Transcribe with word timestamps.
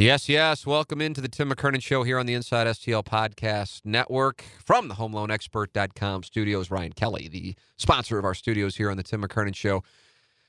Yes, 0.00 0.28
yes. 0.28 0.64
Welcome 0.64 1.00
into 1.00 1.20
the 1.20 1.26
Tim 1.26 1.50
McKernan 1.50 1.82
Show 1.82 2.04
here 2.04 2.20
on 2.20 2.26
the 2.26 2.34
Inside 2.34 2.68
STL 2.68 3.04
Podcast 3.04 3.80
Network 3.84 4.44
from 4.64 4.86
the 4.86 4.94
HomeLoanExpert.com 4.94 6.22
studios. 6.22 6.70
Ryan 6.70 6.92
Kelly, 6.92 7.26
the 7.26 7.56
sponsor 7.78 8.16
of 8.16 8.24
our 8.24 8.32
studios 8.32 8.76
here 8.76 8.92
on 8.92 8.96
the 8.96 9.02
Tim 9.02 9.24
McKernan 9.24 9.56
Show. 9.56 9.82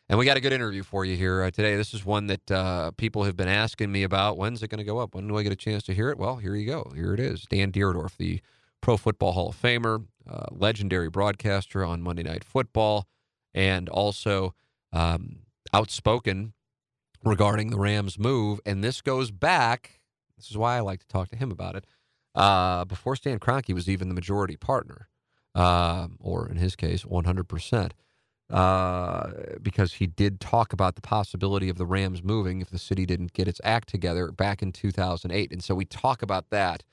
And 0.07 0.19
we 0.19 0.25
got 0.25 0.37
a 0.37 0.39
good 0.39 0.53
interview 0.53 0.83
for 0.83 1.03
you 1.03 1.17
here 1.17 1.41
uh, 1.41 1.49
today. 1.49 1.75
This 1.75 1.95
is 1.95 2.05
one 2.05 2.27
that 2.27 2.51
uh, 2.51 2.91
people 2.91 3.23
have 3.23 3.35
been 3.35 3.47
asking 3.47 3.91
me 3.91 4.03
about. 4.03 4.37
When's 4.37 4.61
it 4.61 4.69
going 4.69 4.77
to 4.77 4.83
go 4.83 4.99
up? 4.99 5.15
When 5.15 5.27
do 5.27 5.35
I 5.35 5.41
get 5.41 5.51
a 5.51 5.55
chance 5.55 5.81
to 5.85 5.95
hear 5.95 6.11
it? 6.11 6.19
Well, 6.19 6.35
here 6.35 6.53
you 6.53 6.67
go. 6.67 6.91
Here 6.93 7.15
it 7.15 7.19
is. 7.19 7.47
Dan 7.49 7.71
Dierdorf, 7.71 8.17
the 8.17 8.41
Pro 8.81 8.97
Football 8.97 9.31
Hall 9.31 9.49
of 9.49 9.59
Famer, 9.59 10.05
uh, 10.29 10.45
legendary 10.51 11.09
broadcaster 11.09 11.83
on 11.83 12.03
Monday 12.03 12.21
Night 12.21 12.43
Football, 12.43 13.07
and 13.55 13.89
also 13.89 14.53
um, 14.93 15.39
outspoken 15.73 16.53
regarding 17.23 17.69
the 17.69 17.79
Rams' 17.79 18.19
move. 18.19 18.59
And 18.65 18.83
this 18.83 19.01
goes 19.01 19.31
back, 19.31 19.99
this 20.37 20.49
is 20.49 20.57
why 20.57 20.77
I 20.77 20.79
like 20.81 20.99
to 21.01 21.07
talk 21.07 21.29
to 21.29 21.35
him 21.35 21.51
about 21.51 21.75
it, 21.75 21.85
uh, 22.35 22.85
before 22.85 23.15
Stan 23.15 23.39
Kroenke 23.39 23.73
was 23.73 23.89
even 23.89 24.07
the 24.07 24.13
majority 24.15 24.55
partner, 24.55 25.09
uh, 25.55 26.07
or 26.19 26.47
in 26.47 26.57
his 26.57 26.75
case, 26.75 27.03
100%. 27.03 27.91
Uh, 28.49 29.29
because 29.61 29.93
he 29.93 30.07
did 30.07 30.39
talk 30.39 30.73
about 30.73 30.95
the 30.95 31.01
possibility 31.01 31.69
of 31.69 31.77
the 31.77 31.85
Rams 31.85 32.23
moving 32.23 32.61
if 32.61 32.71
the 32.71 32.79
city 32.79 33.05
didn't 33.05 33.33
get 33.33 33.47
its 33.47 33.61
act 33.63 33.87
together 33.87 34.31
back 34.31 34.63
in 34.63 34.71
2008. 34.71 35.51
And 35.51 35.63
so 35.63 35.75
we 35.75 35.85
talk 35.85 36.23
about 36.23 36.49
that 36.49 36.83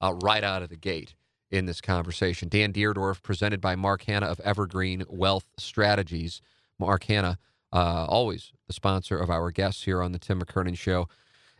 uh, 0.00 0.12
right 0.24 0.42
out 0.42 0.62
of 0.62 0.70
the 0.70 0.76
gate 0.76 1.14
in 1.52 1.66
this 1.66 1.80
conversation. 1.80 2.48
Dan 2.48 2.72
Dierdorf, 2.72 3.22
presented 3.22 3.60
by 3.60 3.76
Mark 3.76 4.02
Hanna 4.02 4.26
of 4.26 4.40
Evergreen 4.40 5.04
Wealth 5.08 5.46
Strategies. 5.56 6.42
Mark 6.80 7.04
Hanna, 7.04 7.38
uh, 7.74 8.06
always 8.08 8.52
the 8.66 8.72
sponsor 8.72 9.18
of 9.18 9.28
our 9.28 9.50
guests 9.50 9.84
here 9.84 10.00
on 10.00 10.12
the 10.12 10.18
Tim 10.18 10.40
McKernan 10.40 10.78
Show. 10.78 11.08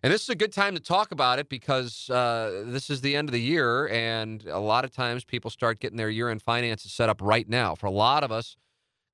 And 0.02 0.12
this 0.12 0.22
is 0.22 0.28
a 0.28 0.34
good 0.34 0.52
time 0.52 0.74
to 0.74 0.80
talk 0.80 1.12
about 1.12 1.38
it 1.38 1.48
because 1.48 2.08
uh, 2.10 2.64
this 2.66 2.90
is 2.90 3.00
the 3.00 3.16
end 3.16 3.28
of 3.28 3.32
the 3.32 3.40
year, 3.40 3.88
and 3.88 4.44
a 4.46 4.58
lot 4.58 4.84
of 4.84 4.92
times 4.92 5.24
people 5.24 5.50
start 5.50 5.80
getting 5.80 5.96
their 5.96 6.10
year 6.10 6.28
end 6.28 6.42
finances 6.42 6.92
set 6.92 7.08
up 7.08 7.20
right 7.22 7.48
now. 7.48 7.74
For 7.74 7.86
a 7.86 7.90
lot 7.90 8.22
of 8.22 8.30
us, 8.30 8.56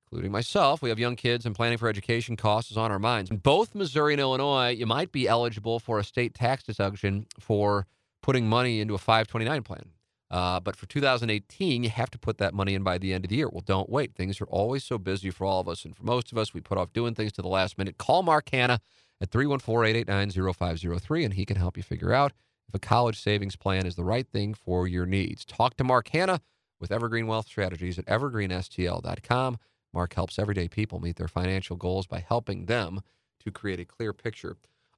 including 0.05 0.31
myself, 0.31 0.81
we 0.81 0.89
have 0.89 0.99
young 0.99 1.15
kids 1.15 1.45
and 1.45 1.55
planning 1.55 1.77
for 1.77 1.87
education 1.87 2.35
costs 2.35 2.71
is 2.71 2.77
on 2.77 2.91
our 2.91 2.99
minds. 2.99 3.31
In 3.31 3.37
both 3.37 3.73
Missouri 3.73 4.13
and 4.13 4.19
Illinois, 4.19 4.69
you 4.69 4.85
might 4.85 5.13
be 5.13 5.29
eligible 5.29 5.79
for 5.79 5.97
a 5.97 6.03
state 6.03 6.33
tax 6.33 6.63
deduction 6.63 7.25
for 7.39 7.87
putting 8.21 8.47
money 8.47 8.81
into 8.81 8.93
a 8.93 8.97
529 8.97 9.63
plan. 9.63 9.85
Uh, 10.31 10.61
but 10.61 10.77
for 10.77 10.85
2018, 10.85 11.83
you 11.83 11.89
have 11.89 12.09
to 12.09 12.17
put 12.17 12.37
that 12.37 12.53
money 12.53 12.73
in 12.73 12.83
by 12.83 12.97
the 12.97 13.11
end 13.13 13.25
of 13.25 13.29
the 13.29 13.35
year. 13.35 13.49
Well, 13.49 13.63
don't 13.65 13.89
wait. 13.89 14.15
Things 14.15 14.39
are 14.39 14.45
always 14.45 14.83
so 14.85 14.97
busy 14.97 15.29
for 15.29 15.45
all 15.45 15.59
of 15.59 15.67
us. 15.67 15.83
And 15.83 15.95
for 15.95 16.03
most 16.03 16.31
of 16.31 16.37
us, 16.37 16.53
we 16.53 16.61
put 16.61 16.77
off 16.77 16.93
doing 16.93 17.13
things 17.13 17.33
to 17.33 17.41
the 17.41 17.49
last 17.49 17.77
minute. 17.77 17.97
Call 17.97 18.23
Mark 18.23 18.49
Hanna 18.49 18.79
at 19.19 19.29
314 19.29 19.93
889 19.93 20.53
0503, 20.53 21.25
and 21.25 21.33
he 21.33 21.45
can 21.45 21.57
help 21.57 21.75
you 21.75 21.83
figure 21.83 22.13
out 22.13 22.31
if 22.69 22.73
a 22.73 22.79
college 22.79 23.21
savings 23.21 23.57
plan 23.57 23.85
is 23.85 23.95
the 23.95 24.05
right 24.05 24.25
thing 24.25 24.53
for 24.53 24.87
your 24.87 25.05
needs. 25.05 25.43
Talk 25.43 25.75
to 25.75 25.83
Mark 25.83 26.07
Hanna 26.07 26.39
with 26.79 26.93
Evergreen 26.93 27.27
Wealth 27.27 27.47
Strategies 27.47 27.99
at 27.99 28.05
evergreenstl.com. 28.05 29.57
Mark 29.93 30.13
helps 30.13 30.39
everyday 30.39 30.69
people 30.69 31.01
meet 31.01 31.17
their 31.17 31.27
financial 31.27 31.75
goals 31.75 32.07
by 32.07 32.23
helping 32.25 32.67
them 32.67 33.01
to 33.43 33.51
create 33.51 33.81
a 33.81 33.85
clear 33.85 34.13
picture 34.13 34.55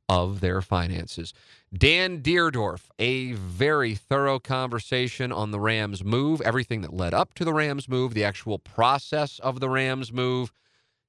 of 0.10 0.42
their 0.42 0.62
finances. 0.62 1.34
Dan 1.76 2.22
Dierdorf, 2.22 2.90
a 3.00 3.34
very 3.34 3.96
thorough 3.96 4.40
conversation 4.40 5.32
on 5.32 5.52
the 5.52 5.60
Rams 5.60 6.04
move, 6.04 6.42
everything 6.42 6.82
that 6.82 6.94
led 6.94 7.14
up 7.14 7.34
to 7.36 7.46
the 7.46 7.54
Rams 7.54 7.88
move, 7.90 8.14
the 8.14 8.24
actual 8.24 8.60
process 8.60 9.40
of 9.40 9.60
the 9.60 9.70
Rams 9.70 10.12
move, 10.12 10.52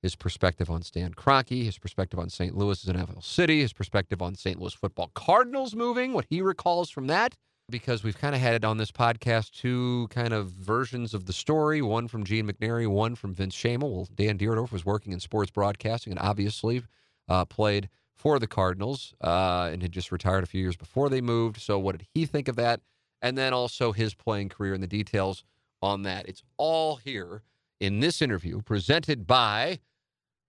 his 0.01 0.17
perspective 0.17 0.71
on 0.71 0.83
Stan 0.83 1.15
Kroenke, 1.15 1.65
his 1.65 1.79
perspective 1.79 2.19
on 2.19 2.31
St. 2.31 2.57
Louis 2.57 2.83
as 2.83 2.89
an 2.89 2.97
NFL 2.97 3.25
city, 3.25 3.61
his 3.61 3.73
perspective 3.73 4.23
on 4.23 4.35
St. 4.35 4.61
Louis 4.61 4.75
football 4.75 5.11
Cardinals 5.15 5.75
moving, 5.75 6.13
what 6.13 6.27
he 6.29 6.41
recalls 6.41 6.91
from 6.91 7.07
that. 7.09 7.35
Because 7.71 8.05
we've 8.05 8.19
kind 8.19 8.35
of 8.35 8.43
had 8.43 8.53
it 8.53 8.63
on 8.63 8.77
this 8.77 8.93
podcast 8.93 9.53
two 9.53 10.07
kind 10.11 10.35
of 10.35 10.51
versions 10.51 11.15
of 11.15 11.25
the 11.25 11.33
story, 11.33 11.81
one 11.81 12.09
from 12.09 12.23
Gene 12.23 12.47
McNary, 12.47 12.87
one 12.87 13.15
from 13.15 13.33
Vince 13.33 13.57
Schoemehl. 13.57 13.91
Well, 13.91 14.09
Dan 14.15 14.37
Dierdorf 14.37 14.71
was 14.71 14.85
working 14.85 15.15
in 15.15 15.21
sports 15.21 15.51
broadcasting 15.51 16.13
and 16.13 16.21
obviously 16.21 16.83
uh, 17.27 17.47
played– 17.47 17.89
for 18.25 18.41
the 18.41 18.49
Cardinals 18.49 19.15
uh, 19.23 19.69
and 19.71 19.83
had 19.83 19.93
just 19.93 20.11
retired 20.11 20.43
a 20.43 20.47
few 20.47 20.63
years 20.63 20.77
before 20.77 21.11
they 21.11 21.21
moved. 21.21 21.61
So, 21.61 21.79
what 21.79 21.99
did 21.99 22.09
he 22.15 22.27
think 22.27 22.49
of 22.49 22.57
that? 22.57 22.81
And 23.23 23.39
then 23.39 23.53
also 23.53 23.93
his 23.93 24.15
playing 24.15 24.49
career 24.49 24.75
and 24.75 24.83
the 24.83 24.89
details 24.89 25.45
on 25.83 26.03
that. 26.03 26.27
It's 26.27 26.43
all 26.57 26.97
here 26.97 27.43
in 27.81 28.01
this 28.01 28.21
interview 28.23 28.63
presented 28.63 29.27
by 29.27 29.81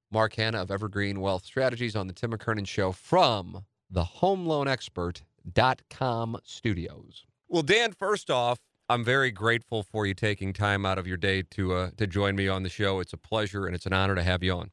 Mark 0.09 0.35
Hanna 0.35 0.61
of 0.61 0.71
Evergreen 0.71 1.19
Wealth 1.19 1.43
Strategies 1.45 1.95
on 1.95 2.07
the 2.07 2.13
Tim 2.13 2.31
McKernan 2.31 2.65
Show 2.65 2.93
from 2.93 3.65
the 3.89 4.03
HomeLoanExpert.com 4.03 6.37
studios. 6.43 7.25
Well, 7.49 7.61
Dan, 7.61 7.91
first 7.91 8.31
off, 8.31 8.57
I'm 8.87 9.03
very 9.03 9.31
grateful 9.31 9.83
for 9.83 10.05
you 10.05 10.13
taking 10.13 10.53
time 10.53 10.85
out 10.85 10.97
of 10.97 11.07
your 11.07 11.17
day 11.17 11.41
to 11.51 11.73
uh, 11.73 11.89
to 11.97 12.07
join 12.07 12.37
me 12.37 12.47
on 12.47 12.63
the 12.63 12.69
show. 12.69 13.01
It's 13.01 13.11
a 13.13 13.17
pleasure 13.17 13.65
and 13.65 13.75
it's 13.75 13.85
an 13.85 13.91
honor 13.93 14.15
to 14.15 14.23
have 14.23 14.43
you 14.43 14.53
on. 14.53 14.71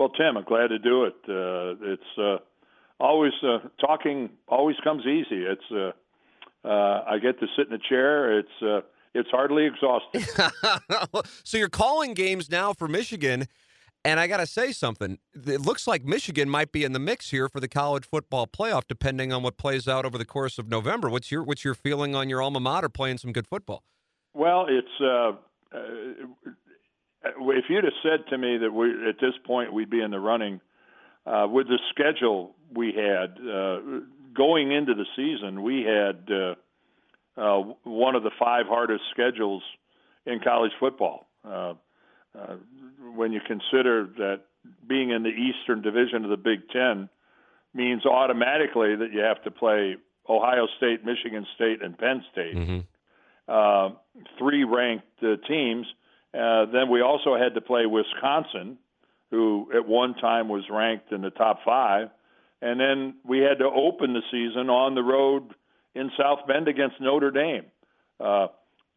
Well, 0.00 0.08
Tim, 0.08 0.38
I'm 0.38 0.44
glad 0.44 0.68
to 0.68 0.78
do 0.78 1.04
it. 1.04 1.14
Uh, 1.28 1.92
it's 1.92 2.02
uh, 2.18 2.38
always 2.98 3.34
uh, 3.42 3.58
talking. 3.78 4.30
Always 4.48 4.76
comes 4.82 5.04
easy. 5.04 5.44
It's 5.44 5.60
uh, 5.70 5.92
uh, 6.66 7.04
I 7.06 7.18
get 7.18 7.38
to 7.38 7.46
sit 7.54 7.66
in 7.66 7.74
a 7.74 7.78
chair. 7.78 8.38
It's 8.38 8.62
uh, 8.62 8.80
it's 9.12 9.28
hardly 9.28 9.66
exhausting. 9.66 10.22
so 11.44 11.58
you're 11.58 11.68
calling 11.68 12.14
games 12.14 12.50
now 12.50 12.72
for 12.72 12.88
Michigan, 12.88 13.44
and 14.02 14.18
I 14.18 14.26
got 14.26 14.38
to 14.38 14.46
say 14.46 14.72
something. 14.72 15.18
It 15.34 15.60
looks 15.60 15.86
like 15.86 16.02
Michigan 16.02 16.48
might 16.48 16.72
be 16.72 16.82
in 16.82 16.94
the 16.94 16.98
mix 16.98 17.28
here 17.28 17.50
for 17.50 17.60
the 17.60 17.68
college 17.68 18.06
football 18.06 18.46
playoff, 18.46 18.84
depending 18.88 19.34
on 19.34 19.42
what 19.42 19.58
plays 19.58 19.86
out 19.86 20.06
over 20.06 20.16
the 20.16 20.24
course 20.24 20.56
of 20.56 20.66
November. 20.66 21.10
What's 21.10 21.30
your 21.30 21.42
what's 21.42 21.62
your 21.62 21.74
feeling 21.74 22.14
on 22.14 22.30
your 22.30 22.40
alma 22.40 22.60
mater 22.60 22.88
playing 22.88 23.18
some 23.18 23.32
good 23.32 23.46
football? 23.46 23.84
Well, 24.32 24.64
it's 24.66 24.98
uh, 24.98 25.32
uh, 25.76 25.78
if 27.24 27.64
you'd 27.68 27.84
have 27.84 27.92
said 28.02 28.26
to 28.30 28.38
me 28.38 28.58
that 28.58 28.72
we 28.72 28.90
at 29.08 29.16
this 29.20 29.34
point 29.44 29.72
we'd 29.72 29.90
be 29.90 30.00
in 30.00 30.10
the 30.10 30.20
running 30.20 30.60
uh, 31.26 31.46
with 31.50 31.68
the 31.68 31.78
schedule 31.90 32.54
we 32.74 32.92
had 32.92 33.36
uh, 33.40 33.80
going 34.34 34.72
into 34.72 34.94
the 34.94 35.06
season, 35.16 35.62
we 35.62 35.82
had 35.82 36.28
uh, 36.30 36.54
uh, 37.40 37.62
one 37.84 38.14
of 38.14 38.22
the 38.22 38.30
five 38.38 38.66
hardest 38.66 39.02
schedules 39.10 39.62
in 40.26 40.40
college 40.40 40.72
football. 40.78 41.26
Uh, 41.44 41.74
uh, 42.38 42.56
when 43.14 43.32
you 43.32 43.40
consider 43.46 44.08
that 44.16 44.42
being 44.86 45.10
in 45.10 45.22
the 45.22 45.30
Eastern 45.30 45.82
Division 45.82 46.24
of 46.24 46.30
the 46.30 46.36
Big 46.36 46.68
Ten 46.70 47.08
means 47.74 48.04
automatically 48.04 48.96
that 48.96 49.12
you 49.12 49.20
have 49.20 49.42
to 49.44 49.50
play 49.50 49.96
Ohio 50.28 50.66
State, 50.76 51.04
Michigan 51.04 51.46
State, 51.54 51.82
and 51.82 51.96
Penn 51.98 52.22
State, 52.30 52.54
mm-hmm. 52.54 52.80
uh, 53.48 53.90
three 54.38 54.64
ranked 54.64 55.06
uh, 55.22 55.36
teams 55.48 55.86
uh, 56.32 56.66
then 56.66 56.88
we 56.90 57.00
also 57.00 57.36
had 57.36 57.54
to 57.54 57.60
play 57.60 57.86
Wisconsin, 57.86 58.78
who 59.30 59.70
at 59.74 59.86
one 59.86 60.14
time 60.14 60.48
was 60.48 60.64
ranked 60.70 61.12
in 61.12 61.22
the 61.22 61.30
top 61.30 61.60
five. 61.64 62.08
And 62.62 62.78
then 62.78 63.16
we 63.24 63.38
had 63.38 63.58
to 63.58 63.64
open 63.64 64.12
the 64.12 64.22
season 64.30 64.68
on 64.68 64.94
the 64.94 65.02
road 65.02 65.54
in 65.94 66.10
South 66.18 66.40
Bend 66.46 66.68
against 66.68 67.00
Notre 67.00 67.30
Dame. 67.30 67.64
Uh, 68.20 68.48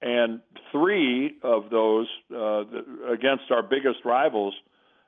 and 0.02 0.42
three 0.72 1.38
of 1.44 1.70
those 1.70 2.08
uh, 2.36 2.64
against 3.10 3.46
our 3.52 3.64
biggest 3.64 4.00
rivals 4.04 4.54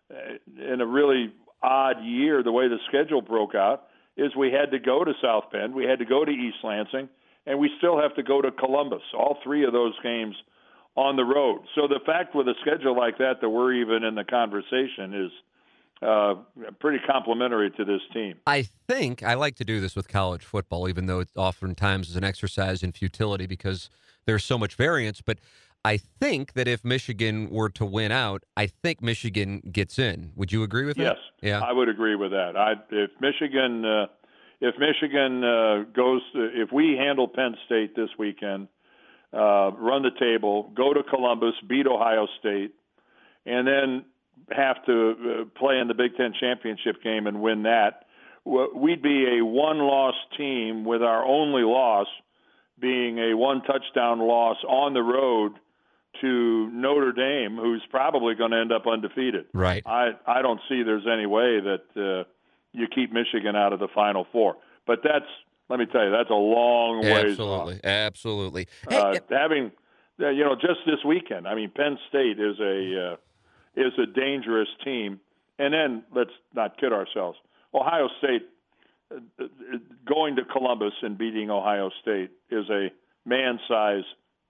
uh, 0.10 0.72
in 0.74 0.80
a 0.80 0.86
really 0.86 1.34
odd 1.62 2.04
year, 2.04 2.42
the 2.44 2.52
way 2.52 2.68
the 2.68 2.80
schedule 2.88 3.22
broke 3.22 3.56
out, 3.56 3.88
is 4.16 4.36
we 4.36 4.52
had 4.52 4.72
to 4.72 4.80
go 4.80 5.04
to 5.04 5.12
South 5.22 5.52
Bend, 5.52 5.76
we 5.76 5.84
had 5.84 6.00
to 6.00 6.06
go 6.06 6.24
to 6.24 6.32
East 6.32 6.58
Lansing, 6.64 7.10
and 7.46 7.60
we 7.60 7.70
still 7.78 8.00
have 8.00 8.16
to 8.16 8.24
go 8.24 8.42
to 8.42 8.52
Columbus. 8.52 9.02
All 9.14 9.38
three 9.44 9.64
of 9.64 9.74
those 9.74 9.94
games– 10.02 10.36
on 10.96 11.16
the 11.16 11.24
road. 11.24 11.62
So 11.76 11.88
the 11.88 12.00
fact 12.06 12.36
with 12.36 12.48
a 12.48 12.56
schedule 12.62 12.96
like 12.96 13.18
that 13.18 13.42
that 13.42 13.50
we're 13.50 13.74
even 13.74 14.04
in 14.04 14.16
the 14.16 14.24
conversation 14.24 15.14
is 15.26 15.32
uh, 16.02 16.36
pretty 16.80 17.00
complimentary 17.06 17.72
to 17.72 17.86
this 17.86 18.02
team. 18.14 18.36
I 18.48 18.64
think 18.88 19.24
I 19.24 19.34
like 19.34 19.56
to 19.56 19.66
do 19.66 19.82
this 19.82 19.96
with 19.96 20.08
college 20.08 20.44
football, 20.44 20.88
even 20.88 21.06
though 21.06 21.20
it 21.20 21.30
oftentimes 21.36 22.10
is 22.10 22.16
an 22.16 22.24
exercise 22.24 22.84
in 22.84 22.92
futility 22.92 23.46
because 23.46 23.90
there's 24.26 24.44
so 24.44 24.58
much 24.58 24.76
variance. 24.76 25.22
But 25.22 25.40
I 25.84 25.98
think 25.98 26.54
that 26.54 26.68
if 26.68 26.84
Michigan 26.84 27.50
were 27.50 27.70
to 27.70 27.86
win 27.86 28.12
out, 28.12 28.44
I 28.58 28.68
think 28.68 29.02
Michigan 29.02 29.62
gets 29.72 30.00
in. 30.00 30.32
Would 30.36 30.52
you 30.52 30.64
agree 30.64 30.86
with 30.86 30.98
that? 30.98 31.04
Yes, 31.04 31.18
yeah. 31.42 31.60
I 31.60 31.72
would 31.72 31.90
agree 31.90 32.16
with 32.16 32.32
that. 32.32 32.58
I, 32.58 32.74
if 32.92 33.12
Michigan, 33.22 33.86
uh, 33.86 34.08
if 34.62 34.76
Michigan 34.80 35.44
uh, 35.44 35.84
goes, 35.96 36.22
to, 36.34 36.50
if 36.54 36.72
we 36.72 36.98
handle 36.98 37.28
Penn 37.28 37.56
State 37.66 37.96
this 37.96 38.10
weekend, 38.18 38.68
uh, 39.34 39.72
run 39.78 40.04
the 40.04 40.12
table, 40.20 40.72
go 40.76 40.94
to 40.94 41.04
Columbus, 41.04 41.54
beat 41.68 41.88
Ohio 41.88 42.28
State, 42.40 42.74
and 43.46 43.68
then 43.68 44.06
have 44.52 44.86
to 44.86 45.12
uh, 45.12 45.60
play 45.60 45.80
in 45.80 45.88
the 45.88 45.94
Big 45.94 46.16
Ten 46.16 46.34
championship 46.40 47.02
game 47.04 47.28
and 47.28 47.42
win 47.42 47.64
that, 47.64 48.06
we'd 48.46 49.02
be 49.02 49.40
a 49.40 49.46
one-loss 49.46 50.16
team 50.38 50.86
with 50.86 51.02
our 51.02 51.26
only 51.26 51.64
loss 51.64 52.08
being 52.80 53.18
a 53.18 53.36
one-touchdown 53.36 54.20
loss 54.20 54.58
on 54.68 54.94
the 54.94 55.02
road 55.02 55.54
to 56.22 56.70
Notre 56.72 57.12
Dame, 57.12 57.58
who's 57.58 57.84
probably 57.90 58.36
going 58.36 58.52
to 58.52 58.58
end 58.58 58.72
up 58.72 58.86
undefeated. 58.88 59.46
Right. 59.54 59.84
I 59.86 60.12
I 60.26 60.42
don't 60.42 60.62
see 60.70 60.84
there's 60.84 61.08
any 61.12 61.26
way 61.26 61.60
that 61.60 61.84
uh, 61.96 62.30
you 62.72 62.88
keep 62.88 63.12
Michigan 63.12 63.56
out 63.56 63.74
of 63.74 63.80
the 63.80 63.88
Final 63.94 64.26
Four. 64.32 64.58
But 64.88 65.00
that's 65.04 65.26
let 65.70 65.80
me 65.80 65.86
tell 65.86 66.04
you, 66.04 66.12
that's 66.12 66.30
a 66.30 66.34
long 66.34 67.02
way. 67.02 67.26
Absolutely, 67.26 67.80
absolutely. 67.84 68.68
Hey, 68.90 68.98
uh, 68.98 69.20
having 69.30 69.72
uh, 70.20 70.30
you 70.30 70.44
know, 70.44 70.56
just 70.56 70.80
this 70.86 71.04
weekend. 71.06 71.48
I 71.48 71.56
mean, 71.56 71.72
Penn 71.76 71.98
State 72.10 72.40
is 72.40 72.60
a 72.60 73.14
uh, 73.14 73.16
is 73.76 73.94
a 73.98 74.06
dangerous 74.06 74.70
team, 74.84 75.20
and 75.60 75.74
then 75.74 76.04
let's 76.16 76.32
not 76.54 76.78
kid 76.80 76.94
ourselves. 76.94 77.38
Ohio 77.74 78.08
State 78.20 78.44
uh, 79.12 79.18
uh, 79.40 79.48
going 80.08 80.38
to 80.38 80.46
Columbus 80.46 80.94
and 81.02 81.18
beating 81.18 81.50
Ohio 81.50 81.90
State 82.02 82.32
is 82.50 82.70
a 82.70 82.92
man-sized 83.26 84.06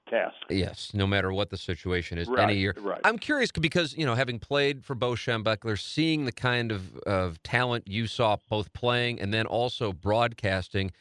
task. 0.09 0.35
Yes, 0.49 0.91
no 0.93 1.07
matter 1.07 1.33
what 1.33 1.49
the 1.49 1.57
situation 1.57 2.17
is, 2.17 2.27
right, 2.27 2.49
any 2.49 2.57
year. 2.57 2.75
Right. 2.77 3.01
I'm 3.03 3.17
curious 3.17 3.51
because 3.51 3.95
you 3.97 4.05
know, 4.05 4.15
having 4.15 4.39
played 4.39 4.83
for 4.83 4.95
Bo 4.95 5.11
Schembechler, 5.11 5.79
seeing 5.79 6.25
the 6.25 6.31
kind 6.31 6.71
of 6.71 6.97
of 6.99 7.41
talent 7.43 7.87
you 7.87 8.07
saw 8.07 8.37
both 8.49 8.73
playing 8.73 9.19
and 9.19 9.33
then 9.33 9.45
also 9.45 9.91
broadcasting. 9.91 10.91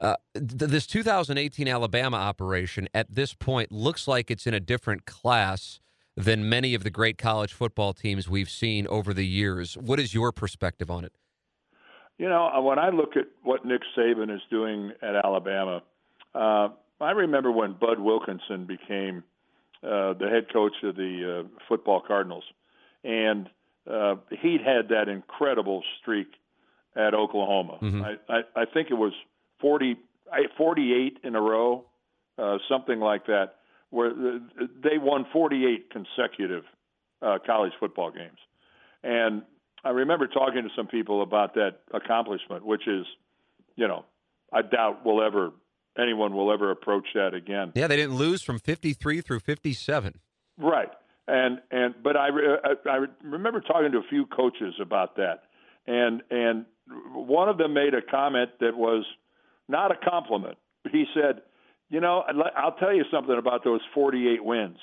Uh, 0.00 0.16
th- 0.34 0.70
this 0.70 0.86
2018 0.86 1.68
Alabama 1.68 2.16
operation 2.16 2.88
at 2.92 3.14
this 3.14 3.32
point 3.32 3.70
looks 3.70 4.08
like 4.08 4.30
it's 4.30 4.46
in 4.46 4.52
a 4.52 4.60
different 4.60 5.06
class 5.06 5.80
than 6.16 6.48
many 6.48 6.74
of 6.74 6.84
the 6.84 6.90
great 6.90 7.18
college 7.18 7.52
football 7.52 7.92
teams 7.92 8.28
we've 8.28 8.50
seen 8.50 8.86
over 8.88 9.14
the 9.14 9.26
years. 9.26 9.76
What 9.76 9.98
is 9.98 10.14
your 10.14 10.32
perspective 10.32 10.90
on 10.90 11.04
it? 11.04 11.12
You 12.18 12.28
know, 12.28 12.46
uh, 12.46 12.60
when 12.60 12.78
I 12.78 12.90
look 12.90 13.16
at 13.16 13.26
what 13.42 13.64
Nick 13.64 13.82
Saban 13.96 14.32
is 14.34 14.40
doing 14.50 14.92
at 15.02 15.16
Alabama, 15.16 15.82
uh, 16.34 16.68
I 17.00 17.10
remember 17.10 17.50
when 17.50 17.74
Bud 17.74 17.98
Wilkinson 17.98 18.66
became 18.66 19.24
uh, 19.82 20.14
the 20.14 20.28
head 20.30 20.52
coach 20.52 20.72
of 20.82 20.96
the 20.96 21.44
uh, 21.44 21.48
football 21.68 22.00
Cardinals, 22.06 22.44
and 23.02 23.48
uh, 23.90 24.16
he'd 24.40 24.60
had 24.60 24.88
that 24.88 25.08
incredible 25.08 25.82
streak 26.00 26.28
at 26.96 27.14
Oklahoma. 27.14 27.78
Mm-hmm. 27.82 28.02
I, 28.02 28.14
I, 28.28 28.62
I 28.62 28.64
think 28.64 28.90
it 28.90 28.94
was 28.94 29.12
40, 29.60 29.96
48 30.56 31.18
in 31.24 31.34
a 31.34 31.40
row, 31.40 31.84
uh, 32.38 32.58
something 32.68 33.00
like 33.00 33.26
that, 33.26 33.56
where 33.90 34.10
they 34.82 34.98
won 34.98 35.26
48 35.32 35.90
consecutive 35.90 36.64
uh, 37.20 37.38
college 37.44 37.72
football 37.78 38.10
games. 38.10 38.38
And 39.02 39.42
I 39.84 39.90
remember 39.90 40.26
talking 40.26 40.62
to 40.62 40.70
some 40.74 40.86
people 40.86 41.22
about 41.22 41.54
that 41.54 41.80
accomplishment, 41.92 42.64
which 42.64 42.88
is, 42.88 43.04
you 43.76 43.86
know, 43.86 44.04
I 44.52 44.62
doubt 44.62 45.04
we'll 45.04 45.22
ever 45.22 45.50
anyone 45.98 46.34
will 46.34 46.52
ever 46.52 46.70
approach 46.70 47.06
that 47.14 47.34
again. 47.34 47.72
Yeah, 47.74 47.86
they 47.86 47.96
didn't 47.96 48.16
lose 48.16 48.42
from 48.42 48.58
53 48.58 49.20
through 49.20 49.40
57. 49.40 50.20
Right. 50.58 50.90
And 51.26 51.60
and 51.70 51.94
but 52.02 52.16
I 52.16 52.28
I 52.86 53.06
remember 53.22 53.60
talking 53.60 53.92
to 53.92 53.98
a 53.98 54.08
few 54.10 54.26
coaches 54.26 54.74
about 54.80 55.16
that. 55.16 55.44
And 55.86 56.22
and 56.30 56.66
one 57.14 57.48
of 57.48 57.56
them 57.56 57.72
made 57.72 57.94
a 57.94 58.02
comment 58.02 58.50
that 58.60 58.76
was 58.76 59.04
not 59.68 59.90
a 59.90 59.96
compliment. 59.96 60.58
He 60.92 61.06
said, 61.14 61.40
"You 61.88 62.00
know, 62.00 62.24
I'll 62.56 62.76
tell 62.76 62.94
you 62.94 63.04
something 63.10 63.38
about 63.38 63.64
those 63.64 63.80
48 63.94 64.44
wins. 64.44 64.76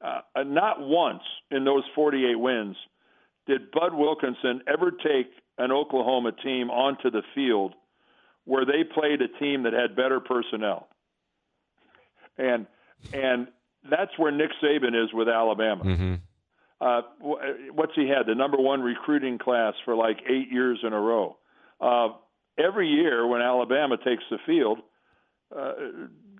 Uh, 0.00 0.20
not 0.44 0.80
once 0.80 1.22
in 1.50 1.64
those 1.64 1.84
48 1.94 2.36
wins 2.36 2.76
did 3.46 3.70
Bud 3.70 3.94
Wilkinson 3.94 4.62
ever 4.66 4.90
take 4.90 5.30
an 5.58 5.70
Oklahoma 5.70 6.32
team 6.32 6.70
onto 6.70 7.10
the 7.10 7.22
field 7.34 7.74
where 8.44 8.64
they 8.64 8.84
played 8.84 9.20
a 9.22 9.28
team 9.38 9.62
that 9.64 9.72
had 9.72 9.96
better 9.96 10.20
personnel. 10.20 10.88
And 12.36 12.66
and 13.12 13.48
that's 13.88 14.18
where 14.18 14.32
Nick 14.32 14.50
Saban 14.62 15.04
is 15.04 15.12
with 15.12 15.28
Alabama. 15.28 15.84
Mm-hmm. 15.84 16.14
Uh, 16.80 17.02
what's 17.72 17.92
he 17.94 18.08
had? 18.08 18.26
The 18.26 18.34
number 18.34 18.58
one 18.58 18.82
recruiting 18.82 19.38
class 19.38 19.74
for 19.84 19.94
like 19.94 20.18
eight 20.28 20.50
years 20.50 20.78
in 20.82 20.92
a 20.92 21.00
row. 21.00 21.36
Uh, 21.80 22.08
every 22.58 22.88
year 22.88 23.26
when 23.26 23.40
Alabama 23.40 23.96
takes 23.96 24.24
the 24.30 24.38
field, 24.46 24.78
uh, 25.56 25.72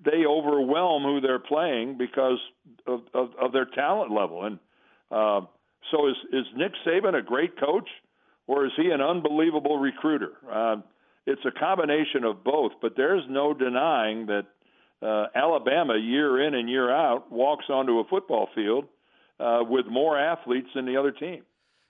they 0.04 0.26
overwhelm 0.26 1.02
who 1.02 1.20
they're 1.20 1.38
playing 1.38 1.96
because 1.98 2.38
of, 2.86 3.00
of, 3.14 3.30
of 3.40 3.52
their 3.52 3.64
talent 3.64 4.10
level. 4.10 4.44
And 4.44 4.58
uh, 5.10 5.42
so, 5.90 6.08
is 6.08 6.16
is 6.32 6.44
Nick 6.56 6.72
Saban 6.86 7.14
a 7.14 7.22
great 7.22 7.58
coach, 7.58 7.88
or 8.46 8.66
is 8.66 8.72
he 8.76 8.90
an 8.90 9.00
unbelievable 9.00 9.78
recruiter? 9.78 10.32
Uh, 10.50 10.76
it's 11.26 11.44
a 11.44 11.50
combination 11.50 12.24
of 12.24 12.44
both, 12.44 12.72
but 12.82 12.94
there's 12.96 13.22
no 13.28 13.54
denying 13.54 14.26
that 14.26 14.46
uh, 15.02 15.26
Alabama, 15.34 15.96
year 15.96 16.46
in 16.46 16.54
and 16.54 16.68
year 16.68 16.90
out, 16.90 17.30
walks 17.30 17.66
onto 17.68 17.98
a 17.98 18.04
football 18.04 18.48
field 18.54 18.86
uh, 19.40 19.60
with 19.68 19.86
more 19.86 20.18
athletes 20.18 20.68
than 20.74 20.86
the 20.86 20.96
other 20.96 21.10
team. 21.10 21.42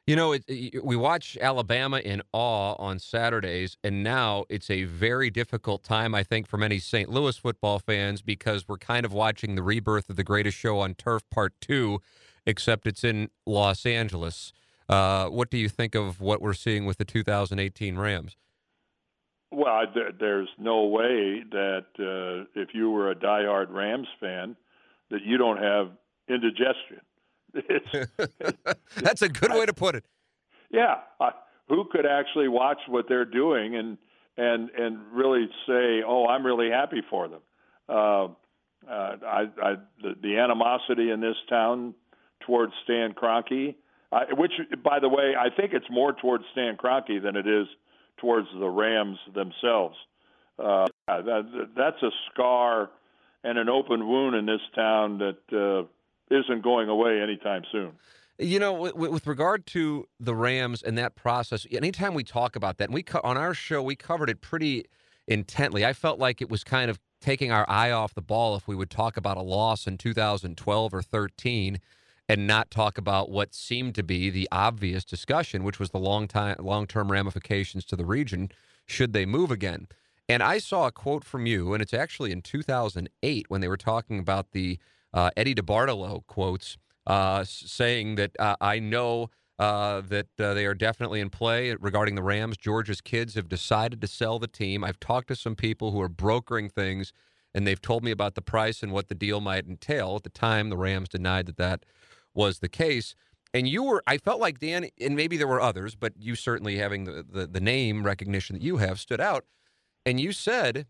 You 0.07 0.17
know, 0.17 0.33
it, 0.33 0.85
we 0.85 0.97
watch 0.97 1.39
Alabama 1.41 1.99
in 1.99 2.21
awe 2.33 2.75
on 2.79 2.99
Saturdays, 2.99 3.79
and 3.83 4.03
now 4.03 4.45
it's 4.51 4.69
a 4.69 4.85
very 4.85 5.31
difficult 5.31 5.83
time, 5.83 6.15
I 6.15 6.23
think, 6.23 6.47
for 6.47 6.59
many 6.59 6.79
St. 6.79 7.09
Louis 7.09 7.37
football 7.39 7.79
fans 7.79 8.21
because 8.21 8.69
we're 8.69 8.77
kind 8.77 9.07
of 9.07 9.15
watching 9.15 9.55
the 9.55 9.63
rebirth 9.63 10.11
of 10.11 10.17
the 10.17 10.25
greatest 10.25 10.59
show 10.59 10.79
on 10.79 10.95
turf, 10.95 11.23
part 11.31 11.55
two, 11.61 12.01
except 12.45 12.87
it's 12.87 13.03
in 13.03 13.31
Los 13.47 13.87
Angeles. 13.87 14.53
Uh, 14.91 15.29
what 15.29 15.49
do 15.49 15.57
you 15.57 15.71
think 15.71 15.95
of 15.95 16.21
what 16.21 16.43
we're 16.43 16.53
seeing 16.53 16.85
with 16.85 16.99
the 16.99 17.07
2018 17.07 17.97
Rams? 17.97 18.37
Well, 19.55 19.83
there's 20.19 20.49
no 20.59 20.85
way 20.85 21.43
that 21.51 21.87
uh, 21.99 22.61
if 22.61 22.71
you 22.75 22.91
were 22.91 23.11
a 23.11 23.15
diehard 23.15 23.71
Rams 23.71 24.09
fan, 24.21 24.57
that 25.11 25.23
you 25.25 25.39
don't 25.39 25.59
have 25.59 25.91
indigestion. 26.29 27.01
That's 28.97 29.23
a 29.23 29.29
good 29.29 29.53
way 29.53 29.67
to 29.67 29.73
put 29.73 29.95
it. 29.95 30.05
Yeah, 30.71 30.97
uh, 31.21 31.31
who 31.69 31.85
could 31.91 32.07
actually 32.07 32.49
watch 32.49 32.79
what 32.89 33.07
they're 33.09 33.25
doing 33.25 33.77
and 33.77 33.99
and 34.37 34.71
and 34.71 34.99
really 35.13 35.49
say, 35.67 36.03
"Oh, 36.05 36.27
I'm 36.27 36.45
really 36.45 36.71
happy 36.71 37.03
for 37.09 37.29
them." 37.29 37.41
Uh, 37.89 38.25
uh, 38.91 39.17
I, 39.27 39.45
I 39.63 39.75
the, 40.03 40.15
the 40.21 40.39
animosity 40.39 41.11
in 41.11 41.21
this 41.21 41.37
town 41.49 41.95
towards 42.41 42.73
Stan 42.85 43.13
Kroenke, 43.13 43.77
I, 44.13 44.25
which, 44.37 44.53
by 44.83 45.01
the 45.01 45.09
way, 45.09 45.35
I 45.39 45.49
think 45.55 45.73
it's 45.73 45.89
more 45.91 46.13
towards 46.13 46.45
Stan 46.53 46.77
Kroenke 46.77 47.23
than 47.23 47.37
it 47.37 47.47
is 47.47 47.67
towards 48.19 48.49
the 48.59 48.69
Rams 48.69 49.19
themselves. 49.35 49.97
Uh, 50.59 50.87
that, 51.09 51.69
that's 51.77 52.03
a 52.03 52.11
scar 52.31 52.91
and 53.43 53.59
an 53.59 53.69
open 53.69 54.09
wound 54.09 54.35
in 54.35 54.47
this 54.47 54.61
town 54.75 55.19
that 55.19 55.39
uh, 55.53 55.87
isn't 56.35 56.63
going 56.63 56.89
away 56.89 57.21
anytime 57.21 57.63
soon. 57.71 57.93
You 58.39 58.59
know, 58.59 58.73
with, 58.73 58.95
with, 58.95 59.27
regard 59.27 59.65
to 59.67 60.09
the 60.19 60.35
Rams 60.35 60.83
and 60.83 60.99
that 60.99 61.15
process, 61.15 61.67
anytime 61.71 62.15
we 62.15 62.25
talk 62.25 62.57
about 62.57 62.79
that, 62.79 62.85
and 62.85 62.95
we 62.95 63.05
co- 63.05 63.21
on 63.23 63.37
our 63.37 63.55
show 63.55 63.81
we 63.81 63.95
covered 63.95 64.29
it 64.29 64.41
pretty 64.41 64.87
intently. 65.29 65.85
I 65.85 65.93
felt 65.93 66.19
like 66.19 66.43
it 66.43 66.51
was 66.51 66.65
kind 66.65 66.91
of 66.91 66.99
taking 67.21 67.53
our 67.53 67.65
eye 67.69 67.91
off 67.91 68.15
the 68.15 68.23
ball 68.23 68.57
if 68.57 68.67
we 68.67 68.75
would 68.75 68.91
talk 68.91 69.17
about 69.17 69.37
a 69.37 69.43
loss 69.43 69.87
in 69.87 69.99
2012 69.99 70.95
or 70.95 71.03
13 71.03 71.81
and 72.29 72.47
not 72.47 72.71
talk 72.71 72.97
about 72.97 73.31
what 73.31 73.55
seemed 73.55 73.95
to 73.95 74.03
be 74.03 74.31
the 74.31 74.49
obvious 74.51 75.05
discussion, 75.05 75.63
which 75.63 75.79
was 75.79 75.91
the 75.91 75.99
long 75.99 76.27
time, 76.27 76.57
long-term 76.59 77.13
ramifications 77.13 77.85
to 77.85 77.97
the 77.97 78.05
region 78.05 78.51
should 78.87 79.13
they 79.13 79.27
move 79.27 79.51
again. 79.51 79.87
And 80.29 80.43
I 80.43 80.59
saw 80.59 80.87
a 80.87 80.93
quote 80.93 81.25
from 81.25 81.47
you, 81.47 81.75
and 81.75 81.83
it's 81.83 81.93
actually 81.93 82.33
in 82.33 82.41
2008 82.41 83.47
when 83.49 83.61
they 83.61 83.69
were 83.69 83.77
talking 83.77 84.19
about 84.19 84.53
the 84.53 84.79
uh, 85.13 85.31
Eddie 85.37 85.55
DeBartolo 85.55 86.27
quotes, 86.27 86.79
uh, 87.07 87.45
saying 87.45 88.15
that 88.15 88.33
uh, 88.39 88.57
I 88.61 88.79
know 88.79 89.31
uh, 89.59 90.01
that 90.01 90.29
uh, 90.41 90.55
they 90.55 90.65
are 90.67 90.75
definitely 90.75 91.21
in 91.21 91.31
play 91.31 91.75
regarding 91.75 92.15
the 92.15 92.23
Rams. 92.23 92.57
Georgia's 92.57 93.01
kids 93.01 93.35
have 93.35 93.49
decided 93.49 94.01
to 94.01 94.07
sell 94.07 94.39
the 94.39 94.49
team. 94.49 94.83
I've 94.83 94.99
talked 94.99 95.29
to 95.29 95.37
some 95.37 95.55
people 95.55 95.91
who 95.91 96.01
are 96.01 96.09
brokering 96.09 96.71
things, 96.71 97.13
and 97.55 97.67
they've 97.67 97.81
told 97.81 98.03
me 98.03 98.11
about 98.11 98.35
the 98.35 98.43
price 98.43 98.83
and 98.83 98.93
what 98.93 99.09
the 99.09 99.15
deal 99.15 99.41
might 99.41 99.67
entail. 99.67 100.17
At 100.17 100.25
the 100.25 100.31
time, 100.31 100.71
the 100.71 100.77
Rams 100.77 101.11
denied 101.11 101.47
that 101.47 101.59
that 101.59 101.85
was 102.35 102.59
the 102.59 102.69
case. 102.69 103.15
And 103.53 103.69
you 103.69 103.85
were, 103.85 104.03
I 104.07 104.19
felt 104.19 104.41
like 104.41 104.59
Dan, 104.59 104.89
and 105.01 105.15
maybe 105.15 105.37
there 105.37 105.47
were 105.47 105.61
others, 105.61 105.95
but 105.95 106.15
you 106.19 106.35
certainly 106.35 106.77
having 106.77 107.05
the, 107.05 107.25
the, 107.29 107.47
the 107.47 107.61
name 107.61 108.05
recognition 108.05 108.55
that 108.55 108.63
you 108.63 108.79
have 108.79 108.99
stood 108.99 109.21
out. 109.21 109.45
And 110.05 110.21
you 110.21 110.33
said, 110.33 110.87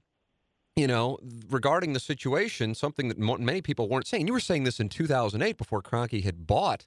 you 0.76 0.86
know, 0.86 1.18
regarding 1.48 1.92
the 1.92 2.00
situation, 2.00 2.74
something 2.74 3.08
that 3.08 3.18
many 3.18 3.60
people 3.60 3.88
weren't 3.88 4.06
saying. 4.06 4.26
You 4.26 4.32
were 4.32 4.40
saying 4.40 4.64
this 4.64 4.80
in 4.80 4.88
2008 4.88 5.56
before 5.56 5.82
Kroenke 5.82 6.24
had 6.24 6.46
bought 6.46 6.86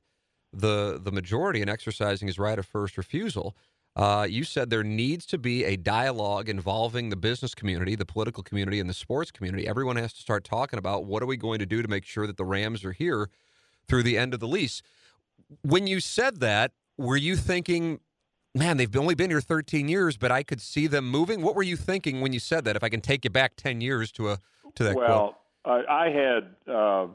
the 0.54 1.00
the 1.02 1.12
majority 1.12 1.62
and 1.62 1.70
exercising 1.70 2.28
his 2.28 2.40
right 2.40 2.58
of 2.58 2.66
first 2.66 2.98
refusal. 2.98 3.56
Uh, 3.96 4.28
you 4.30 4.44
said 4.44 4.70
there 4.70 4.84
needs 4.84 5.26
to 5.26 5.38
be 5.38 5.64
a 5.64 5.76
dialogue 5.76 6.50
involving 6.50 7.10
the 7.10 7.16
business 7.16 7.56
community, 7.56 7.96
the 7.96 8.06
political 8.06 8.44
community, 8.44 8.80
and 8.80 8.90
the 8.90 8.94
sports 8.94 9.32
community. 9.32 9.68
Everyone 9.68 9.96
has 9.96 10.14
to 10.14 10.20
start 10.20 10.44
talking 10.44 10.78
about 10.78 11.06
what 11.06 11.24
are 11.24 11.26
we 11.26 11.38
going 11.38 11.60
to 11.60 11.66
do 11.66 11.82
to 11.82 11.88
make 11.88 12.06
sure 12.06 12.28
that 12.28 12.38
the 12.38 12.46
Rams 12.46 12.86
are 12.86 12.92
here 12.92 13.30
through 13.88 14.04
the 14.04 14.18
end 14.18 14.34
of 14.34 14.40
the 14.40 14.48
lease. 14.48 14.82
When 15.62 15.88
you 15.88 16.00
said 16.00 16.40
that, 16.40 16.72
were 16.98 17.18
you 17.18 17.36
thinking, 17.36 18.00
man, 18.54 18.78
they've 18.78 18.96
only 18.96 19.16
been 19.16 19.30
here 19.30 19.42
13 19.42 19.88
years, 19.88 20.18
but 20.18 20.32
I 20.32 20.44
could 20.44 20.62
see 20.62 20.88
them 20.88 21.10
moving? 21.10 21.42
What 21.42 21.56
were 21.56 21.64
you 21.64 21.78
thinking 21.78 22.22
when 22.22 22.34
you 22.34 22.40
said 22.40 22.66
that? 22.66 22.76
If 22.76 22.84
I 22.84 22.90
can 22.90 23.02
take 23.02 23.24
you 23.24 23.30
back 23.30 23.56
10 23.56 23.82
years 23.82 24.12
to 24.14 24.30
a 24.30 24.40
to 24.76 24.84
that 24.84 24.96
well, 24.96 25.36
quote. 25.64 25.88
I, 25.88 26.06
I 26.06 26.10
had 26.10 26.74
uh, 26.74 27.08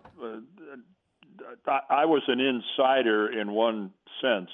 I 1.91 2.05
was 2.05 2.23
an 2.29 2.41
insider 2.41 3.41
in 3.41 3.53
one 3.53 3.91
sense 4.21 4.51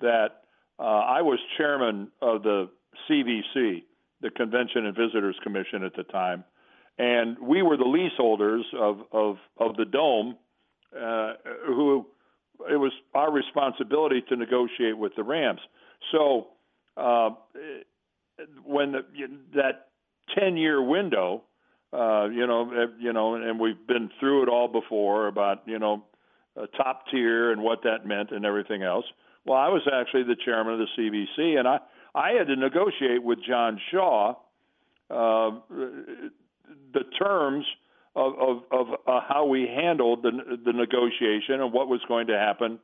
that 0.00 0.42
uh, 0.78 0.82
I 0.82 1.22
was 1.22 1.38
chairman 1.56 2.08
of 2.22 2.42
the 2.42 2.70
CVC, 3.08 3.84
the 4.20 4.30
Convention 4.30 4.86
and 4.86 4.96
Visitors 4.96 5.36
Commission 5.42 5.84
at 5.84 5.94
the 5.94 6.04
time, 6.04 6.44
and 6.98 7.38
we 7.38 7.62
were 7.62 7.76
the 7.76 7.84
leaseholders 7.84 8.64
of 8.78 9.00
of, 9.12 9.36
of 9.58 9.76
the 9.76 9.84
dome, 9.84 10.36
uh, 10.96 11.34
who 11.66 12.06
it 12.70 12.76
was 12.76 12.92
our 13.14 13.30
responsibility 13.30 14.22
to 14.28 14.36
negotiate 14.36 14.96
with 14.96 15.12
the 15.16 15.22
Rams. 15.22 15.60
So 16.12 16.48
uh, 16.96 17.30
when 18.64 18.92
the, 18.92 19.04
that 19.54 19.88
ten 20.36 20.56
year 20.56 20.82
window, 20.82 21.42
uh, 21.92 22.28
you 22.28 22.46
know, 22.46 22.88
you 22.98 23.12
know, 23.12 23.34
and 23.34 23.60
we've 23.60 23.86
been 23.86 24.10
through 24.18 24.44
it 24.44 24.48
all 24.48 24.68
before 24.68 25.28
about 25.28 25.62
you 25.66 25.78
know, 25.78 26.04
top 26.76 27.04
tier 27.10 27.52
and 27.52 27.62
what 27.62 27.82
that 27.84 28.06
meant 28.06 28.30
and 28.30 28.44
everything 28.44 28.82
else. 28.82 29.04
Well, 29.46 29.56
I 29.56 29.68
was 29.68 29.82
actually 29.92 30.24
the 30.24 30.36
chairman 30.44 30.74
of 30.74 30.80
the 30.80 30.88
CVC, 30.98 31.58
and 31.58 31.68
I 31.68 31.78
I 32.14 32.32
had 32.32 32.48
to 32.48 32.56
negotiate 32.56 33.22
with 33.22 33.38
John 33.46 33.80
Shaw 33.90 34.34
uh, 35.10 35.50
the 36.92 37.04
terms 37.18 37.64
of 38.18 38.34
of, 38.38 38.62
of 38.72 38.86
uh, 39.06 39.20
how 39.26 39.46
we 39.46 39.62
handled 39.62 40.22
the 40.22 40.32
the 40.64 40.72
negotiation 40.72 41.60
and 41.60 41.72
what 41.72 41.88
was 41.88 42.00
going 42.08 42.26
to 42.26 42.38
happen 42.38 42.78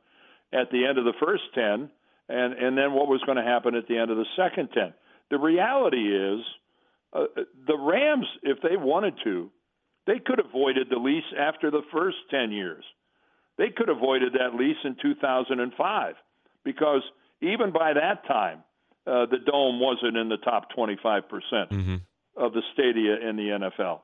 at 0.53 0.71
the 0.71 0.85
end 0.85 0.97
of 0.97 1.03
the 1.03 1.13
first 1.23 1.43
ten, 1.53 1.89
and 2.29 2.53
and 2.53 2.77
then 2.77 2.93
what 2.93 3.07
was 3.07 3.21
going 3.25 3.37
to 3.37 3.43
happen 3.43 3.75
at 3.75 3.87
the 3.87 3.97
end 3.97 4.11
of 4.11 4.17
the 4.17 4.25
second 4.37 4.69
ten. 4.73 4.93
The 5.29 5.37
reality 5.37 6.15
is, 6.15 6.39
uh, 7.13 7.25
the 7.67 7.77
Rams, 7.77 8.27
if 8.43 8.59
they 8.61 8.77
wanted 8.77 9.15
to, 9.25 9.51
they 10.07 10.19
could 10.25 10.37
have 10.37 10.51
voided 10.51 10.87
the 10.89 10.97
lease 10.97 11.23
after 11.37 11.69
the 11.69 11.81
first 11.91 12.17
ten 12.31 12.51
years. 12.51 12.85
They 13.57 13.69
could 13.75 13.89
have 13.89 13.99
voided 13.99 14.33
that 14.33 14.55
lease 14.55 14.77
in 14.83 14.95
2005 15.01 16.15
because 16.63 17.01
even 17.41 17.71
by 17.71 17.93
that 17.93 18.27
time, 18.27 18.63
uh, 19.07 19.25
the 19.27 19.37
dome 19.45 19.79
wasn't 19.79 20.17
in 20.17 20.29
the 20.29 20.37
top 20.37 20.67
25% 20.77 21.21
mm-hmm. 21.23 21.95
of 22.35 22.53
the 22.53 22.61
stadia 22.73 23.29
in 23.29 23.37
the 23.37 23.71
NFL. 23.79 24.01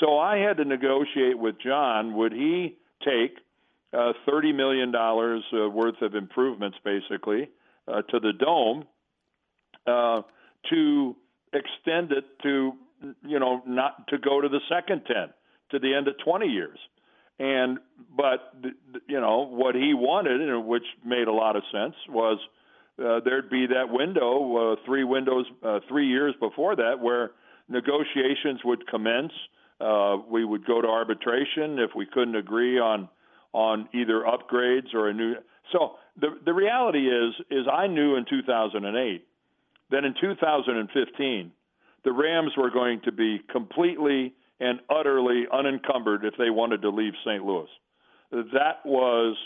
So 0.00 0.18
I 0.18 0.38
had 0.38 0.56
to 0.58 0.64
negotiate 0.64 1.38
with 1.38 1.56
John. 1.64 2.14
Would 2.14 2.32
he 2.32 2.76
take 3.04 3.38
uh, 3.92 4.12
$30 4.28 4.54
million 4.54 4.94
uh, 4.94 5.68
worth 5.68 6.02
of 6.02 6.14
improvements, 6.14 6.76
basically, 6.84 7.48
uh, 7.86 8.02
to 8.02 8.18
the 8.18 8.32
dome 8.32 8.84
uh, 9.86 10.22
to 10.70 11.16
extend 11.52 12.10
it 12.10 12.24
to, 12.42 12.72
you 13.24 13.38
know, 13.38 13.62
not 13.66 14.08
to 14.08 14.18
go 14.18 14.40
to 14.40 14.48
the 14.48 14.60
second 14.68 15.02
10, 15.06 15.14
to 15.70 15.78
the 15.78 15.94
end 15.94 16.08
of 16.08 16.14
20 16.24 16.46
years? 16.46 16.78
And 17.38 17.78
but 18.16 18.54
you 19.08 19.20
know 19.20 19.48
what 19.50 19.74
he 19.74 19.92
wanted, 19.92 20.40
and 20.40 20.66
which 20.66 20.84
made 21.04 21.26
a 21.26 21.32
lot 21.32 21.56
of 21.56 21.64
sense, 21.72 21.96
was 22.08 22.38
uh, 22.96 23.18
there'd 23.24 23.50
be 23.50 23.66
that 23.66 23.90
window, 23.90 24.74
uh, 24.74 24.76
three 24.86 25.02
windows, 25.02 25.44
three 25.88 26.06
years 26.06 26.32
before 26.38 26.76
that, 26.76 27.00
where 27.00 27.32
negotiations 27.68 28.60
would 28.64 28.86
commence. 28.86 29.32
Uh, 29.80 30.16
we 30.30 30.44
would 30.44 30.64
go 30.66 30.80
to 30.80 30.88
arbitration 30.88 31.78
if 31.78 31.90
we 31.96 32.06
couldn't 32.06 32.36
agree 32.36 32.78
on 32.78 33.08
on 33.52 33.88
either 33.94 34.24
upgrades 34.24 34.94
or 34.94 35.08
a 35.08 35.14
new. 35.14 35.34
So 35.72 35.96
the 36.20 36.38
the 36.44 36.52
reality 36.52 37.08
is 37.08 37.34
is 37.50 37.66
I 37.70 37.86
knew 37.86 38.16
in 38.16 38.24
2008 38.28 39.26
that 39.90 40.04
in 40.04 40.14
2015 40.20 41.52
the 42.04 42.12
Rams 42.12 42.52
were 42.56 42.70
going 42.70 43.00
to 43.04 43.12
be 43.12 43.40
completely 43.50 44.34
and 44.60 44.80
utterly 44.88 45.44
unencumbered 45.52 46.24
if 46.24 46.34
they 46.38 46.50
wanted 46.50 46.82
to 46.82 46.90
leave 46.90 47.14
St. 47.24 47.44
Louis. 47.44 47.68
That 48.30 48.84
was 48.84 49.36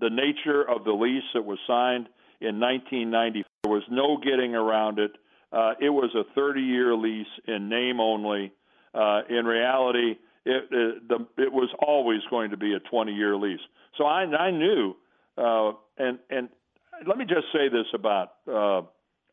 the 0.00 0.10
nature 0.10 0.62
of 0.62 0.84
the 0.84 0.92
lease 0.92 1.24
that 1.34 1.44
was 1.44 1.58
signed 1.66 2.08
in 2.40 2.60
1990. 2.60 3.44
There 3.62 3.72
was 3.72 3.82
no 3.90 4.16
getting 4.16 4.54
around 4.54 4.98
it. 4.98 5.12
Uh, 5.52 5.74
it 5.80 5.90
was 5.90 6.10
a 6.14 6.24
30 6.34 6.60
year 6.60 6.94
lease 6.94 7.26
in 7.46 7.68
name 7.68 8.00
only. 8.00 8.52
Uh, 8.94 9.22
in 9.28 9.44
reality, 9.44 10.16
it, 10.44 10.64
it, 10.70 11.08
the, 11.08 11.26
it 11.42 11.52
was 11.52 11.70
always 11.80 12.20
going 12.30 12.50
to 12.50 12.56
be 12.56 12.74
a 12.74 12.80
20 12.80 13.12
year 13.12 13.36
lease. 13.36 13.60
So 13.98 14.04
I, 14.04 14.22
I 14.22 14.50
knew, 14.50 14.94
uh, 15.36 15.72
and, 15.98 16.18
and 16.30 16.48
let 17.06 17.18
me 17.18 17.24
just 17.24 17.46
say 17.52 17.68
this 17.68 17.86
about 17.92 18.32
uh, 18.46 18.82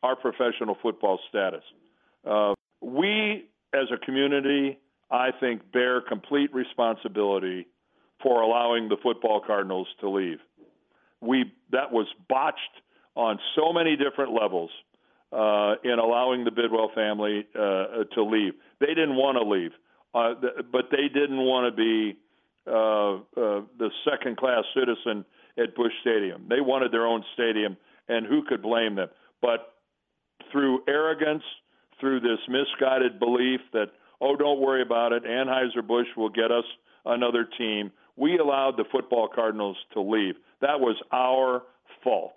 our 0.02 0.16
professional 0.16 0.76
football 0.82 1.18
status. 1.28 1.62
Uh, 2.28 2.54
we, 2.80 3.44
as 3.72 3.86
a 3.92 4.04
community, 4.04 4.78
I 5.10 5.30
think, 5.38 5.70
bear 5.72 6.00
complete 6.00 6.52
responsibility 6.54 7.66
for 8.22 8.40
allowing 8.40 8.88
the 8.88 8.96
football 9.02 9.40
Cardinals 9.44 9.88
to 10.00 10.08
leave. 10.08 10.38
We 11.20 11.52
that 11.70 11.92
was 11.92 12.06
botched 12.28 12.58
on 13.14 13.38
so 13.54 13.72
many 13.72 13.96
different 13.96 14.32
levels 14.32 14.70
uh, 15.32 15.74
in 15.84 15.98
allowing 15.98 16.44
the 16.44 16.50
Bidwell 16.50 16.90
family 16.94 17.46
uh, 17.54 18.04
to 18.14 18.22
leave. 18.22 18.52
They 18.80 18.88
didn't 18.88 19.16
want 19.16 19.38
to 19.38 19.48
leave, 19.48 19.72
uh, 20.14 20.40
th- 20.40 20.66
but 20.70 20.90
they 20.90 21.08
didn't 21.08 21.38
want 21.38 21.74
to 21.74 21.76
be 21.76 22.18
uh, 22.66 23.14
uh, 23.14 23.62
the 23.78 23.90
second-class 24.08 24.64
citizen 24.74 25.24
at 25.58 25.74
Busch 25.74 25.92
Stadium. 26.02 26.46
They 26.48 26.60
wanted 26.60 26.92
their 26.92 27.06
own 27.06 27.24
stadium, 27.34 27.76
and 28.08 28.26
who 28.26 28.42
could 28.44 28.62
blame 28.62 28.94
them? 28.94 29.08
But 29.40 29.74
through 30.50 30.82
arrogance, 30.86 31.42
through 31.98 32.20
this 32.20 32.38
misguided 32.48 33.18
belief 33.18 33.60
that 33.72 33.86
oh, 34.22 34.36
don't 34.36 34.60
worry 34.60 34.82
about 34.82 35.12
it. 35.12 35.24
Anheuser-Busch 35.24 36.06
will 36.16 36.28
get 36.28 36.50
us 36.50 36.64
another 37.04 37.46
team. 37.58 37.90
We 38.16 38.38
allowed 38.38 38.76
the 38.76 38.84
football 38.90 39.28
Cardinals 39.34 39.76
to 39.94 40.00
leave. 40.00 40.36
That 40.60 40.80
was 40.80 40.96
our 41.12 41.64
fault. 42.04 42.34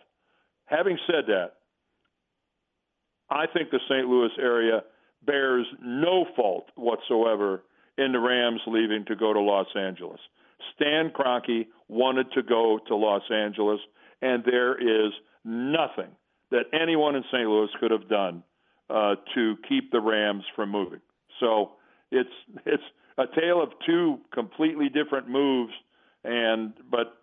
Having 0.66 0.98
said 1.06 1.26
that, 1.28 1.54
I 3.30 3.46
think 3.48 3.72
the 3.72 3.80
St. 3.90 4.08
Louis 4.08 4.32
area 4.40 4.84
bears 5.26 5.66
no 5.82 6.26
fault 6.36 6.70
whatsoever 6.76 7.64
in 7.98 8.12
the 8.12 8.20
Rams 8.20 8.62
leaving 8.68 9.06
to 9.06 9.16
go 9.16 9.34
to 9.34 9.40
Los 9.40 9.68
Angeles. 9.76 10.20
Stan 10.76 11.12
Kroenke 11.12 11.68
wanted 11.88 12.32
to 12.34 12.44
go 12.44 12.80
to 12.88 12.96
Los 12.96 13.24
Angeles, 13.32 13.80
and 14.22 14.44
there 14.46 14.76
is 14.76 15.14
nothing 15.44 16.10
that 16.52 16.66
anyone 16.74 17.16
in 17.16 17.24
St. 17.32 17.48
Louis 17.48 17.70
could 17.80 17.92
have 17.92 18.08
done 18.10 18.44
uh, 18.90 19.16
to 19.34 19.56
keep 19.68 19.92
the 19.92 20.00
Rams 20.00 20.44
from 20.56 20.72
moving. 20.72 21.02
So 21.40 21.72
it's 22.12 22.30
it's 22.66 22.84
a 23.18 23.26
tale 23.40 23.62
of 23.62 23.70
two 23.86 24.20
completely 24.34 24.90
different 24.90 25.30
moves, 25.30 25.74
and 26.24 26.74
but 26.90 27.18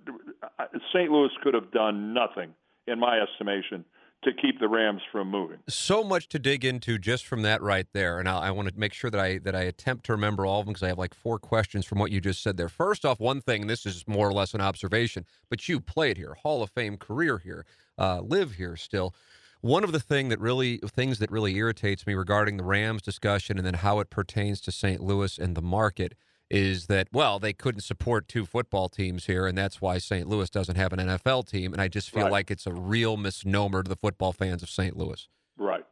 St. 0.92 1.11
Louis 1.11 1.30
could 1.42 1.54
have 1.54 1.71
done 1.71 2.14
nothing, 2.14 2.54
in 2.87 2.99
my 2.99 3.21
estimation, 3.21 3.85
to 4.23 4.33
keep 4.33 4.61
the 4.61 4.69
Rams 4.69 5.02
from 5.11 5.31
moving. 5.31 5.59
So 5.69 6.05
much 6.05 6.29
to 6.29 6.38
dig 6.38 6.64
into 6.64 6.99
just 6.99 7.26
from 7.26 7.43
that 7.43 7.62
right 7.62 7.87
there, 7.93 8.19
and 8.19 8.29
I, 8.29 8.49
I 8.49 8.50
want 8.50 8.69
to 8.69 8.79
make 8.79 8.93
sure 8.93 9.11
that 9.11 9.21
I 9.21 9.38
that 9.38 9.55
I 9.55 9.62
attempt 9.62 10.07
to 10.07 10.12
remember 10.12 10.47
all 10.47 10.61
of 10.61 10.67
them 10.67 10.73
because 10.73 10.85
I 10.85 10.88
have 10.88 10.99
like 10.99 11.14
four 11.14 11.38
questions 11.38 11.85
from 11.85 11.99
what 11.99 12.11
you 12.11 12.21
just 12.21 12.43
said 12.43 12.57
there. 12.57 12.69
First 12.69 13.05
off, 13.05 13.21
one 13.21 13.41
thing, 13.41 13.67
this 13.67 13.85
is 13.85 14.07
more 14.07 14.29
or 14.29 14.33
less 14.33 14.55
an 14.55 14.61
observation, 14.61 15.26
but 15.49 15.69
you 15.69 15.81
played 15.81 16.17
here, 16.17 16.35
Hall 16.43 16.62
of 16.62 16.71
Fame 16.71 16.97
career 16.97 17.38
here, 17.38 17.64
uh, 17.99 18.21
live 18.21 18.55
here 18.55 18.76
still. 18.76 19.14
One 19.61 19.85
of 19.85 19.93
the 19.93 20.00
thing 20.00 20.29
that 20.29 20.41
really 20.41 20.79
things 20.79 21.19
that 21.21 21.31
really 21.31 21.57
irritates 21.57 22.07
me 22.07 22.14
regarding 22.14 22.57
the 22.57 22.64
Rams 22.64 23.02
discussion 23.02 23.59
and 23.59 23.67
then 23.67 23.75
how 23.75 24.00
it 24.00 24.11
pertains 24.11 24.61
to 24.62 24.73
St. 24.73 25.00
Louis 25.00 25.38
and 25.38 25.57
the 25.57 25.62
market 25.62 26.14
is 26.52 26.87
that 26.87 27.09
well 27.12 27.38
they 27.38 27.52
couldn't 27.52 27.80
support 27.80 28.28
two 28.28 28.44
football 28.44 28.88
teams 28.88 29.26
here 29.26 29.47
and 29.47 29.56
that's 29.56 29.80
why 29.80 29.99
St. 29.99 30.28
Louis 30.28 30.49
doesn't 30.50 30.76
have 30.76 30.92
an 30.92 30.99
NFL 30.99 31.49
team 31.49 31.73
and 31.73 31.80
I 31.80 31.88
just 31.88 32.11
feel 32.11 32.25
right. 32.25 32.32
like 32.32 32.50
it's 32.50 32.66
a 32.66 32.73
real 32.73 33.16
misnomer 33.16 33.82
to 33.82 33.88
the 33.88 33.97
football 33.97 34.32
fans 34.32 34.62
of 34.62 34.71
St. 34.71 34.97
Louis. 34.97 35.28
Right. 35.56 35.85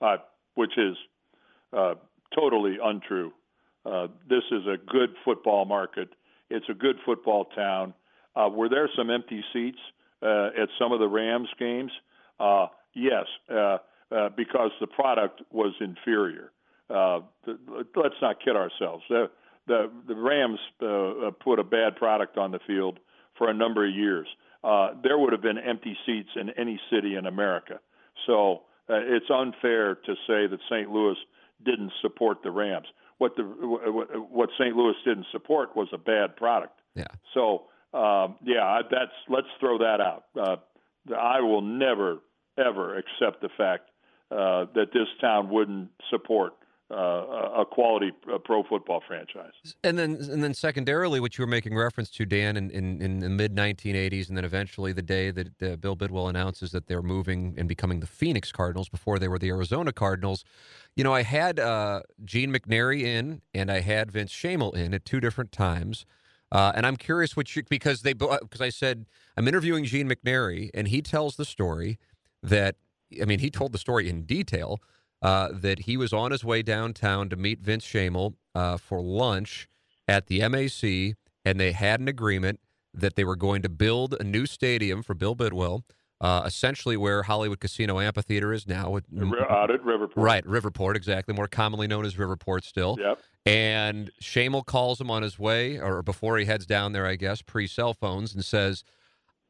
Uh, 0.00 0.16
which 0.54 0.78
is 0.78 0.96
uh, 1.76 1.94
totally 2.34 2.78
untrue. 2.82 3.32
Uh, 3.84 4.06
this 4.28 4.44
is 4.50 4.62
a 4.66 4.76
good 4.90 5.10
football 5.24 5.64
market. 5.64 6.08
It's 6.48 6.66
a 6.68 6.74
good 6.74 6.96
football 7.04 7.46
town. 7.56 7.94
Uh, 8.34 8.48
were 8.48 8.68
there 8.68 8.88
some 8.96 9.10
empty 9.10 9.44
seats 9.52 9.78
uh, 10.22 10.48
at 10.56 10.68
some 10.78 10.92
of 10.92 11.00
the 11.00 11.08
Rams 11.08 11.48
games? 11.58 11.92
Uh, 12.38 12.66
Yes, 12.94 13.26
uh, 13.50 13.78
uh, 14.10 14.28
because 14.36 14.70
the 14.80 14.86
product 14.86 15.42
was 15.52 15.72
inferior. 15.80 16.52
Uh, 16.88 17.20
let's 17.94 18.16
not 18.20 18.42
kid 18.44 18.56
ourselves. 18.56 19.04
The, 19.66 19.90
the 20.08 20.14
Rams 20.14 20.58
uh, 20.82 20.86
uh, 20.86 21.30
put 21.32 21.58
a 21.58 21.64
bad 21.64 21.96
product 21.96 22.36
on 22.38 22.50
the 22.50 22.60
field 22.66 22.98
for 23.36 23.48
a 23.48 23.54
number 23.54 23.86
of 23.86 23.94
years. 23.94 24.26
Uh, 24.62 24.90
there 25.02 25.18
would 25.18 25.32
have 25.32 25.42
been 25.42 25.58
empty 25.58 25.96
seats 26.04 26.28
in 26.36 26.50
any 26.50 26.78
city 26.90 27.14
in 27.14 27.26
America. 27.26 27.80
So 28.26 28.62
uh, 28.88 29.00
it's 29.00 29.30
unfair 29.30 29.94
to 29.94 30.14
say 30.26 30.46
that 30.46 30.58
St. 30.68 30.90
Louis 30.90 31.16
didn't 31.64 31.92
support 32.02 32.38
the 32.42 32.50
Rams. 32.50 32.86
What 33.18 33.36
the 33.36 33.42
what 33.42 34.48
St. 34.58 34.74
Louis 34.74 34.94
didn't 35.04 35.26
support 35.30 35.76
was 35.76 35.88
a 35.92 35.98
bad 35.98 36.36
product. 36.36 36.80
Yeah. 36.94 37.04
So 37.34 37.64
um, 37.92 38.36
yeah, 38.42 38.80
that's 38.90 39.12
let's 39.28 39.46
throw 39.58 39.78
that 39.78 40.00
out. 40.00 40.24
Uh, 40.38 40.56
I 41.14 41.40
will 41.40 41.60
never 41.60 42.18
ever 42.58 42.96
accept 42.96 43.42
the 43.42 43.50
fact 43.56 43.90
uh, 44.30 44.66
that 44.74 44.86
this 44.92 45.08
town 45.20 45.50
wouldn't 45.50 45.90
support 46.10 46.54
uh, 46.90 47.60
a 47.60 47.64
quality 47.64 48.12
uh, 48.32 48.38
pro 48.38 48.62
football 48.62 49.02
franchise. 49.06 49.52
And 49.84 49.98
then, 49.98 50.16
and 50.16 50.42
then 50.42 50.54
secondarily, 50.54 51.20
what 51.20 51.38
you 51.38 51.42
were 51.42 51.50
making 51.50 51.76
reference 51.76 52.10
to, 52.10 52.26
Dan, 52.26 52.56
in, 52.56 52.70
in, 52.70 53.00
in 53.00 53.18
the 53.20 53.28
mid 53.28 53.54
1980s, 53.54 54.28
and 54.28 54.36
then 54.36 54.44
eventually 54.44 54.92
the 54.92 55.02
day 55.02 55.30
that 55.30 55.62
uh, 55.62 55.76
Bill 55.76 55.94
Bidwell 55.94 56.28
announces 56.28 56.72
that 56.72 56.86
they're 56.86 57.02
moving 57.02 57.54
and 57.56 57.68
becoming 57.68 58.00
the 58.00 58.06
Phoenix 58.06 58.50
Cardinals 58.50 58.88
before 58.88 59.18
they 59.18 59.28
were 59.28 59.38
the 59.38 59.48
Arizona 59.48 59.92
Cardinals. 59.92 60.44
You 60.96 61.04
know, 61.04 61.14
I 61.14 61.22
had 61.22 61.60
uh, 61.60 62.02
Gene 62.24 62.52
McNary 62.52 63.02
in, 63.02 63.42
and 63.54 63.70
I 63.70 63.80
had 63.80 64.10
Vince 64.10 64.32
Schoemehl 64.32 64.74
in 64.74 64.92
at 64.92 65.04
two 65.04 65.20
different 65.20 65.52
times. 65.52 66.04
Uh, 66.52 66.72
and 66.74 66.84
I'm 66.84 66.96
curious 66.96 67.36
what 67.36 67.54
you 67.54 67.62
because 67.68 68.02
they 68.02 68.12
because 68.12 68.60
I 68.60 68.70
said 68.70 69.06
I'm 69.36 69.46
interviewing 69.46 69.84
Gene 69.84 70.08
McNary, 70.08 70.70
and 70.74 70.88
he 70.88 71.00
tells 71.00 71.36
the 71.36 71.44
story 71.44 71.98
that 72.42 72.74
I 73.20 73.24
mean 73.24 73.38
he 73.38 73.50
told 73.50 73.72
the 73.72 73.78
story 73.78 74.08
in 74.08 74.22
detail 74.22 74.80
uh, 75.22 75.48
that 75.52 75.80
he 75.80 75.96
was 75.96 76.12
on 76.12 76.30
his 76.30 76.44
way 76.44 76.62
downtown 76.62 77.28
to 77.28 77.36
meet 77.36 77.60
Vince 77.60 77.84
Schoemehl 77.84 78.34
uh, 78.54 78.76
for 78.76 79.00
lunch 79.00 79.68
at 80.08 80.26
the 80.26 80.46
MAC, 80.48 81.16
and 81.44 81.60
they 81.60 81.72
had 81.72 82.00
an 82.00 82.08
agreement 82.08 82.60
that 82.92 83.16
they 83.16 83.24
were 83.24 83.36
going 83.36 83.62
to 83.62 83.68
build 83.68 84.16
a 84.18 84.24
new 84.24 84.46
stadium 84.46 85.02
for 85.02 85.14
Bill 85.14 85.34
Bidwell, 85.34 85.84
uh, 86.20 86.42
essentially 86.44 86.96
where 86.96 87.22
Hollywood 87.22 87.60
Casino 87.60 88.00
Amphitheater 88.00 88.52
is 88.52 88.66
now. 88.66 88.96
Out 88.96 89.70
at 89.70 89.82
Riverport. 89.82 90.12
Right, 90.16 90.44
Riverport, 90.44 90.96
exactly, 90.96 91.34
more 91.34 91.46
commonly 91.46 91.86
known 91.86 92.04
as 92.04 92.16
Riverport 92.16 92.64
still. 92.64 92.96
Yep. 92.98 93.20
And 93.46 94.10
Schoemehl 94.20 94.66
calls 94.66 95.00
him 95.00 95.10
on 95.10 95.22
his 95.22 95.38
way, 95.38 95.78
or 95.78 96.02
before 96.02 96.36
he 96.38 96.44
heads 96.44 96.66
down 96.66 96.92
there, 96.92 97.06
I 97.06 97.16
guess, 97.16 97.42
pre 97.42 97.66
cell 97.66 97.94
phones, 97.94 98.34
and 98.34 98.44
says, 98.44 98.84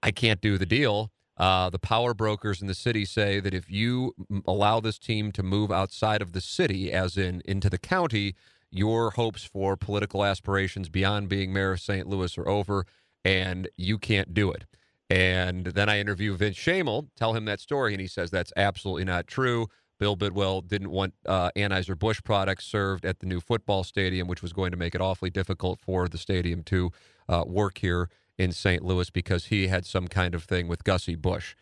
I 0.03 0.11
can't 0.11 0.41
do 0.41 0.59
the 0.59 0.67
deal. 0.67 1.11
Uh, 1.40 1.70
the 1.70 1.78
power 1.78 2.12
brokers 2.12 2.61
in 2.61 2.66
the 2.66 2.75
city 2.75 3.02
say 3.02 3.40
that 3.40 3.54
if 3.54 3.70
you 3.70 4.14
allow 4.47 4.78
this 4.78 4.99
team 4.99 5.32
to 5.32 5.42
move 5.42 5.73
outside 5.73 6.20
of 6.20 6.35
the 6.35 6.40
city, 6.40 6.92
as 6.92 7.16
in 7.16 7.40
into 7.47 7.70
the 7.70 7.78
county, 7.78 8.35
your 8.70 9.12
hopes 9.12 9.42
for 9.42 9.75
political 9.75 10.23
aspirations 10.23 10.90
beyond 10.90 11.30
being 11.30 11.50
mayor 11.50 11.73
of 11.73 11.80
St. 11.80 12.06
Louis 12.06 12.37
are 12.37 12.47
over, 12.47 12.85
and 13.25 13.70
you 13.78 13.97
can't 13.97 14.35
do 14.35 14.52
it. 14.52 14.66
And 15.09 15.68
then 15.68 15.88
I 15.88 15.99
interview 15.99 16.37
Vince 16.37 16.59
Schoemehl, 16.59 17.09
tell 17.16 17.32
him 17.32 17.47
that 17.47 17.59
story, 17.59 17.94
and 17.94 18.02
he 18.02 18.06
says 18.06 18.30
that's 18.30 18.52
absolutely 18.54 19.04
not 19.04 19.26
true. 19.26 19.68
Bill 19.99 20.16
Bidwell 20.16 20.61
didn't 20.61 20.90
want 20.90 21.14
uh, 21.25 21.50
Anheuser-Busch 21.56 22.23
products 22.23 22.66
served 22.66 23.06
at 23.06 23.20
the 23.20 23.26
new 23.26 23.40
football 23.40 23.82
stadium, 23.82 24.28
which 24.28 24.42
was 24.42 24.52
going 24.52 24.73
to 24.73 24.76
make 24.76 24.94
it 24.94 25.00
awfully 25.00 25.30
difficult 25.30 25.80
for 25.80 26.06
the 26.06 26.18
stadium 26.18 26.62
to 26.64 26.92
uh, 27.30 27.44
work 27.47 27.78
here 27.78 28.11
in 28.40 28.52
St. 28.52 28.82
Louis 28.82 29.11
because 29.11 29.47
he 29.47 29.66
had 29.66 29.85
some 29.85 30.09
kind 30.09 30.35
of 30.35 30.44
thing 30.44 30.66
with 30.66 30.82
Gussie 30.82 31.14
Busch. 31.14 31.54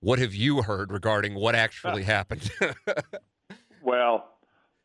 What 0.00 0.18
have 0.18 0.34
you 0.34 0.60
heard 0.60 0.92
regarding 0.92 1.34
what 1.34 1.54
actually 1.54 2.02
happened? 2.16 2.50
well, 3.82 4.34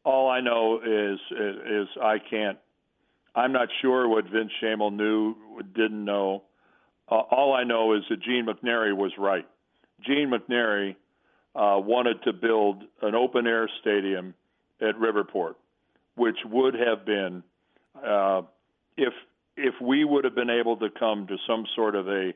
all 0.05 0.29
I 0.29 0.39
know 0.39 0.79
is, 0.79 1.20
is, 1.29 1.55
is 1.70 1.88
I 2.01 2.20
can't. 2.20 2.58
I'm 3.36 3.51
not 3.51 3.67
sure 3.81 4.08
what 4.08 4.25
Vince 4.29 4.51
Schoemehl 4.63 4.93
knew, 4.93 5.36
didn't 5.75 6.05
know. 6.05 6.43
Uh, 7.10 7.15
all 7.15 7.53
I 7.53 7.65
know 7.65 7.96
is 7.96 8.03
that 8.10 8.22
Gene 8.22 8.48
McNary 8.48 8.96
was 8.96 9.12
right. 9.17 9.46
Gene 10.05 10.31
McNary 10.31 10.96
uh, 11.53 11.79
wanted 11.81 12.24
to 12.24 12.31
build 12.31 12.84
an 13.01 13.13
open 13.13 13.46
air 13.46 13.70
stadium 13.81 14.34
at 14.79 14.96
Riverport, 14.96 15.55
which 16.15 16.38
would 16.46 16.75
have 16.75 17.05
been, 17.05 17.43
uh, 18.05 18.43
if 18.96 19.13
if 19.58 19.76
we 19.82 20.04
would 20.04 20.23
have 20.23 20.36
been 20.36 20.49
able 20.49 20.78
to 20.78 20.89
come 20.89 21.28
to 21.28 21.38
some 21.47 21.65
sort 21.76 21.95
of 21.95 22.08
a 22.08 22.34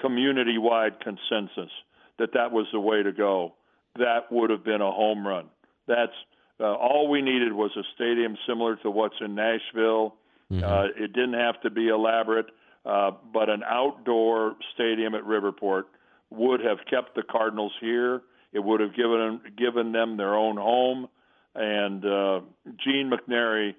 community 0.00 0.58
wide 0.58 1.00
consensus 1.00 1.70
that 2.18 2.32
that 2.34 2.52
was 2.52 2.66
the 2.72 2.80
way 2.80 3.02
to 3.02 3.12
go, 3.12 3.54
that 3.96 4.30
would 4.30 4.50
have 4.50 4.64
been 4.64 4.80
a 4.80 4.90
home 4.90 5.26
run. 5.26 5.46
That's 5.86 6.12
uh, 6.60 6.74
all 6.74 7.08
we 7.08 7.22
needed 7.22 7.52
was 7.52 7.70
a 7.76 7.82
stadium 7.94 8.36
similar 8.46 8.76
to 8.76 8.90
what's 8.90 9.16
in 9.20 9.34
Nashville. 9.34 10.14
Mm-hmm. 10.52 10.64
Uh, 10.64 10.84
it 10.96 11.12
didn't 11.12 11.34
have 11.34 11.60
to 11.62 11.70
be 11.70 11.88
elaborate, 11.88 12.46
uh, 12.84 13.12
but 13.32 13.48
an 13.48 13.62
outdoor 13.68 14.56
stadium 14.74 15.14
at 15.14 15.24
Riverport 15.24 15.84
would 16.30 16.60
have 16.60 16.78
kept 16.88 17.14
the 17.14 17.22
Cardinals 17.22 17.72
here. 17.80 18.22
It 18.52 18.60
would 18.60 18.80
have 18.80 18.94
given 18.94 19.18
them, 19.18 19.40
given 19.56 19.92
them 19.92 20.16
their 20.16 20.34
own 20.34 20.56
home. 20.56 21.08
And 21.56 22.04
uh, 22.04 22.40
Gene 22.84 23.10
McNary 23.10 23.74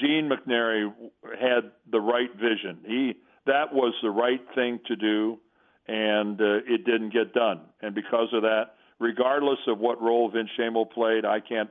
Gene 0.00 0.30
McNary 0.30 0.92
had 1.40 1.72
the 1.90 2.00
right 2.00 2.34
vision. 2.34 2.78
He 2.86 3.14
that 3.46 3.72
was 3.72 3.94
the 4.02 4.10
right 4.10 4.40
thing 4.54 4.80
to 4.86 4.96
do, 4.96 5.38
and 5.86 6.40
uh, 6.40 6.56
it 6.66 6.84
didn't 6.84 7.12
get 7.12 7.32
done. 7.32 7.60
And 7.80 7.94
because 7.94 8.28
of 8.32 8.42
that, 8.42 8.74
regardless 8.98 9.58
of 9.68 9.78
what 9.78 10.02
role 10.02 10.28
Vince 10.30 10.50
Schoemehl 10.58 10.90
played, 10.90 11.24
I 11.24 11.40
can't 11.40 11.70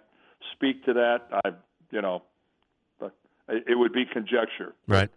speak 0.54 0.86
to 0.86 0.94
that. 0.94 1.28
I, 1.44 1.50
you 1.92 2.02
know, 2.02 2.24
but 3.00 3.14
it 3.48 3.78
would 3.78 3.94
be 3.94 4.06
conjecture. 4.06 4.74
Right. 4.88 5.10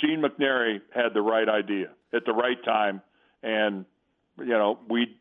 Gene 0.00 0.22
McNary 0.22 0.80
had 0.94 1.14
the 1.14 1.22
right 1.22 1.48
idea 1.48 1.90
at 2.12 2.24
the 2.26 2.32
right 2.32 2.62
time, 2.64 3.00
and 3.42 3.84
you 4.38 4.46
know, 4.46 4.78
we 4.88 5.16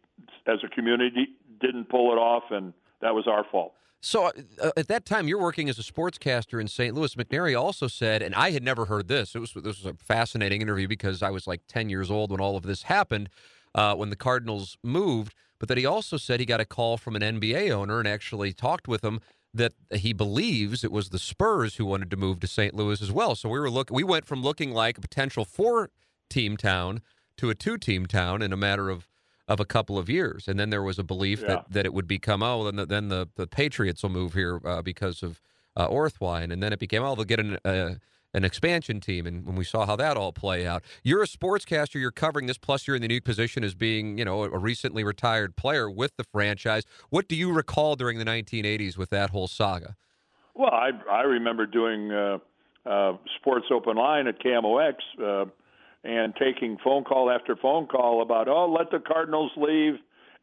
as 0.48 0.60
a 0.64 0.68
community 0.68 1.28
didn't 1.62 1.90
pull 1.90 2.12
it 2.12 2.18
off, 2.18 2.44
and 2.52 2.74
that 3.02 3.14
was 3.14 3.28
our 3.28 3.46
fault. 3.52 3.74
So 4.02 4.26
uh, 4.28 4.32
uh, 4.62 4.72
at 4.78 4.88
that 4.88 5.06
time, 5.06 5.28
you're 5.28 5.42
working 5.42 5.70
as 5.70 5.78
a 5.78 5.84
sportscaster 5.84 6.60
in 6.62 6.68
St. 6.68 6.96
Louis. 6.96 7.16
McNary 7.16 7.60
also 7.60 7.88
said, 7.88 8.22
and 8.22 8.34
I 8.36 8.52
had 8.52 8.64
never 8.64 8.86
heard 8.86 9.08
this. 9.08 9.36
It 9.36 9.40
was 9.40 9.54
this 9.54 9.84
was 9.84 9.86
a 9.86 9.94
fascinating 9.94 10.62
interview 10.62 10.88
because 10.88 11.22
I 11.22 11.30
was 11.30 11.48
like 11.48 11.62
10 11.68 11.90
years 11.90 12.10
old 12.10 12.32
when 12.32 12.40
all 12.40 12.56
of 12.56 12.64
this 12.64 12.84
happened, 12.84 13.30
uh, 13.76 13.96
when 13.96 14.10
the 14.10 14.16
Cardinals 14.16 14.78
moved. 14.84 15.34
But 15.60 15.68
that 15.68 15.78
he 15.78 15.86
also 15.86 16.16
said 16.16 16.40
he 16.40 16.46
got 16.46 16.62
a 16.62 16.66
call 16.66 16.98
from 16.98 17.18
an 17.18 17.22
NBA 17.22 17.72
owner 17.72 18.00
and 18.00 18.08
actually 18.08 18.54
talked 18.54 18.88
with 18.88 19.04
him 19.04 19.20
that 19.54 19.74
he 19.94 20.14
believes 20.14 20.84
it 20.84 20.92
was 20.92 21.10
the 21.10 21.20
Spurs 21.20 21.76
who 21.76 21.86
wanted 21.86 22.10
to 22.12 22.18
move 22.18 22.40
to 22.40 22.48
St. 22.48 22.74
Louis 22.74 23.02
as 23.02 23.12
well. 23.12 23.36
So 23.36 23.50
we 23.50 23.60
were 23.60 23.70
look 23.70 23.90
we 23.92 24.04
went 24.04 24.26
from 24.26 24.42
looking 24.42 24.72
like 24.72 24.98
a 24.98 25.02
potential 25.02 25.44
four 25.44 25.90
team 26.30 26.56
town 26.56 27.02
to 27.38 27.50
a 27.50 27.56
two 27.56 27.78
team 27.78 28.06
town 28.06 28.42
in 28.42 28.54
a 28.54 28.58
matter 28.58 28.90
of 28.90 29.08
of 29.50 29.60
a 29.60 29.66
couple 29.66 29.98
of 29.98 30.10
years, 30.10 30.48
and 30.48 30.60
then 30.60 30.70
there 30.70 30.84
was 30.84 31.00
a 31.00 31.04
belief 31.04 31.42
yeah. 31.42 31.48
that, 31.48 31.66
that 31.72 31.86
it 31.86 31.94
would 31.94 32.08
become 32.08 32.44
oh, 32.44 32.64
then 32.66 32.76
the, 32.76 32.86
then 32.86 33.10
the, 33.10 33.28
the 33.36 33.48
Patriots 33.48 34.04
will 34.04 34.12
move 34.12 34.34
here 34.34 34.62
uh, 34.64 34.82
because 34.82 35.24
of 35.24 35.42
uh, 35.76 35.88
Orthwein, 35.88 36.54
and 36.54 36.62
then 36.62 36.72
it 36.72 36.80
became 36.80 37.04
oh, 37.04 37.16
they'll 37.16 37.26
get 37.26 37.40
an 37.40 37.58
uh, 37.66 37.96
an 38.32 38.46
expansion 38.46 39.00
team, 39.00 39.26
and 39.26 39.44
when 39.44 39.56
we 39.56 39.64
saw 39.64 39.88
how 39.88 39.96
that 39.96 40.16
all 40.16 40.32
play 40.32 40.68
out, 40.68 40.84
you're 41.04 41.24
a 41.24 41.28
sportscaster, 41.28 41.96
you're 41.96 42.12
covering 42.12 42.46
this, 42.46 42.60
plus 42.60 42.86
you're 42.86 42.96
in 42.96 43.02
the 43.02 43.08
new 43.08 43.20
position 43.20 43.64
as 43.64 43.74
being 43.74 44.20
you 44.20 44.26
know 44.26 44.44
a 44.44 44.58
recently 44.58 45.04
retired 45.04 45.56
player 45.56 45.90
with 45.90 46.16
the 46.16 46.24
franchise. 46.24 46.84
What 47.10 47.28
do 47.28 47.36
you 47.36 47.52
recall 47.52 47.96
during 47.96 48.20
the 48.20 48.26
1980s 48.26 48.98
with 48.98 49.10
that 49.10 49.32
whole 49.32 49.48
saga? 49.48 49.96
Well, 50.54 50.72
I 50.72 50.92
I 51.12 51.22
remember 51.22 51.66
doing 51.66 52.12
uh, 52.12 52.38
uh, 52.86 53.18
Sports 53.40 53.66
Open 53.72 53.98
Line 53.98 54.28
at 54.28 54.40
KMOX 54.40 54.94
uh, 55.20 55.46
and 56.04 56.34
taking 56.36 56.78
phone 56.84 57.04
call 57.04 57.30
after 57.30 57.56
phone 57.56 57.88
call 57.88 58.22
about, 58.22 58.48
oh, 58.48 58.72
let 58.72 58.90
the 58.92 59.00
Cardinals 59.00 59.52
leave. 59.58 59.96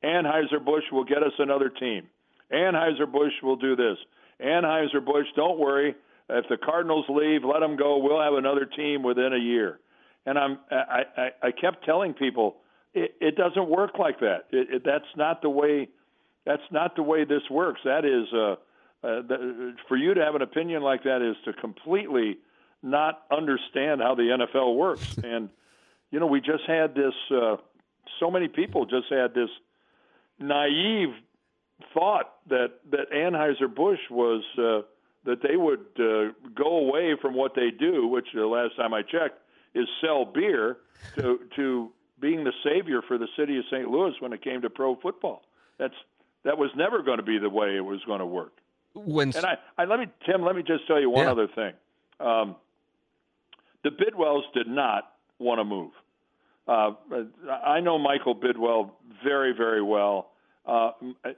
Anheuser-Busch 0.04 0.84
will 0.92 1.04
get 1.04 1.22
us 1.22 1.32
another 1.38 1.70
team. 1.70 2.08
Anheuser-Busch 2.52 3.32
will 3.42 3.56
do 3.56 3.74
this. 3.74 3.96
Anheuser-Busch, 4.44 5.26
don't 5.34 5.58
worry. 5.58 5.94
If 6.28 6.44
the 6.48 6.56
Cardinals 6.56 7.06
leave, 7.08 7.42
let 7.44 7.60
them 7.60 7.76
go. 7.76 7.98
We'll 7.98 8.20
have 8.20 8.34
another 8.34 8.66
team 8.66 9.02
within 9.02 9.32
a 9.32 9.38
year. 9.38 9.78
And 10.26 10.38
I'm, 10.38 10.58
I, 10.70 11.02
I, 11.16 11.28
I 11.42 11.50
kept 11.52 11.84
telling 11.84 12.12
people, 12.12 12.56
it, 12.94 13.14
it 13.20 13.36
doesn't 13.36 13.68
work 13.68 13.92
like 13.98 14.20
that. 14.20 14.46
It, 14.50 14.68
it, 14.70 14.82
that's 14.84 15.04
not 15.16 15.40
the 15.40 15.50
way. 15.50 15.88
That's 16.44 16.62
not 16.70 16.96
the 16.96 17.02
way 17.02 17.24
this 17.24 17.42
works. 17.50 17.80
That 17.84 18.04
is, 18.04 18.32
uh, 18.32 18.52
uh, 19.06 19.22
the, 19.26 19.74
for 19.88 19.96
you 19.96 20.14
to 20.14 20.24
have 20.24 20.34
an 20.34 20.42
opinion 20.42 20.82
like 20.82 21.04
that 21.04 21.22
is 21.22 21.36
to 21.44 21.52
completely 21.60 22.38
not 22.82 23.22
understand 23.30 24.00
how 24.00 24.14
the 24.14 24.22
NFL 24.22 24.76
works. 24.76 25.16
and 25.24 25.48
you 26.10 26.20
know, 26.20 26.26
we 26.26 26.40
just 26.40 26.64
had 26.66 26.94
this. 26.94 27.14
Uh, 27.30 27.56
so 28.20 28.30
many 28.30 28.48
people 28.48 28.86
just 28.86 29.06
had 29.10 29.34
this 29.34 29.50
naive 30.38 31.14
thought 31.92 32.34
that 32.48 32.72
that 32.90 33.10
Anheuser 33.12 33.72
Busch 33.72 34.00
was 34.10 34.42
uh, 34.58 34.86
that 35.24 35.42
they 35.42 35.56
would 35.56 35.86
uh, 35.98 36.32
go 36.54 36.78
away 36.78 37.16
from 37.20 37.34
what 37.34 37.54
they 37.54 37.70
do, 37.70 38.06
which 38.06 38.28
the 38.34 38.46
last 38.46 38.76
time 38.76 38.94
I 38.94 39.02
checked 39.02 39.40
is 39.74 39.86
sell 40.00 40.24
beer, 40.24 40.78
to 41.16 41.40
to 41.56 41.90
being 42.20 42.44
the 42.44 42.52
savior 42.64 43.02
for 43.06 43.18
the 43.18 43.28
city 43.36 43.58
of 43.58 43.64
St. 43.70 43.88
Louis 43.88 44.14
when 44.20 44.32
it 44.32 44.42
came 44.42 44.62
to 44.62 44.70
pro 44.70 44.96
football. 44.96 45.42
That's 45.78 45.94
that 46.44 46.58
was 46.58 46.70
never 46.76 47.02
going 47.02 47.18
to 47.18 47.24
be 47.24 47.38
the 47.38 47.50
way 47.50 47.76
it 47.76 47.84
was 47.84 48.00
going 48.06 48.20
to 48.20 48.26
work. 48.26 48.52
When 48.94 49.36
and 49.36 49.44
I, 49.44 49.58
I 49.76 49.84
let 49.84 49.98
me 49.98 50.06
Tim, 50.24 50.42
let 50.42 50.56
me 50.56 50.62
just 50.62 50.86
tell 50.86 51.00
you 51.00 51.10
one 51.10 51.26
yeah. 51.26 51.32
other 51.32 51.48
thing. 51.48 51.72
Um, 52.18 52.56
the 53.86 53.92
Bidwells 54.04 54.42
did 54.52 54.66
not 54.66 55.12
want 55.38 55.60
to 55.60 55.64
move. 55.64 55.92
Uh, 56.66 56.90
I 57.64 57.78
know 57.78 57.98
Michael 57.98 58.34
Bidwell 58.34 58.96
very, 59.22 59.52
very 59.56 59.80
well. 59.82 60.30
uh, 60.66 60.90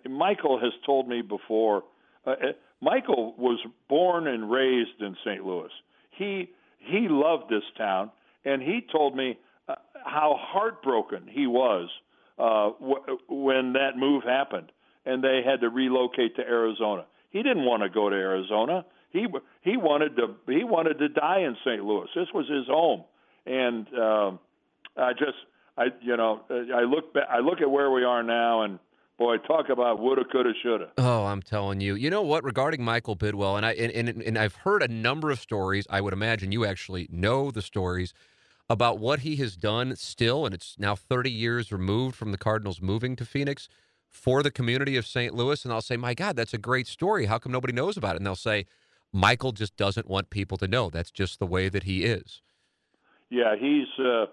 Michael 0.09 0.59
has 0.59 0.73
told 0.87 1.07
me 1.07 1.21
before. 1.21 1.85
Uh, 2.27 2.31
uh, 2.31 2.35
Michael 2.81 3.35
was 3.37 3.59
born 3.89 4.27
and 4.27 4.51
raised 4.51 5.01
in 5.01 5.15
St. 5.27 5.45
Louis. 5.45 5.69
He 6.17 6.49
he 6.79 7.09
loved 7.11 7.51
this 7.51 7.65
town, 7.77 8.11
and 8.47 8.63
he 8.63 8.81
told 8.91 9.15
me 9.15 9.37
uh, 9.69 9.75
how 10.05 10.37
heartbroken 10.39 11.29
he 11.29 11.47
was 11.47 11.91
uh, 12.39 12.71
w- 12.81 13.19
when 13.29 13.75
that 13.75 13.97
move 13.97 14.23
happened, 14.25 14.73
and 15.05 15.23
they 15.23 15.43
had 15.45 15.61
to 15.61 15.69
relocate 15.69 16.37
to 16.37 16.43
Arizona. 16.43 17.05
He 17.31 17.43
didn't 17.43 17.65
want 17.67 17.83
to 17.83 17.91
go 17.91 18.09
to 18.09 18.17
Arizona. 18.17 18.87
He 19.11 19.27
he 19.63 19.77
wanted 19.77 20.17
to 20.17 20.35
he 20.47 20.65
wanted 20.65 20.99
to 20.99 21.09
die 21.09 21.41
in 21.41 21.57
St. 21.65 21.83
Louis. 21.83 22.07
This 22.15 22.29
was 22.35 22.47
his 22.49 22.67
home, 22.67 23.05
and 23.47 23.87
um, 23.99 24.39
I 24.97 25.13
just 25.13 25.39
I 25.77 25.87
you 26.01 26.17
know 26.17 26.43
I 26.51 26.83
look 26.83 27.15
back, 27.15 27.29
I 27.31 27.39
look 27.39 27.61
at 27.61 27.71
where 27.71 27.91
we 27.91 28.05
are 28.05 28.23
now, 28.23 28.63
and 28.63 28.79
boy, 29.19 29.39
talk 29.39 29.69
about 29.71 29.99
woulda, 29.99 30.25
coulda, 30.31 30.53
shoulda. 30.63 30.91
Oh, 30.99 31.25
I'm 31.25 31.43
telling 31.43 31.81
you. 31.81 31.95
You 31.95 32.11
know 32.11 32.23
what? 32.23 32.45
Regarding 32.45 32.85
Michael 32.85 33.15
Bidwell, 33.15 33.57
and 33.57 33.65
I 33.65 33.73
and, 33.73 34.09
and, 34.09 34.23
and 34.23 34.39
I've 34.39 34.57
heard 34.57 34.83
a 34.83 34.89
number 34.89 35.31
of 35.31 35.41
stories. 35.41 35.87
I 35.89 36.01
would 36.01 36.13
imagine 36.13 36.53
you 36.53 36.67
actually 36.67 37.09
know 37.11 37.51
the 37.51 37.63
stories 37.63 38.13
about 38.71 38.99
what 38.99 39.21
he 39.21 39.37
has 39.37 39.57
done 39.57 39.97
still, 39.97 40.45
and 40.45 40.55
it's 40.55 40.77
now 40.79 40.95
30 40.95 41.31
years 41.31 41.73
removed 41.73 42.15
from 42.15 42.33
the 42.33 42.39
Cardinals 42.39 42.83
moving 42.83 43.17
to 43.17 43.25
Phoenix 43.25 43.69
for 44.11 44.43
the 44.43 44.51
community 44.51 44.97
of 44.97 45.07
St. 45.07 45.35
Louis. 45.35 45.65
And 45.65 45.73
I'll 45.73 45.81
say, 45.81 45.97
my 45.97 46.15
God, 46.15 46.37
that's 46.37 46.55
a 46.55 46.59
great 46.59 46.87
story. 46.87 47.27
How 47.27 47.39
come 47.39 47.53
nobody 47.53 47.73
knows 47.73 47.97
about 47.97 48.15
it? 48.15 48.19
And 48.19 48.27
they'll 48.27 48.37
say, 48.37 48.67
Michael 49.13 49.53
just 49.53 49.77
doesn't 49.77 50.09
want 50.09 50.31
people 50.31 50.57
to 50.59 50.69
know. 50.69 50.91
That's 50.91 51.11
just 51.11 51.39
the 51.39 51.47
way 51.47 51.69
that 51.69 51.85
he 51.85 52.05
is. 52.05 52.43
Yeah, 53.31 53.55
he's 53.59 53.89
uh, 53.99 54.27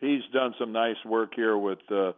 he's 0.00 0.22
done 0.32 0.54
some 0.58 0.72
nice 0.72 0.96
work 1.04 1.32
here 1.34 1.56
with 1.56 1.78
uh, 1.90 2.12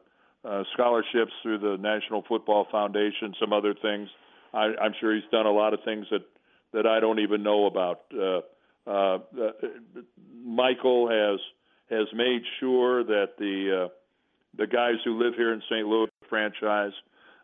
uh, 0.45 0.65
scholarships 0.73 1.33
through 1.43 1.59
the 1.59 1.77
National 1.81 2.23
Football 2.29 2.67
Foundation, 2.71 3.35
some 3.41 3.53
other 3.53 3.75
things. 3.75 4.09
I, 4.53 4.73
I'm 4.81 4.95
sure 5.01 5.15
he's 5.15 5.31
done 5.31 5.47
a 5.47 5.53
lot 5.53 5.75
of 5.75 5.81
things 5.85 6.07
that 6.11 6.23
that 6.73 6.87
I 6.87 7.01
don't 7.01 7.21
even 7.21 7.43
know 7.43 7.67
about. 7.67 8.03
Uh, 8.13 8.41
uh, 8.87 9.19
uh, 9.41 9.51
Michael 10.45 11.09
has 11.09 11.41
has 11.91 12.09
made 12.15 12.43
sure 12.61 13.05
that 13.05 13.37
the 13.39 13.85
uh, 13.85 13.89
the 14.57 14.67
guys 14.67 14.97
who 15.05 15.19
live 15.23 15.35
here 15.35 15.53
in 15.53 15.63
St. 15.69 15.87
Louis 15.87 16.09
franchise 16.29 16.93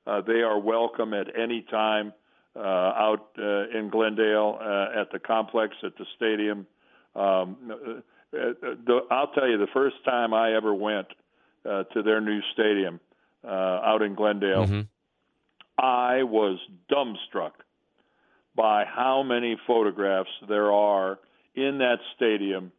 uh, 0.06 0.20
they 0.26 0.40
are 0.40 0.58
welcome 0.58 1.14
at 1.14 1.26
any 1.38 1.64
time 1.70 2.12
uh, 2.56 2.60
out 2.60 3.30
uh, 3.38 3.68
in 3.76 3.90
Glendale 3.90 4.58
uh, 4.60 5.00
at 5.00 5.12
the 5.12 5.18
complex 5.18 5.74
at 5.84 5.96
the 5.96 6.06
stadium. 6.16 6.66
Um, 7.14 7.56
uh, 7.70 7.74
uh, 8.36 8.52
the, 8.86 9.00
I'll 9.10 9.28
tell 9.28 9.48
you, 9.48 9.58
the 9.58 9.66
first 9.72 9.96
time 10.04 10.34
I 10.34 10.54
ever 10.54 10.74
went 10.74 11.08
uh, 11.64 11.84
to 11.84 12.02
their 12.02 12.20
new 12.20 12.40
stadium 12.52 13.00
uh, 13.44 13.48
out 13.48 14.02
in 14.02 14.14
Glendale, 14.14 14.66
Mm-hmm. 14.66 14.80
I 15.78 16.24
was 16.24 16.58
dumbstruck 16.92 17.52
by 18.54 18.84
how 18.84 19.22
many 19.22 19.56
photographs 19.66 20.30
there 20.46 20.70
are 20.70 21.18
in 21.54 21.78
that 21.78 21.98
stadium 22.16 22.72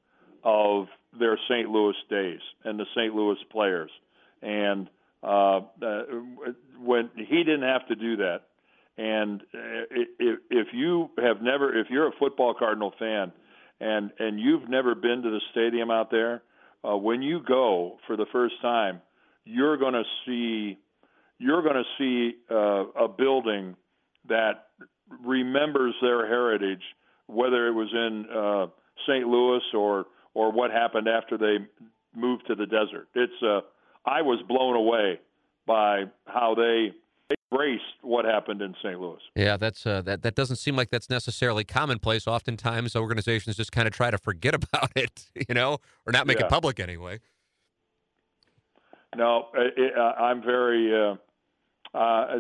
of 0.44 0.88
their 1.18 1.40
St. 1.50 1.70
Louis 1.70 1.96
days 2.10 2.40
and 2.64 2.80
the 2.80 2.86
St. 2.96 3.14
Louis 3.16 3.38
players. 3.52 3.90
And 4.44 4.88
uh, 5.24 5.62
uh, 5.82 6.04
when 6.80 7.10
he 7.16 7.44
didn't 7.44 7.64
have 7.64 7.88
to 7.88 7.96
do 7.96 8.18
that, 8.18 8.44
and 8.98 9.42
uh, 9.54 9.88
if, 10.20 10.40
if 10.50 10.68
you 10.74 11.10
have 11.18 11.42
never, 11.42 11.78
if 11.78 11.88
you're 11.90 12.08
a 12.08 12.16
football 12.20 12.54
Cardinal 12.58 12.94
fan, 13.00 13.32
and 13.80 14.12
and 14.20 14.40
you've 14.40 14.70
never 14.70 14.96
been 14.96 15.22
to 15.24 15.30
the 15.30 15.42
stadium 15.52 15.90
out 15.90 16.12
there, 16.12 16.44
uh, 16.88 16.96
when 16.96 17.22
you 17.22 17.42
go 17.48 17.98
for 18.08 18.18
the 18.18 18.26
first 18.32 18.56
time, 18.62 19.02
you're 19.46 19.78
going 19.78 19.94
to 19.94 20.04
see 20.26 20.78
you're 21.40 21.64
going 21.64 21.76
to 21.76 21.84
see 21.98 22.36
uh, 22.52 23.06
a 23.06 23.08
building 23.08 23.76
that 24.30 24.68
remembers 25.26 25.96
their 26.02 26.28
heritage, 26.28 26.84
whether 27.28 27.68
it 27.68 27.72
was 27.72 27.90
in 27.92 28.26
uh, 28.30 28.68
St. 29.08 29.28
Louis 29.28 29.64
or 29.74 30.06
or 30.34 30.52
what 30.52 30.72
happened 30.72 31.08
after 31.08 31.38
they 31.38 31.58
moved 32.16 32.48
to 32.48 32.56
the 32.56 32.66
desert. 32.66 33.08
It's 33.16 33.42
uh, 33.42 33.62
I 34.06 34.22
was 34.22 34.42
blown 34.48 34.76
away 34.76 35.20
by 35.66 36.06
how 36.26 36.56
they 36.56 36.92
embraced 37.52 37.84
what 38.02 38.26
happened 38.26 38.62
in 38.62 38.74
St. 38.84 39.00
Louis. 39.00 39.20
Yeah, 39.36 39.58
that's 39.58 39.86
uh, 39.86 40.02
that. 40.04 40.22
That 40.22 40.36
doesn't 40.36 40.58
seem 40.58 40.76
like 40.76 40.90
that's 40.90 41.10
necessarily 41.10 41.64
commonplace. 41.64 42.28
Oftentimes, 42.28 42.96
organizations 42.96 43.56
just 43.58 43.72
kind 43.72 43.88
of 43.88 43.94
try 43.94 44.12
to 44.12 44.18
forget 44.18 44.54
about 44.64 44.92
it, 44.96 45.30
you 45.48 45.54
know, 45.54 45.78
or 46.06 46.12
not 46.14 46.28
make 46.28 46.40
Yeah. 46.40 46.46
it 46.46 46.50
public 46.50 46.80
anyway. 46.80 47.20
No, 49.16 49.48
it, 49.54 49.94
uh, 49.98 50.02
I'm 50.02 50.42
very, 50.42 50.90
uh, 50.96 51.16
uh, 51.98 52.40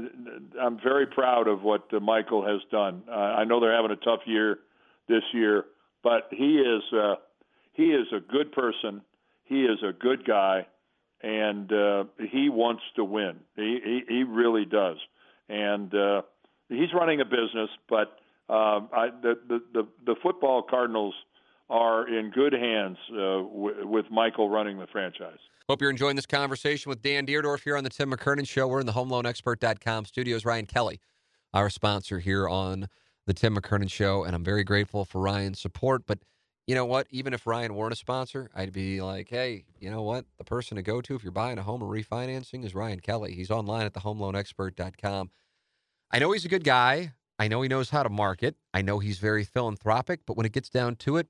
I'm 0.61 0.79
very 0.81 1.05
proud 1.05 1.49
of 1.49 1.63
what 1.63 1.83
uh, 1.93 1.99
Michael 1.99 2.45
has 2.45 2.61
done. 2.71 3.03
Uh, 3.09 3.13
I 3.13 3.43
know 3.43 3.59
they're 3.59 3.75
having 3.75 3.91
a 3.91 3.97
tough 3.97 4.21
year 4.25 4.59
this 5.09 5.23
year, 5.33 5.65
but 6.01 6.29
he 6.31 6.59
is, 6.59 6.81
uh, 6.93 7.15
he 7.73 7.87
is 7.87 8.07
a 8.15 8.21
good 8.21 8.53
person. 8.53 9.01
He 9.43 9.63
is 9.65 9.79
a 9.83 9.91
good 9.91 10.25
guy, 10.25 10.65
and 11.23 11.71
uh, 11.71 12.03
he 12.31 12.49
wants 12.49 12.83
to 12.95 13.03
win. 13.03 13.37
He, 13.55 13.79
he, 13.83 14.01
he 14.07 14.23
really 14.23 14.65
does, 14.65 14.97
and 15.49 15.93
uh, 15.93 16.21
he's 16.69 16.93
running 16.93 17.21
a 17.21 17.25
business. 17.25 17.69
But 17.89 18.17
uh, 18.49 18.81
I, 18.93 19.09
the, 19.21 19.35
the 19.47 19.59
the 19.73 19.87
the 20.05 20.15
football 20.21 20.63
Cardinals 20.63 21.13
are 21.69 22.07
in 22.07 22.31
good 22.31 22.53
hands 22.53 22.97
uh, 23.11 23.15
w- 23.15 23.87
with 23.87 24.05
Michael 24.11 24.49
running 24.49 24.79
the 24.79 24.87
franchise. 24.87 25.39
Hope 25.69 25.81
you're 25.81 25.91
enjoying 25.91 26.17
this 26.17 26.25
conversation 26.25 26.89
with 26.89 27.01
Dan 27.01 27.25
Dierdorf 27.25 27.63
here 27.63 27.77
on 27.77 27.83
the 27.83 27.89
Tim 27.89 28.11
McKernan 28.11 28.47
Show. 28.47 28.67
We're 28.67 28.81
in 28.81 28.85
the 28.85 28.91
HomeLoanExpert.com 28.91 30.05
studios. 30.05 30.43
Ryan 30.43 30.65
Kelly, 30.65 30.99
our 31.53 31.69
sponsor 31.69 32.19
here 32.19 32.49
on 32.49 32.89
the 33.25 33.33
Tim 33.33 33.55
McKernan 33.55 33.89
Show, 33.89 34.23
and 34.23 34.35
I'm 34.35 34.43
very 34.43 34.63
grateful 34.63 35.05
for 35.05 35.21
Ryan's 35.21 35.61
support. 35.61 36.03
But 36.05 36.19
you 36.67 36.75
know 36.75 36.85
what? 36.85 37.07
Even 37.09 37.33
if 37.33 37.47
Ryan 37.47 37.75
weren't 37.75 37.93
a 37.93 37.97
sponsor, 37.97 38.49
I'd 38.55 38.71
be 38.71 39.01
like, 39.01 39.29
hey, 39.29 39.65
you 39.79 39.89
know 39.89 40.03
what? 40.03 40.25
The 40.37 40.43
person 40.43 40.75
to 40.77 40.83
go 40.83 41.01
to 41.01 41.15
if 41.15 41.23
you're 41.23 41.31
buying 41.31 41.57
a 41.57 41.63
home 41.63 41.83
or 41.83 41.87
refinancing 41.87 42.63
is 42.63 42.75
Ryan 42.75 42.99
Kelly. 42.99 43.33
He's 43.33 43.51
online 43.51 43.85
at 43.85 43.93
the 43.93 44.01
HomeLoanExpert.com. 44.01 45.31
I 46.11 46.19
know 46.19 46.31
he's 46.31 46.45
a 46.45 46.49
good 46.49 46.63
guy. 46.63 47.13
I 47.39 47.47
know 47.47 47.61
he 47.61 47.69
knows 47.69 47.89
how 47.89 48.03
to 48.03 48.09
market. 48.09 48.55
I 48.73 48.81
know 48.81 48.99
he's 48.99 49.17
very 49.17 49.43
philanthropic. 49.43 50.21
But 50.25 50.37
when 50.37 50.45
it 50.45 50.51
gets 50.51 50.69
down 50.69 50.95
to 50.97 51.17
it, 51.17 51.27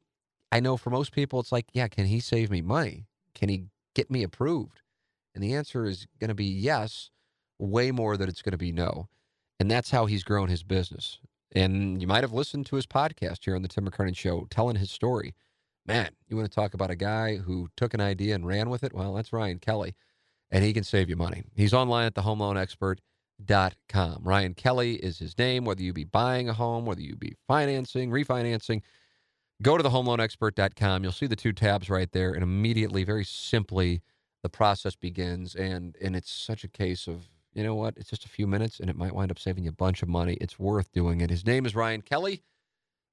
I 0.52 0.60
know 0.60 0.76
for 0.76 0.90
most 0.90 1.14
people, 1.14 1.40
it's 1.40 1.52
like, 1.52 1.68
yeah, 1.72 1.88
can 1.88 2.06
he 2.06 2.20
save 2.20 2.52
me 2.52 2.62
money? 2.62 3.08
Can 3.34 3.48
he 3.48 3.68
get 3.96 4.12
me 4.12 4.24
approved? 4.24 4.82
And 5.34 5.44
the 5.44 5.54
answer 5.54 5.86
is 5.86 6.08
going 6.20 6.28
to 6.28 6.36
be 6.36 6.46
yes, 6.46 7.10
way 7.58 7.92
more 7.92 8.18
than 8.18 8.28
it's 8.28 8.42
going 8.42 8.52
to 8.52 8.58
be 8.58 8.74
no. 8.74 9.08
And 9.60 9.72
that's 9.72 9.92
how 9.92 10.08
he's 10.08 10.24
grown 10.24 10.50
his 10.50 10.64
business. 10.64 11.20
And 11.54 12.02
you 12.02 12.08
might 12.08 12.24
have 12.24 12.32
listened 12.32 12.66
to 12.68 12.78
his 12.78 12.88
podcast 12.88 13.44
here 13.44 13.56
on 13.56 13.62
the 13.62 13.68
Tim 13.68 13.90
McKernan 13.90 14.16
Show, 14.16 14.48
telling 14.50 14.78
his 14.78 14.92
story. 14.92 15.34
Man, 15.86 16.10
you 16.28 16.38
want 16.38 16.50
to 16.50 16.56
talk 16.56 16.74
about 16.74 16.90
a 16.92 16.96
guy 16.96 17.36
who 17.38 17.70
took 17.76 17.94
an 17.94 18.02
idea 18.02 18.36
and 18.36 18.48
ran 18.48 18.70
with 18.70 18.84
it? 18.84 18.94
Well, 18.94 19.16
that's 19.16 19.34
Ryan 19.34 19.60
Kelly, 19.60 19.96
and 20.52 20.64
he 20.64 20.74
can 20.74 20.84
save 20.84 21.10
you 21.10 21.16
money. 21.16 21.44
He's 21.56 21.74
online 21.74 22.06
at 22.06 22.14
thehomeloanexpert.com. 22.14 24.22
Ryan 24.24 24.54
Kelly 24.54 24.94
is 24.96 25.20
his 25.20 25.38
name, 25.38 25.66
whether 25.66 25.82
you 25.82 25.92
be 25.92 26.04
buying 26.04 26.50
a 26.50 26.54
home, 26.54 26.86
whether 26.86 27.02
you 27.02 27.16
be 27.16 27.34
financing, 27.48 28.12
refinancing. 28.12 28.84
Go 29.62 29.78
to 29.78 29.84
thehomeloanexpert.com. 29.84 31.04
You'll 31.04 31.12
see 31.12 31.28
the 31.28 31.36
two 31.36 31.54
tabs 31.54 31.90
right 31.90 32.12
there, 32.12 32.32
and 32.32 32.44
immediately, 32.44 33.04
very 33.04 33.26
simply, 33.26 34.02
the 34.44 34.50
process 34.50 34.96
begins. 34.96 35.56
And 35.56 35.96
and 36.02 36.16
it's 36.16 36.32
such 36.32 36.64
a 36.64 36.68
case 36.68 37.08
of 37.08 37.30
you 37.54 37.64
know 37.64 37.76
what? 37.76 37.96
It's 37.98 38.10
just 38.10 38.26
a 38.26 38.30
few 38.30 38.48
minutes, 38.48 38.80
and 38.80 38.90
it 38.90 38.96
might 38.96 39.14
wind 39.14 39.32
up 39.32 39.40
saving 39.40 39.66
you 39.66 39.70
a 39.70 39.74
bunch 39.74 40.02
of 40.02 40.10
money. 40.10 40.38
It's 40.40 40.58
worth 40.58 40.92
doing 40.92 41.22
it. 41.22 41.30
His 41.30 41.46
name 41.46 41.66
is 41.66 41.76
Ryan 41.76 42.02
Kelly, 42.02 42.44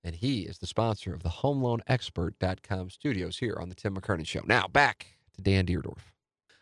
and 0.05 0.15
he 0.15 0.43
is 0.43 0.59
the 0.59 0.67
sponsor 0.67 1.13
of 1.13 1.23
the 1.23 1.29
HomeLoanExpert.com 1.29 2.91
studios 2.91 3.39
here 3.39 3.59
on 3.61 3.69
the 3.69 3.75
Tim 3.75 3.97
McKernan 3.97 4.27
Show. 4.27 4.43
Now 4.47 4.67
back 4.69 5.19
to 5.35 5.43
Dan 5.43 5.67
Dierdorf. 5.67 6.13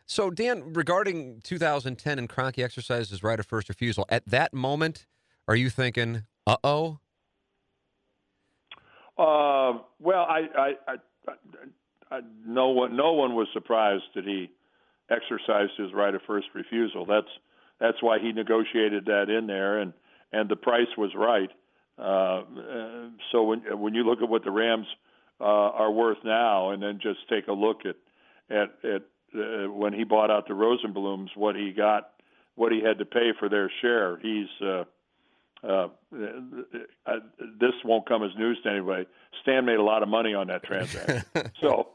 So 0.07 0.31
Dan, 0.31 0.73
regarding 0.73 1.41
2010 1.43 2.19
and 2.19 2.29
Kroenke 2.29 2.63
exercises 2.63 3.23
right 3.23 3.39
of 3.39 3.47
first 3.47 3.69
refusal, 3.69 4.07
at 4.09 4.25
that 4.27 4.55
moment, 4.55 5.07
are 5.49 5.57
you 5.57 5.69
thinking, 5.69 6.25
"Uh 6.47 6.57
oh"? 6.63 7.01
Uh, 9.19 9.79
well, 9.99 10.27
I, 10.29 10.43
I, 10.57 10.73
I, 10.89 10.97
I, 12.11 12.21
no 12.47 12.69
one, 12.69 12.97
no 12.97 13.15
one 13.15 13.35
was 13.35 13.49
surprised 13.53 14.05
that 14.15 14.25
he 14.25 14.51
exercised 15.11 15.73
his 15.77 15.93
right 15.93 16.15
of 16.15 16.21
first 16.27 16.49
refusal. 16.55 17.07
That's 17.07 17.29
that's 17.81 18.03
why 18.03 18.19
he 18.19 18.33
negotiated 18.33 19.07
that 19.07 19.29
in 19.29 19.47
there, 19.47 19.79
and 19.79 19.93
and 20.33 20.49
the 20.49 20.57
price 20.57 20.97
was 20.97 21.11
right. 21.15 21.51
Uh, 21.99 22.43
uh, 22.43 23.09
so 23.33 23.43
when 23.45 23.61
when 23.79 23.95
you 23.95 24.05
look 24.05 24.23
at 24.23 24.29
what 24.29 24.45
the 24.45 24.51
Rams 24.51 24.87
uh, 25.41 25.45
are 25.45 25.91
worth 25.91 26.19
now, 26.25 26.71
and 26.71 26.83
then 26.83 26.99
just 27.03 27.21
take 27.29 27.49
a 27.49 27.53
look 27.53 27.83
at 27.85 27.97
at 28.51 28.85
at 28.85 29.03
uh, 29.35 29.71
when 29.71 29.93
he 29.93 30.05
bought 30.05 30.31
out 30.31 30.47
the 30.49 30.55
Rosenblooms, 30.55 31.29
what 31.37 31.57
he 31.57 31.73
got, 31.73 32.11
what 32.55 32.73
he 32.73 32.83
had 32.83 32.99
to 32.99 33.05
pay 33.05 33.33
for 33.39 33.49
their 33.49 33.71
share, 33.81 34.19
he's. 34.19 34.49
Uh, 34.61 34.85
uh, 35.67 35.89
uh, 37.07 37.13
this 37.59 37.73
won't 37.85 38.07
come 38.07 38.23
as 38.23 38.31
news 38.39 38.59
to 38.63 38.71
anybody. 38.71 39.07
Stan 39.43 39.65
made 39.65 39.79
a 39.79 39.83
lot 39.83 40.03
of 40.03 40.09
money 40.09 40.35
on 40.35 40.47
that 40.49 40.63
transaction. 40.63 41.25
so, 41.61 41.89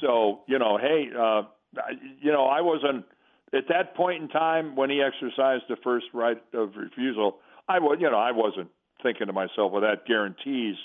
so 0.00 0.40
you 0.48 0.58
know, 0.58 0.78
hey, 0.78 1.10
uh, 1.16 1.42
you 2.20 2.32
know, 2.32 2.46
I 2.46 2.60
wasn't. 2.60 3.04
At 3.54 3.68
that 3.68 3.94
point 3.94 4.22
in 4.22 4.28
time 4.28 4.74
when 4.76 4.90
he 4.90 5.00
exercised 5.00 5.64
the 5.68 5.76
first 5.82 6.06
right 6.12 6.42
of 6.52 6.70
refusal, 6.76 7.38
I 7.68 7.78
was, 7.78 7.98
you 8.00 8.10
know, 8.10 8.18
I 8.18 8.32
wasn't 8.32 8.68
thinking 9.02 9.28
to 9.28 9.32
myself, 9.32 9.72
well, 9.72 9.82
that 9.82 10.06
guarantees 10.06 10.76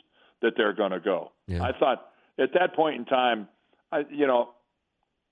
that 0.41 0.53
they're 0.55 0.73
going 0.73 0.91
to 0.91 0.99
go. 0.99 1.31
Yeah. 1.47 1.63
I 1.63 1.71
thought 1.77 2.09
at 2.37 2.53
that 2.53 2.75
point 2.75 2.97
in 2.97 3.05
time, 3.05 3.47
I, 3.91 4.03
you 4.11 4.27
know, 4.27 4.49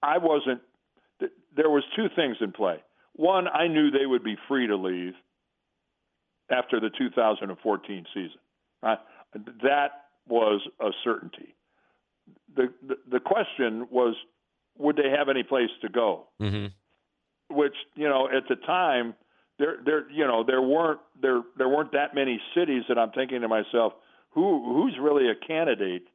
I 0.01 0.17
wasn't. 0.17 0.61
There 1.55 1.69
was 1.69 1.83
two 1.95 2.07
things 2.15 2.37
in 2.41 2.51
play. 2.51 2.83
One, 3.13 3.47
I 3.47 3.67
knew 3.67 3.89
they 3.89 4.05
would 4.05 4.23
be 4.23 4.35
free 4.47 4.67
to 4.67 4.75
leave 4.75 5.13
after 6.51 6.79
the 6.79 6.89
2014 6.95 8.05
season. 8.13 8.31
Uh, 8.83 8.95
that 9.63 9.89
was 10.27 10.61
a 10.79 10.89
certainty. 11.03 11.55
The, 12.55 12.73
the 12.87 12.95
the 13.11 13.19
question 13.19 13.87
was, 13.89 14.15
would 14.77 14.97
they 14.97 15.09
have 15.09 15.29
any 15.29 15.43
place 15.43 15.69
to 15.81 15.89
go? 15.89 16.27
Mm-hmm. 16.41 16.67
Which 17.49 17.75
you 17.95 18.07
know, 18.07 18.27
at 18.27 18.43
the 18.49 18.55
time, 18.55 19.15
there 19.59 19.77
there 19.85 20.09
you 20.11 20.25
know 20.27 20.43
there 20.45 20.61
weren't 20.61 20.99
there 21.21 21.41
there 21.57 21.69
weren't 21.69 21.91
that 21.93 22.13
many 22.13 22.41
cities 22.55 22.83
that 22.89 22.97
I'm 22.97 23.11
thinking 23.11 23.41
to 23.41 23.47
myself, 23.47 23.93
who 24.31 24.63
who's 24.65 24.97
really 25.01 25.29
a 25.29 25.35
candidate 25.35 26.07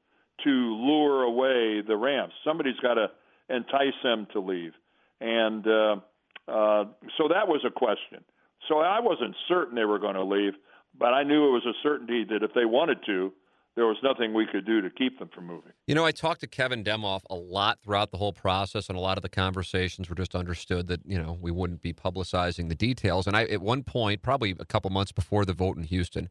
to 0.45 0.51
lure 0.51 1.23
away 1.23 1.83
the 1.87 1.97
Rams? 1.97 2.33
Somebody's 2.45 2.79
got 2.83 2.95
to 2.95 3.11
entice 3.49 3.95
them 4.03 4.27
to 4.33 4.41
leave, 4.41 4.73
and 5.21 5.67
uh, 5.67 5.97
uh, 6.49 6.85
so 7.17 7.29
that 7.29 7.49
was 7.49 7.65
a 7.67 7.71
question. 7.71 8.25
So 8.69 8.79
I 8.79 9.01
wasn't 9.01 9.35
certain 9.49 9.75
they 9.75 9.85
were 9.85 9.99
going 9.99 10.15
to 10.15 10.25
leave, 10.25 10.53
but 10.99 11.15
I 11.15 11.25
knew 11.25 11.49
it 11.49 11.53
was 11.53 11.67
a 11.67 11.75
certainty 11.83 12.25
that 12.25 12.43
if 12.43 12.53
they 12.55 12.65
wanted 12.65 12.99
to, 13.07 13.33
there 13.75 13.87
was 13.87 13.97
nothing 14.03 14.35
we 14.35 14.47
could 14.47 14.67
do 14.67 14.81
to 14.83 14.91
keep 14.91 15.19
them 15.19 15.31
from 15.35 15.47
moving. 15.47 15.73
You 15.87 15.95
know, 15.95 16.05
I 16.05 16.13
talked 16.13 16.41
to 16.41 16.47
Kevin 16.47 16.85
Demoff 16.85 17.23
a 17.31 17.35
lot 17.35 17.79
throughout 17.83 18.11
the 18.11 18.19
whole 18.19 18.33
process, 18.33 18.89
and 18.89 18.99
a 18.99 19.01
lot 19.01 19.17
of 19.17 19.23
the 19.23 19.29
conversations 19.29 20.09
were 20.09 20.15
just 20.15 20.35
understood 20.35 20.89
that 20.89 21.01
you 21.07 21.21
know 21.21 21.39
we 21.41 21.51
wouldn't 21.51 21.81
be 21.81 21.93
publicizing 21.93 22.69
the 22.69 22.75
details. 22.75 23.27
And 23.27 23.37
I, 23.37 23.45
at 23.45 23.63
one 23.63 23.83
point, 23.83 24.23
probably 24.23 24.55
a 24.59 24.65
couple 24.65 24.91
months 24.91 25.13
before 25.13 25.45
the 25.45 25.55
vote 25.55 25.77
in 25.77 25.85
Houston, 25.85 26.29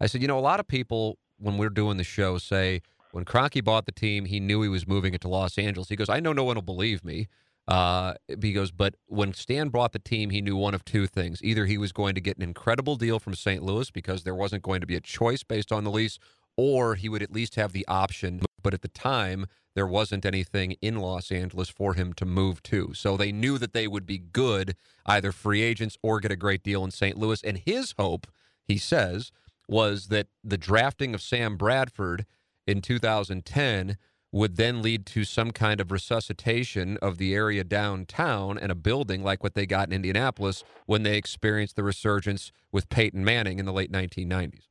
I 0.00 0.06
said, 0.06 0.22
you 0.22 0.28
know, 0.28 0.38
a 0.38 0.40
lot 0.40 0.60
of 0.60 0.66
people 0.66 1.18
when 1.38 1.56
we're 1.56 1.70
doing 1.70 1.96
the 1.96 2.04
show 2.04 2.38
say 2.38 2.82
when 3.12 3.24
Kroenke 3.24 3.64
bought 3.64 3.86
the 3.86 3.92
team, 3.92 4.24
he 4.24 4.40
knew 4.40 4.62
he 4.62 4.68
was 4.68 4.86
moving 4.86 5.14
it 5.14 5.20
to 5.22 5.28
Los 5.28 5.58
Angeles. 5.58 5.88
He 5.88 5.96
goes, 5.96 6.08
I 6.08 6.20
know 6.20 6.32
no 6.32 6.44
one 6.44 6.56
will 6.56 6.62
believe 6.62 7.04
me. 7.04 7.28
Uh, 7.66 8.14
he 8.42 8.52
goes, 8.52 8.72
but 8.72 8.96
when 9.06 9.32
Stan 9.32 9.68
bought 9.68 9.92
the 9.92 9.98
team, 10.00 10.30
he 10.30 10.40
knew 10.40 10.56
one 10.56 10.74
of 10.74 10.84
two 10.84 11.06
things: 11.06 11.40
either 11.44 11.66
he 11.66 11.78
was 11.78 11.92
going 11.92 12.16
to 12.16 12.20
get 12.20 12.36
an 12.36 12.42
incredible 12.42 12.96
deal 12.96 13.20
from 13.20 13.34
St. 13.34 13.62
Louis 13.62 13.90
because 13.92 14.24
there 14.24 14.34
wasn't 14.34 14.62
going 14.62 14.80
to 14.80 14.88
be 14.88 14.96
a 14.96 15.00
choice 15.00 15.44
based 15.44 15.70
on 15.70 15.84
the 15.84 15.90
lease, 15.90 16.18
or 16.56 16.94
he 16.94 17.08
would 17.08 17.22
at 17.22 17.32
least 17.32 17.54
have 17.56 17.72
the 17.72 17.86
option. 17.88 18.42
But 18.62 18.74
at 18.74 18.82
the 18.82 18.88
time, 18.88 19.46
there 19.74 19.86
wasn't 19.86 20.26
anything 20.26 20.76
in 20.82 20.96
Los 20.96 21.30
Angeles 21.30 21.68
for 21.68 21.94
him 21.94 22.12
to 22.14 22.24
move 22.24 22.62
to. 22.64 22.92
So 22.94 23.16
they 23.16 23.32
knew 23.32 23.58
that 23.58 23.72
they 23.72 23.86
would 23.86 24.06
be 24.06 24.18
good, 24.18 24.76
either 25.06 25.32
free 25.32 25.62
agents 25.62 25.96
or 26.02 26.20
get 26.20 26.32
a 26.32 26.36
great 26.36 26.62
deal 26.62 26.84
in 26.84 26.90
St. 26.90 27.16
Louis. 27.16 27.42
And 27.42 27.58
his 27.58 27.94
hope, 27.98 28.26
he 28.66 28.78
says, 28.78 29.32
was 29.68 30.08
that 30.08 30.26
the 30.42 30.58
drafting 30.58 31.14
of 31.14 31.22
Sam 31.22 31.56
Bradford 31.56 32.26
in 32.66 32.82
2010 32.82 33.96
would 34.32 34.56
then 34.56 34.80
lead 34.82 35.06
to 35.06 35.24
some 35.24 35.50
kind 35.50 35.80
of 35.80 35.90
resuscitation 35.90 36.96
of 37.02 37.18
the 37.18 37.34
area 37.34 37.64
downtown 37.64 38.58
and 38.58 38.70
a 38.70 38.76
building 38.76 39.24
like 39.24 39.42
what 39.42 39.54
they 39.54 39.66
got 39.66 39.88
in 39.88 39.92
Indianapolis 39.92 40.62
when 40.86 41.02
they 41.02 41.16
experienced 41.16 41.76
the 41.76 41.82
resurgence 41.82 42.52
with 42.70 42.88
Peyton 42.88 43.24
Manning 43.24 43.58
in 43.58 43.66
the 43.66 43.72
late 43.72 43.90
1990s. 43.90 44.69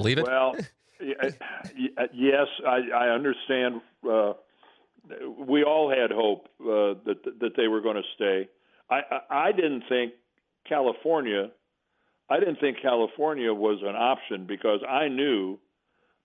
Believe 0.00 0.18
it? 0.18 0.24
Well, 0.26 0.56
yes, 1.00 2.46
I, 2.66 2.78
I 2.94 3.08
understand. 3.08 3.80
Uh, 4.08 4.34
we 5.38 5.64
all 5.64 5.90
had 5.90 6.10
hope 6.10 6.48
uh, 6.60 7.00
that 7.06 7.18
that 7.40 7.56
they 7.56 7.68
were 7.68 7.80
going 7.80 7.96
to 7.96 8.02
stay. 8.14 8.48
I, 8.90 9.00
I 9.10 9.48
I 9.48 9.52
didn't 9.52 9.84
think 9.88 10.12
California. 10.68 11.50
I 12.30 12.38
didn't 12.40 12.60
think 12.60 12.78
California 12.82 13.52
was 13.54 13.78
an 13.82 13.96
option 13.96 14.46
because 14.46 14.80
I 14.86 15.08
knew 15.08 15.58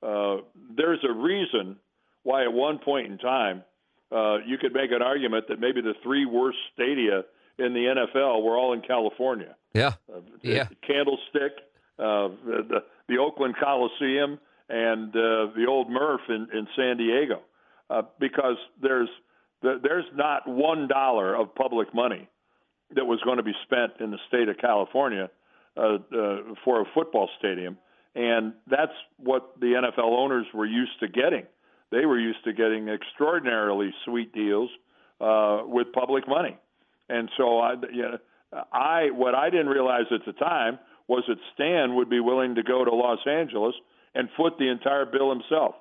uh, 0.01 0.37
there's 0.75 0.99
a 1.07 1.13
reason 1.13 1.77
why 2.23 2.43
at 2.43 2.51
one 2.51 2.79
point 2.79 3.07
in 3.07 3.17
time 3.17 3.63
uh, 4.11 4.37
you 4.45 4.57
could 4.57 4.73
make 4.73 4.91
an 4.91 5.01
argument 5.01 5.45
that 5.47 5.59
maybe 5.59 5.81
the 5.81 5.93
three 6.03 6.25
worst 6.25 6.57
stadia 6.73 7.23
in 7.57 7.73
the 7.73 7.95
NFL 7.95 8.43
were 8.43 8.57
all 8.57 8.73
in 8.73 8.81
California. 8.81 9.55
Yeah. 9.73 9.93
Uh, 10.13 10.19
yeah. 10.41 10.67
Candlestick, 10.85 11.53
uh, 11.99 12.29
the, 12.45 12.83
the 13.07 13.17
Oakland 13.17 13.55
Coliseum, 13.61 14.39
and 14.69 15.09
uh, 15.09 15.51
the 15.55 15.65
old 15.67 15.89
Murph 15.89 16.21
in, 16.29 16.47
in 16.53 16.67
San 16.75 16.97
Diego, 16.97 17.41
uh, 17.89 18.03
because 18.19 18.57
there's 18.81 19.09
there's 19.61 20.05
not 20.13 20.47
one 20.47 20.87
dollar 20.87 21.35
of 21.35 21.55
public 21.55 21.93
money 21.93 22.27
that 22.95 23.05
was 23.05 23.19
going 23.23 23.37
to 23.37 23.43
be 23.43 23.53
spent 23.63 23.93
in 24.01 24.11
the 24.11 24.17
state 24.27 24.49
of 24.49 24.57
California 24.57 25.29
uh, 25.77 25.81
uh, 25.81 26.37
for 26.65 26.81
a 26.81 26.85
football 26.93 27.29
stadium, 27.39 27.77
and 28.15 28.53
that's 28.69 28.91
what 29.17 29.59
the 29.59 29.67
NFL 29.67 30.17
owners 30.17 30.45
were 30.53 30.65
used 30.65 30.99
to 30.99 31.07
getting. 31.07 31.45
They 31.91 32.05
were 32.05 32.19
used 32.19 32.43
to 32.45 32.53
getting 32.53 32.89
extraordinarily 32.89 33.93
sweet 34.05 34.33
deals 34.33 34.69
uh, 35.21 35.61
with 35.65 35.93
public 35.93 36.27
money, 36.27 36.57
and 37.09 37.29
so 37.37 37.59
I, 37.59 37.73
you 37.91 38.01
know, 38.03 38.17
I 38.71 39.11
what 39.11 39.35
I 39.35 39.49
didn't 39.49 39.67
realize 39.67 40.05
at 40.11 40.25
the 40.25 40.33
time 40.33 40.79
was 41.07 41.23
that 41.27 41.37
Stan 41.53 41.95
would 41.95 42.09
be 42.09 42.19
willing 42.19 42.55
to 42.55 42.63
go 42.63 42.85
to 42.85 42.91
Los 42.91 43.19
Angeles 43.27 43.75
and 44.15 44.29
foot 44.37 44.53
the 44.57 44.69
entire 44.69 45.05
bill 45.05 45.29
himself. 45.29 45.75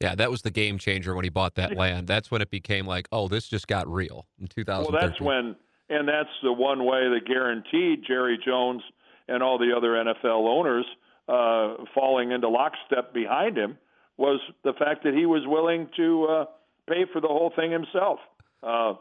Yeah, 0.00 0.16
that 0.16 0.30
was 0.30 0.42
the 0.42 0.50
game 0.50 0.78
changer 0.78 1.14
when 1.14 1.24
he 1.24 1.30
bought 1.30 1.54
that 1.54 1.76
land. 1.76 2.08
That's 2.08 2.30
when 2.30 2.42
it 2.42 2.50
became 2.50 2.86
like, 2.86 3.08
oh, 3.12 3.28
this 3.28 3.46
just 3.46 3.68
got 3.68 3.86
real 3.86 4.26
in 4.40 4.48
2000. 4.48 4.92
Well, 4.92 5.00
that's 5.00 5.20
when, 5.20 5.54
and 5.88 6.08
that's 6.08 6.28
the 6.42 6.52
one 6.52 6.84
way 6.84 7.08
that 7.08 7.20
guaranteed 7.24 8.02
Jerry 8.06 8.38
Jones 8.44 8.82
and 9.28 9.42
all 9.42 9.58
the 9.58 9.72
other 9.76 9.90
NFL 9.90 10.48
owners 10.48 10.84
uh, 11.28 11.84
falling 11.94 12.32
into 12.32 12.48
lockstep 12.48 13.14
behind 13.14 13.56
him 13.56 13.78
was 14.16 14.40
the 14.64 14.72
fact 14.72 15.04
that 15.04 15.14
he 15.14 15.24
was 15.24 15.42
willing 15.46 15.88
to 15.96 16.24
uh, 16.24 16.44
pay 16.88 17.04
for 17.12 17.20
the 17.20 17.28
whole 17.28 17.52
thing 17.54 17.70
himself. 17.70 18.18
Uh, 18.62 18.94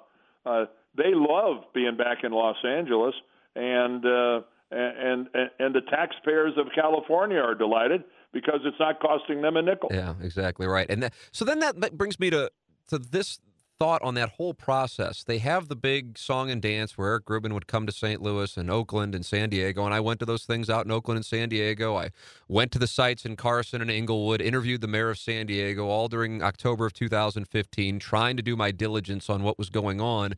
uh, 0.45 0.65
they 0.95 1.13
love 1.13 1.63
being 1.73 1.97
back 1.97 2.19
in 2.23 2.31
Los 2.31 2.57
Angeles, 2.63 3.15
and 3.55 4.05
uh, 4.05 4.41
and, 4.71 5.27
and 5.33 5.49
and 5.59 5.75
the 5.75 5.81
taxpayers 5.81 6.53
of 6.57 6.67
California 6.73 7.39
are 7.39 7.55
delighted 7.55 8.03
because 8.33 8.61
it's 8.63 8.79
not 8.79 8.99
costing 8.99 9.41
them 9.41 9.57
a 9.57 9.61
nickel. 9.61 9.89
Yeah, 9.91 10.15
exactly 10.21 10.67
right. 10.67 10.89
And 10.89 11.03
that, 11.03 11.13
so 11.31 11.45
then 11.45 11.59
that 11.59 11.97
brings 11.97 12.19
me 12.19 12.29
to 12.29 12.51
to 12.87 12.97
this 12.97 13.39
thought 13.81 14.03
on 14.03 14.13
that 14.13 14.29
whole 14.29 14.53
process. 14.53 15.23
They 15.23 15.39
have 15.39 15.67
the 15.67 15.75
big 15.75 16.15
song 16.15 16.51
and 16.51 16.61
dance 16.61 16.99
where 16.99 17.09
Eric 17.09 17.25
Grubman 17.25 17.53
would 17.53 17.65
come 17.65 17.87
to 17.87 17.91
St. 17.91 18.21
Louis 18.21 18.55
and 18.55 18.69
Oakland 18.69 19.15
and 19.15 19.25
San 19.25 19.49
Diego, 19.49 19.83
and 19.85 19.93
I 19.93 19.99
went 19.99 20.19
to 20.19 20.25
those 20.27 20.45
things 20.45 20.69
out 20.69 20.85
in 20.85 20.91
Oakland 20.91 21.17
and 21.17 21.25
San 21.25 21.49
Diego. 21.49 21.95
I 21.95 22.11
went 22.47 22.71
to 22.73 22.79
the 22.79 22.85
sites 22.85 23.25
in 23.25 23.35
Carson 23.35 23.81
and 23.81 23.89
Inglewood, 23.89 24.39
interviewed 24.39 24.81
the 24.81 24.87
mayor 24.87 25.09
of 25.09 25.17
San 25.17 25.47
Diego 25.47 25.87
all 25.87 26.07
during 26.07 26.43
October 26.43 26.85
of 26.85 26.93
2015, 26.93 27.97
trying 27.97 28.37
to 28.37 28.43
do 28.43 28.55
my 28.55 28.69
diligence 28.69 29.31
on 29.31 29.41
what 29.41 29.57
was 29.57 29.71
going 29.71 29.99
on. 29.99 30.35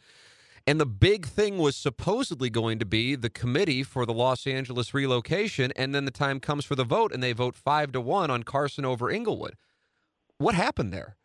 And 0.65 0.79
the 0.79 0.85
big 0.85 1.25
thing 1.25 1.57
was 1.57 1.75
supposedly 1.75 2.49
going 2.49 2.79
to 2.79 2.85
be 2.85 3.15
the 3.15 3.29
committee 3.29 3.83
for 3.83 4.05
the 4.05 4.13
Los 4.13 4.47
Angeles 4.47 4.93
relocation. 4.93 5.73
And 5.75 5.93
then 5.93 6.05
the 6.05 6.11
time 6.11 6.39
comes 6.39 6.63
for 6.63 6.75
the 6.75 6.85
vote, 6.85 7.11
and 7.11 7.21
they 7.21 7.33
vote 7.33 7.55
five 7.55 7.91
to 7.91 8.01
one 8.01 8.31
on 8.31 8.43
Carson 8.43 8.85
over 8.85 9.11
Inglewood. 9.11 9.55
What 10.37 10.55
happened 10.55 10.93
there? 10.93 11.17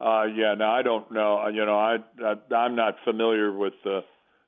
Uh, 0.00 0.24
yeah, 0.34 0.54
no, 0.54 0.66
I 0.66 0.82
don't 0.82 1.10
know. 1.10 1.48
You 1.48 1.66
know, 1.66 1.78
I, 1.78 1.96
I 2.24 2.54
I'm 2.54 2.76
not 2.76 2.96
familiar 3.04 3.52
with 3.52 3.74
the 3.84 4.00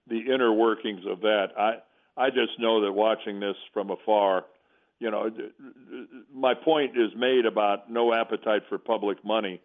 the 0.06 0.20
inner 0.32 0.52
workings 0.52 1.02
of 1.06 1.20
that. 1.20 1.48
I 1.58 1.74
I 2.16 2.30
just 2.30 2.58
know 2.58 2.82
that 2.82 2.92
watching 2.92 3.40
this 3.40 3.56
from 3.72 3.90
afar, 3.90 4.44
you 5.00 5.10
know, 5.10 5.30
my 6.32 6.54
point 6.54 6.96
is 6.96 7.10
made 7.16 7.46
about 7.46 7.90
no 7.90 8.14
appetite 8.14 8.62
for 8.68 8.78
public 8.78 9.24
money. 9.24 9.60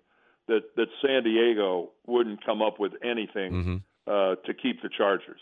That 0.48 0.62
that 0.76 0.88
San 1.02 1.24
Diego 1.24 1.92
wouldn't 2.08 2.44
come 2.44 2.62
up 2.62 2.80
with 2.80 2.94
anything 3.04 3.52
mm-hmm. 3.52 3.76
Uh, 4.08 4.36
to 4.46 4.54
keep 4.54 4.82
the 4.82 4.90
Chargers. 4.96 5.40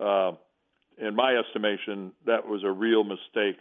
Uh, 0.00 0.32
in 0.98 1.14
my 1.14 1.34
estimation, 1.34 2.12
that 2.26 2.46
was 2.46 2.62
a 2.64 2.70
real 2.70 3.04
mistake 3.04 3.58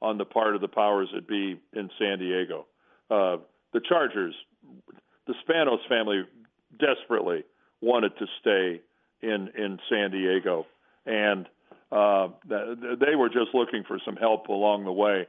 on 0.00 0.18
the 0.18 0.24
part 0.24 0.54
of 0.54 0.60
the 0.60 0.68
powers 0.68 1.08
that 1.14 1.28
be 1.28 1.60
in 1.74 1.90
San 1.98 2.18
Diego. 2.18 2.66
Uh, 3.10 3.36
the 3.72 3.80
Chargers 3.86 4.34
the 5.26 5.34
Spanos 5.46 5.86
family 5.88 6.24
desperately 6.78 7.44
wanted 7.80 8.16
to 8.18 8.26
stay 8.40 8.80
in 9.22 9.48
in 9.56 9.78
San 9.88 10.10
Diego, 10.10 10.66
and 11.06 11.46
uh, 11.92 12.28
they 12.48 13.14
were 13.16 13.28
just 13.28 13.54
looking 13.54 13.84
for 13.86 13.98
some 14.04 14.16
help 14.16 14.48
along 14.48 14.84
the 14.84 14.92
way. 14.92 15.26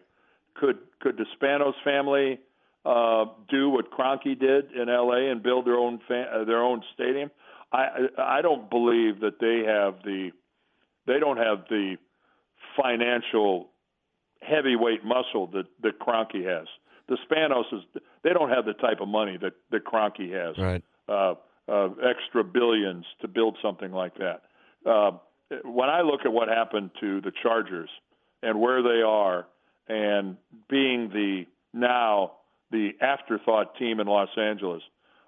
Could 0.56 0.80
could 1.00 1.18
the 1.18 1.26
Spanos 1.40 1.74
family 1.84 2.40
uh, 2.86 3.26
do 3.50 3.70
what 3.70 3.92
Kroenke 3.92 4.40
did 4.40 4.72
in 4.72 4.90
L.A. 4.90 5.30
and 5.30 5.44
build 5.44 5.66
their 5.66 5.78
own 5.78 6.00
fa- 6.08 6.44
their 6.48 6.64
own 6.64 6.84
stadium? 6.94 7.30
I 7.72 8.08
I 8.18 8.42
don't 8.42 8.70
believe 8.70 9.22
that 9.22 9.40
they 9.40 9.64
have 9.66 10.04
the 10.04 10.32
they 11.08 11.20
don't 11.20 11.38
have 11.38 11.66
the 11.70 11.98
financial 12.82 13.70
heavyweight 14.42 15.04
muscle 15.04 15.48
that 15.48 15.66
that 15.82 16.00
Kroenke 16.00 16.46
has 16.46 16.68
the 17.12 17.18
Spanos 17.30 17.66
is 17.74 17.84
they 18.24 18.32
don't 18.32 18.50
have 18.50 18.66
the 18.66 18.74
type 18.74 19.02
of 19.02 19.08
money 19.08 19.38
that 19.42 19.54
that 19.72 19.86
Kroenke 19.86 20.32
has. 20.32 20.58
Right. 20.58 20.84
Uh, 21.08 21.36
uh, 21.68 21.90
extra 22.04 22.44
billions 22.44 23.06
to 23.22 23.28
build 23.28 23.58
something 23.62 23.92
like 23.92 24.16
that. 24.16 24.42
Uh, 24.86 25.12
when 25.64 25.90
I 25.90 26.02
look 26.02 26.22
at 26.26 26.32
what 26.34 26.48
happened 26.48 26.92
to 27.00 27.22
the 27.22 27.32
Chargers 27.44 27.90
and 28.42 28.60
where 28.60 28.82
they 28.82 29.02
are, 29.02 29.46
and 29.88 30.38
being 30.70 31.10
the 31.10 31.46
now 31.74 32.34
the 32.72 32.92
afterthought 33.02 33.78
team 33.78 34.00
in 34.00 34.08
Los 34.08 34.30
Angeles, 34.38 34.82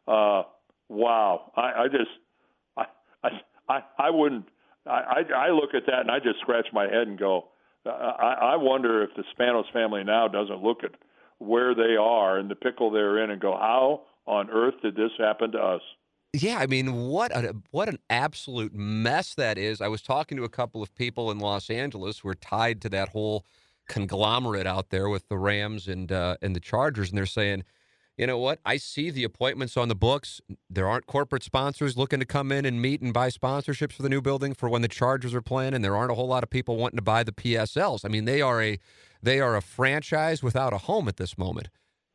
uh, 0.07 0.43
wow! 0.89 1.51
I, 1.55 1.83
I 1.83 1.87
just 1.91 2.11
I, 3.23 3.29
I 3.69 3.83
I 3.97 4.09
wouldn't. 4.09 4.45
I, 4.85 5.21
I 5.33 5.49
look 5.51 5.73
at 5.73 5.85
that 5.87 6.01
and 6.01 6.11
I 6.11 6.19
just 6.19 6.39
scratch 6.41 6.67
my 6.73 6.83
head 6.83 7.07
and 7.07 7.17
go, 7.17 7.45
I, 7.85 8.37
I 8.41 8.55
wonder 8.57 9.01
if 9.01 9.11
the 9.15 9.23
Spanos 9.33 9.71
family 9.71 10.03
now 10.03 10.27
doesn't 10.27 10.61
look 10.61 10.83
at 10.83 10.91
where 11.37 11.73
they 11.73 11.95
are 11.95 12.37
and 12.37 12.49
the 12.51 12.55
pickle 12.55 12.91
they're 12.91 13.23
in 13.23 13.29
and 13.29 13.41
go, 13.41 13.53
how 13.53 14.01
on 14.25 14.49
earth 14.49 14.75
did 14.81 14.95
this 14.95 15.11
happen 15.17 15.51
to 15.51 15.57
us? 15.57 15.81
Yeah, 16.33 16.57
I 16.57 16.65
mean, 16.65 16.95
what 16.95 17.31
a 17.31 17.55
what 17.71 17.89
an 17.89 17.99
absolute 18.09 18.73
mess 18.73 19.35
that 19.35 19.57
is. 19.57 19.81
I 19.81 19.87
was 19.87 20.01
talking 20.01 20.35
to 20.37 20.43
a 20.43 20.49
couple 20.49 20.81
of 20.81 20.93
people 20.95 21.29
in 21.29 21.37
Los 21.37 21.69
Angeles 21.69 22.19
who 22.19 22.29
are 22.29 22.35
tied 22.35 22.81
to 22.81 22.89
that 22.89 23.09
whole 23.09 23.45
conglomerate 23.87 24.65
out 24.65 24.89
there 24.89 25.09
with 25.09 25.27
the 25.29 25.37
Rams 25.37 25.87
and 25.87 26.11
uh, 26.11 26.37
and 26.41 26.55
the 26.55 26.59
Chargers, 26.59 27.09
and 27.09 27.17
they're 27.17 27.27
saying, 27.27 27.63
you 28.17 28.27
know 28.27 28.37
what? 28.37 28.59
I 28.65 28.77
see 28.77 29.09
the 29.09 29.23
appointments 29.23 29.75
on 29.75 29.87
the 29.87 29.95
books. 29.95 30.39
There 30.69 30.87
aren't 30.87 31.07
corporate 31.07 31.43
sponsors 31.43 31.97
looking 31.97 32.19
to 32.19 32.25
come 32.25 32.51
in 32.51 32.65
and 32.65 32.81
meet 32.81 33.01
and 33.01 33.13
buy 33.13 33.29
sponsorships 33.29 33.93
for 33.93 34.03
the 34.03 34.09
new 34.09 34.21
building 34.21 34.53
for 34.53 34.69
when 34.69 34.83
the 34.83 34.87
Chargers 34.87 35.33
are 35.33 35.41
playing, 35.41 35.73
and 35.73 35.83
there 35.83 35.95
aren't 35.95 36.11
a 36.11 36.15
whole 36.15 36.27
lot 36.27 36.43
of 36.43 36.49
people 36.49 36.75
wanting 36.75 36.97
to 36.97 37.03
buy 37.03 37.23
the 37.23 37.31
PSLs. 37.31 38.05
I 38.05 38.09
mean, 38.09 38.25
they 38.25 38.41
are 38.41 38.61
a 38.61 38.79
they 39.21 39.39
are 39.39 39.55
a 39.55 39.61
franchise 39.61 40.43
without 40.43 40.73
a 40.73 40.79
home 40.79 41.07
at 41.07 41.17
this 41.17 41.37
moment. 41.37 41.69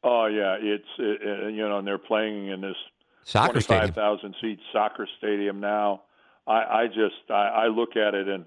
Oh 0.05 0.27
yeah, 0.27 0.57
it's 0.61 0.85
it, 0.99 1.55
you 1.55 1.69
know, 1.69 1.79
and 1.79 1.87
they're 1.87 1.99
playing 1.99 2.49
in 2.49 2.61
this 2.61 2.77
soccer 3.25 3.61
25,000 3.61 4.35
seat 4.41 4.61
soccer 4.73 5.09
stadium 5.19 5.59
now. 5.59 6.03
I, 6.47 6.83
I 6.83 6.87
just 6.87 7.31
I, 7.31 7.65
I 7.65 7.67
look 7.67 7.97
at 7.97 8.15
it 8.15 8.29
and 8.29 8.45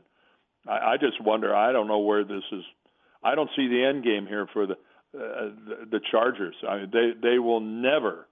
I, 0.68 0.94
I 0.94 0.98
just 0.98 1.22
wonder. 1.22 1.54
I 1.54 1.74
don't 1.74 1.88
know 1.88 2.00
where 2.00 2.24
this 2.24 2.44
is. 2.52 2.64
I 3.24 3.36
don't 3.36 3.50
see 3.56 3.68
the 3.68 3.84
end 3.84 4.04
game 4.04 4.26
here 4.26 4.48
for 4.54 4.66
the 4.66 4.78
uh, 5.14 5.50
the, 5.68 5.88
the 5.92 6.00
Chargers. 6.12 6.56
I 6.68 6.78
mean, 6.78 6.90
they 6.92 7.12
they 7.22 7.40
will 7.40 7.60
never 7.60 8.28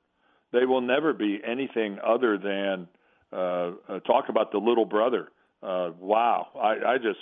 they 0.52 0.66
will 0.66 0.82
never 0.82 1.14
be 1.14 1.40
anything 1.46 2.00
other 2.04 2.38
than 2.38 2.88
uh, 3.32 3.72
uh, 3.88 4.00
talk 4.02 4.30
about 4.30 4.52
the 4.52 4.58
little 4.58 4.86
brother. 4.86 5.30
Uh, 5.62 5.92
wow, 6.00 6.48
I, 6.56 6.94
I 6.94 6.98
just 6.98 7.20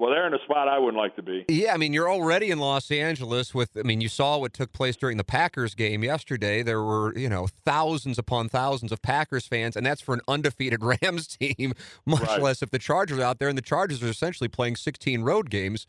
well, 0.00 0.10
they're 0.10 0.26
in 0.26 0.32
a 0.32 0.42
spot 0.44 0.66
I 0.66 0.78
wouldn't 0.78 0.96
like 0.96 1.14
to 1.16 1.22
be. 1.22 1.44
Yeah, 1.46 1.74
I 1.74 1.76
mean, 1.76 1.92
you're 1.92 2.10
already 2.10 2.50
in 2.50 2.58
Los 2.58 2.90
Angeles 2.90 3.52
with, 3.52 3.76
I 3.76 3.82
mean, 3.82 4.00
you 4.00 4.08
saw 4.08 4.38
what 4.38 4.54
took 4.54 4.72
place 4.72 4.96
during 4.96 5.18
the 5.18 5.24
Packers 5.24 5.74
game 5.74 6.02
yesterday. 6.02 6.62
There 6.62 6.82
were, 6.82 7.14
you 7.18 7.28
know, 7.28 7.48
thousands 7.66 8.18
upon 8.18 8.48
thousands 8.48 8.92
of 8.92 9.02
Packers 9.02 9.46
fans, 9.46 9.76
and 9.76 9.84
that's 9.84 10.00
for 10.00 10.14
an 10.14 10.22
undefeated 10.26 10.82
Rams 11.02 11.26
team, 11.26 11.74
much 12.06 12.22
right. 12.22 12.40
less 12.40 12.62
if 12.62 12.70
the 12.70 12.78
Chargers 12.78 13.18
are 13.18 13.24
out 13.24 13.40
there. 13.40 13.50
And 13.50 13.58
the 13.58 13.62
Chargers 13.62 14.02
are 14.02 14.08
essentially 14.08 14.48
playing 14.48 14.76
16 14.76 15.20
road 15.20 15.50
games 15.50 15.86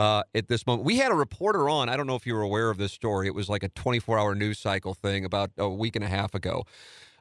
uh, 0.00 0.24
at 0.34 0.48
this 0.48 0.66
moment. 0.66 0.84
We 0.84 0.96
had 0.96 1.12
a 1.12 1.14
reporter 1.14 1.68
on. 1.68 1.88
I 1.88 1.96
don't 1.96 2.08
know 2.08 2.16
if 2.16 2.26
you 2.26 2.34
were 2.34 2.42
aware 2.42 2.70
of 2.70 2.78
this 2.78 2.92
story. 2.92 3.28
It 3.28 3.34
was 3.34 3.48
like 3.48 3.62
a 3.62 3.68
24 3.68 4.18
hour 4.18 4.34
news 4.34 4.58
cycle 4.58 4.94
thing 4.94 5.24
about 5.24 5.50
a 5.56 5.68
week 5.68 5.94
and 5.94 6.04
a 6.04 6.08
half 6.08 6.34
ago. 6.34 6.64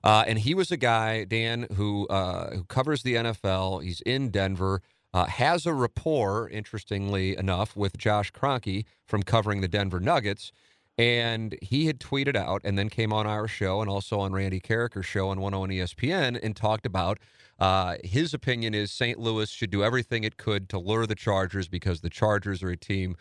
Uh, 0.03 0.23
and 0.25 0.39
he 0.39 0.55
was 0.55 0.71
a 0.71 0.77
guy, 0.77 1.25
Dan, 1.25 1.67
who 1.75 2.07
uh, 2.07 2.55
who 2.55 2.63
covers 2.63 3.03
the 3.03 3.15
NFL. 3.15 3.83
He's 3.83 4.01
in 4.01 4.29
Denver 4.29 4.81
uh, 5.13 5.25
has 5.25 5.65
a 5.65 5.73
rapport, 5.73 6.49
interestingly 6.49 7.35
enough, 7.35 7.75
with 7.75 7.97
Josh 7.97 8.31
Kroenke 8.31 8.85
from 9.05 9.23
covering 9.23 9.61
the 9.61 9.67
Denver 9.67 9.99
Nuggets. 9.99 10.51
And 10.99 11.57
he 11.61 11.85
had 11.85 12.01
tweeted 12.01 12.35
out 12.35 12.59
and 12.65 12.77
then 12.77 12.89
came 12.89 13.13
on 13.13 13.25
our 13.25 13.47
show 13.47 13.79
and 13.79 13.89
also 13.89 14.19
on 14.19 14.33
Randy 14.33 14.59
Karraker's 14.59 15.05
show 15.05 15.29
on 15.29 15.39
101 15.39 15.69
ESPN 15.69 16.37
and 16.43 16.53
talked 16.53 16.85
about 16.85 17.19
uh, 17.57 17.95
his 18.03 18.33
opinion 18.33 18.73
is 18.73 18.91
St. 18.91 19.17
Louis 19.17 19.49
should 19.49 19.69
do 19.69 19.81
everything 19.81 20.25
it 20.25 20.35
could 20.35 20.67
to 20.67 20.77
lure 20.77 21.05
the 21.05 21.15
Chargers 21.15 21.69
because 21.69 22.01
the 22.01 22.09
Chargers 22.09 22.61
are 22.61 22.71
a 22.71 22.75
team 22.75 23.15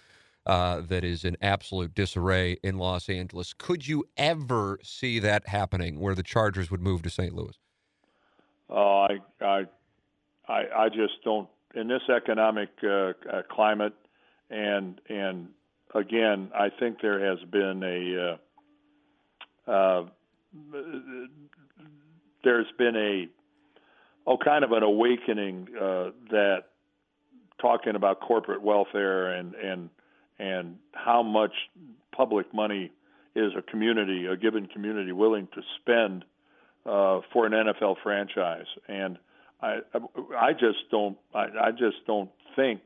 uh, 0.44 0.80
that 0.88 1.04
is 1.04 1.24
in 1.24 1.36
absolute 1.40 1.94
disarray 1.94 2.56
in 2.64 2.78
Los 2.78 3.08
Angeles. 3.08 3.52
Could 3.52 3.86
you 3.86 4.08
ever 4.16 4.80
see 4.82 5.20
that 5.20 5.46
happening 5.46 6.00
where 6.00 6.16
the 6.16 6.24
Chargers 6.24 6.72
would 6.72 6.80
move 6.80 7.02
to 7.02 7.10
St. 7.10 7.32
Louis? 7.32 7.56
Oh, 8.68 9.06
I, 9.08 9.44
I, 9.44 9.66
I, 10.48 10.62
I 10.76 10.88
just 10.88 11.22
don't 11.22 11.48
in 11.76 11.86
this 11.86 12.02
economic 12.12 12.70
uh, 12.82 13.12
uh, 13.30 13.42
climate, 13.48 13.94
and 14.50 15.00
and 15.08 15.48
again, 15.94 16.51
I 16.55 16.70
think 16.70 17.01
there 17.01 17.24
has 17.24 17.38
been 17.51 17.83
a 17.83 18.38
uh, 19.68 19.70
uh, 19.70 20.07
there's 22.44 22.66
been 22.79 22.96
a 22.96 23.29
oh 24.27 24.38
kind 24.38 24.64
of 24.64 24.72
an 24.72 24.83
awakening 24.83 25.68
uh, 25.77 26.11
that 26.31 26.64
talking 27.61 27.94
about 27.94 28.20
corporate 28.20 28.62
welfare 28.62 29.33
and 29.33 29.55
and 29.55 29.90
and 30.38 30.77
how 30.92 31.22
much 31.22 31.53
public 32.12 32.53
money 32.55 32.92
is 33.35 33.53
a 33.57 33.62
community, 33.62 34.27
a 34.27 34.37
given 34.37 34.66
community, 34.66 35.12
willing 35.12 35.48
to 35.55 35.62
spend 35.81 36.24
uh, 36.87 37.20
for 37.33 37.46
an 37.46 37.53
NFL 37.53 37.96
franchise. 38.03 38.66
And 38.88 39.18
I 39.61 39.81
I 40.37 40.53
just 40.53 40.90
don't 40.90 41.18
I, 41.35 41.46
I 41.61 41.70
just 41.72 42.07
don't 42.07 42.31
think 42.57 42.81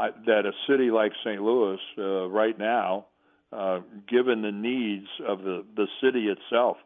I, 0.00 0.10
that 0.26 0.46
a 0.46 0.52
city 0.66 0.90
like 0.90 1.12
St. 1.24 1.42
Louis 1.42 1.78
uh, 1.98 2.26
right 2.28 2.58
now, 2.58 3.06
uh, 3.52 3.80
given 4.08 4.40
the 4.40 4.50
needs 4.50 5.08
of 5.28 5.42
the 5.42 5.64
the 5.76 5.86
city 6.02 6.28
itself, 6.28 6.78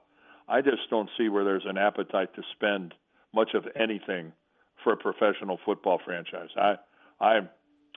I 0.49 0.61
just 0.61 0.91
don't 0.91 1.09
see 1.17 1.29
where 1.29 1.45
there's 1.45 1.67
an 1.67 1.79
appetite 1.79 2.35
to 2.35 2.43
spend 2.57 2.93
much 3.33 3.55
of 3.55 3.65
anything 3.77 4.33
for 4.83 4.95
a 4.95 4.97
professional 4.97 5.61
football 5.65 6.01
franchise. 6.05 6.49
I 6.57 6.75
I 7.21 7.41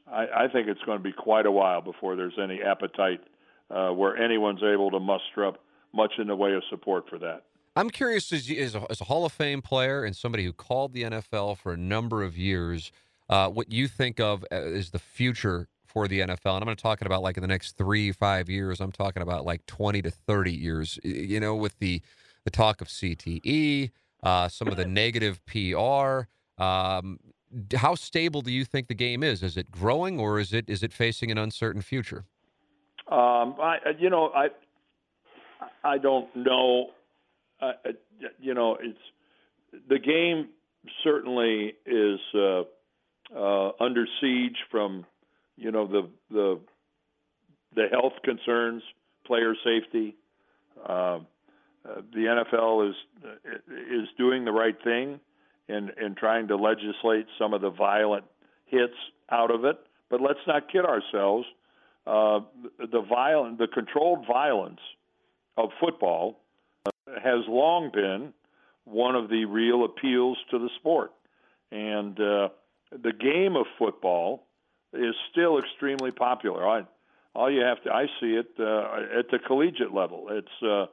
I, 0.10 0.48
think 0.48 0.68
it's 0.68 0.82
going 0.86 1.00
to 1.00 1.04
be 1.04 1.12
quite 1.12 1.46
a 1.46 1.52
while 1.52 1.82
before 1.82 2.16
there's 2.16 2.38
any 2.42 2.62
appetite 2.62 3.22
uh, 3.70 3.90
where 3.90 4.16
anyone's 4.16 4.64
able 4.64 4.92
to 4.92 5.00
muster 5.00 5.46
up 5.46 5.58
much 5.94 6.14
in 6.18 6.28
the 6.28 6.36
way 6.36 6.54
of 6.54 6.64
support 6.70 7.10
for 7.10 7.18
that. 7.20 7.44
I'm 7.76 7.90
curious 7.90 8.32
as, 8.32 8.50
as, 8.50 8.76
a, 8.76 8.86
as, 8.90 9.02
a, 9.02 9.04
Hall 9.04 9.26
of 9.26 9.34
Fame 9.34 9.62
player 9.62 10.06
and 10.06 10.16
somebody 10.16 10.46
who 10.46 10.54
called 10.54 10.94
the 10.94 11.04
NFL 11.04 11.58
for 11.58 11.74
a 11.74 11.78
number 11.78 12.24
of 12.24 12.38
years, 12.38 12.92
uh, 13.30 13.50
what 13.50 13.72
you 13.72 13.88
think 13.88 14.20
of 14.20 14.46
is 14.52 14.92
the 14.92 15.00
future 15.00 15.68
for 15.86 16.08
the 16.08 16.20
NFL. 16.22 16.56
And 16.56 16.64
I'm 16.64 16.68
not 16.68 16.78
talking 16.78 17.06
about 17.06 17.22
like 17.22 17.38
in 17.38 17.42
the 17.42 17.48
next 17.48 17.78
three, 17.78 18.12
five 18.12 18.50
years. 18.50 18.80
I'm 18.80 18.92
talking 18.92 19.22
about 19.22 19.46
like 19.46 19.66
20 19.66 20.02
to 20.04 20.12
30 20.12 20.52
years. 20.52 21.00
You 21.04 21.40
know, 21.40 21.56
with 21.56 21.78
the 21.80 22.02
the 22.44 22.52
talk 22.52 22.80
of 22.80 22.88
CTE, 22.88 23.92
uh, 24.24 24.48
some 24.48 24.68
of 24.70 24.78
the 24.78 24.86
negative 24.86 25.42
PR. 25.46 26.28
Um, 26.62 27.20
how 27.76 27.96
stable 27.96 28.42
do 28.42 28.52
you 28.52 28.66
think 28.66 28.88
the 28.88 28.94
game 28.94 29.24
is? 29.24 29.44
Is 29.44 29.58
it 29.58 29.72
growing 29.72 30.20
or 30.20 30.40
is 30.40 30.54
it 30.54 30.70
is 30.70 30.84
it 30.84 30.94
facing 30.94 31.32
an 31.32 31.38
uncertain 31.38 31.82
future? 31.82 32.26
Um, 33.10 33.56
I, 33.62 33.78
you 34.00 34.10
know, 34.10 34.32
I 34.36 34.48
I 35.84 35.98
don't 35.98 36.34
know 36.36 36.92
uh, 37.62 37.72
you 38.40 38.54
know, 38.54 38.78
it's 38.82 39.00
the 39.90 40.00
game 40.00 40.50
certainly 41.04 41.74
is 41.86 42.20
uh, 42.36 42.64
uh, 43.36 43.72
under 43.80 44.06
siege 44.22 44.58
from 44.72 45.06
you 45.56 45.72
know 45.72 45.88
the 45.88 46.10
the 46.32 46.60
the 47.76 47.88
health 47.92 48.14
concerns, 48.24 48.84
player 49.26 49.54
safety. 49.64 50.16
Uh, 50.88 51.20
uh, 51.88 52.02
the 52.14 52.44
NFL 52.54 52.90
is 52.90 52.96
is 53.92 54.08
doing 54.18 54.46
the 54.46 54.52
right 54.52 54.76
thing 54.84 55.20
in 55.68 55.92
in 56.02 56.16
trying 56.16 56.48
to 56.48 56.56
legislate 56.56 57.28
some 57.38 57.54
of 57.54 57.62
the 57.62 57.70
violent 57.70 58.26
hits 58.66 58.96
out 59.32 59.52
of 59.52 59.66
it. 59.66 59.78
But 60.10 60.22
let's 60.22 60.40
not 60.48 60.72
kid 60.72 60.86
ourselves. 60.86 61.46
Uh, 62.06 62.40
the 62.80 63.02
violent, 63.02 63.58
the 63.58 63.68
controlled 63.68 64.26
violence 64.26 64.80
of 65.58 65.70
football 65.80 66.40
has 67.08 67.44
long 67.48 67.92
been 67.94 68.34
one 68.86 69.16
of 69.16 69.30
the 69.30 69.46
real 69.46 69.84
appeals 69.84 70.38
to 70.52 70.60
the 70.60 70.70
sport. 70.78 71.12
And 71.72 72.18
uh, 72.20 72.50
the 72.92 73.14
game 73.14 73.56
of 73.56 73.66
football 73.78 74.48
is 74.94 75.16
still 75.32 75.60
extremely 75.60 76.12
popular. 76.12 76.68
I, 76.68 76.82
all 77.36 77.52
you 77.52 77.62
have 77.62 77.84
to, 77.84 77.92
I 77.92 78.06
see 78.20 78.34
it 78.34 78.48
uh, 78.60 79.20
at 79.20 79.30
the 79.32 79.40
collegiate 79.46 79.94
level. 79.94 80.28
It's, 80.30 80.48
uh, 80.64 80.86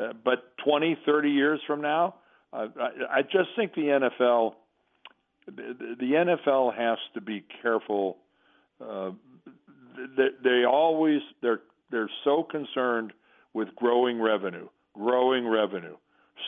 uh, 0.00 0.12
but 0.24 0.56
20, 0.64 0.98
30 1.06 1.30
years 1.30 1.60
from 1.66 1.80
now, 1.80 2.16
uh, 2.52 2.66
I, 2.80 3.18
I 3.18 3.22
just 3.22 3.50
think 3.56 3.74
the 3.74 3.82
NFL, 3.82 4.54
the, 5.46 5.96
the 5.98 6.36
NFL 6.46 6.76
has 6.76 6.98
to 7.14 7.20
be 7.20 7.44
careful. 7.62 8.18
Uh, 8.80 9.10
they, 10.16 10.28
they 10.42 10.64
always, 10.64 11.20
they're, 11.42 11.60
they're 11.90 12.10
so 12.24 12.42
concerned 12.42 13.12
with 13.54 13.74
growing 13.76 14.20
revenue 14.20 14.68
growing 14.98 15.46
revenue, 15.46 15.96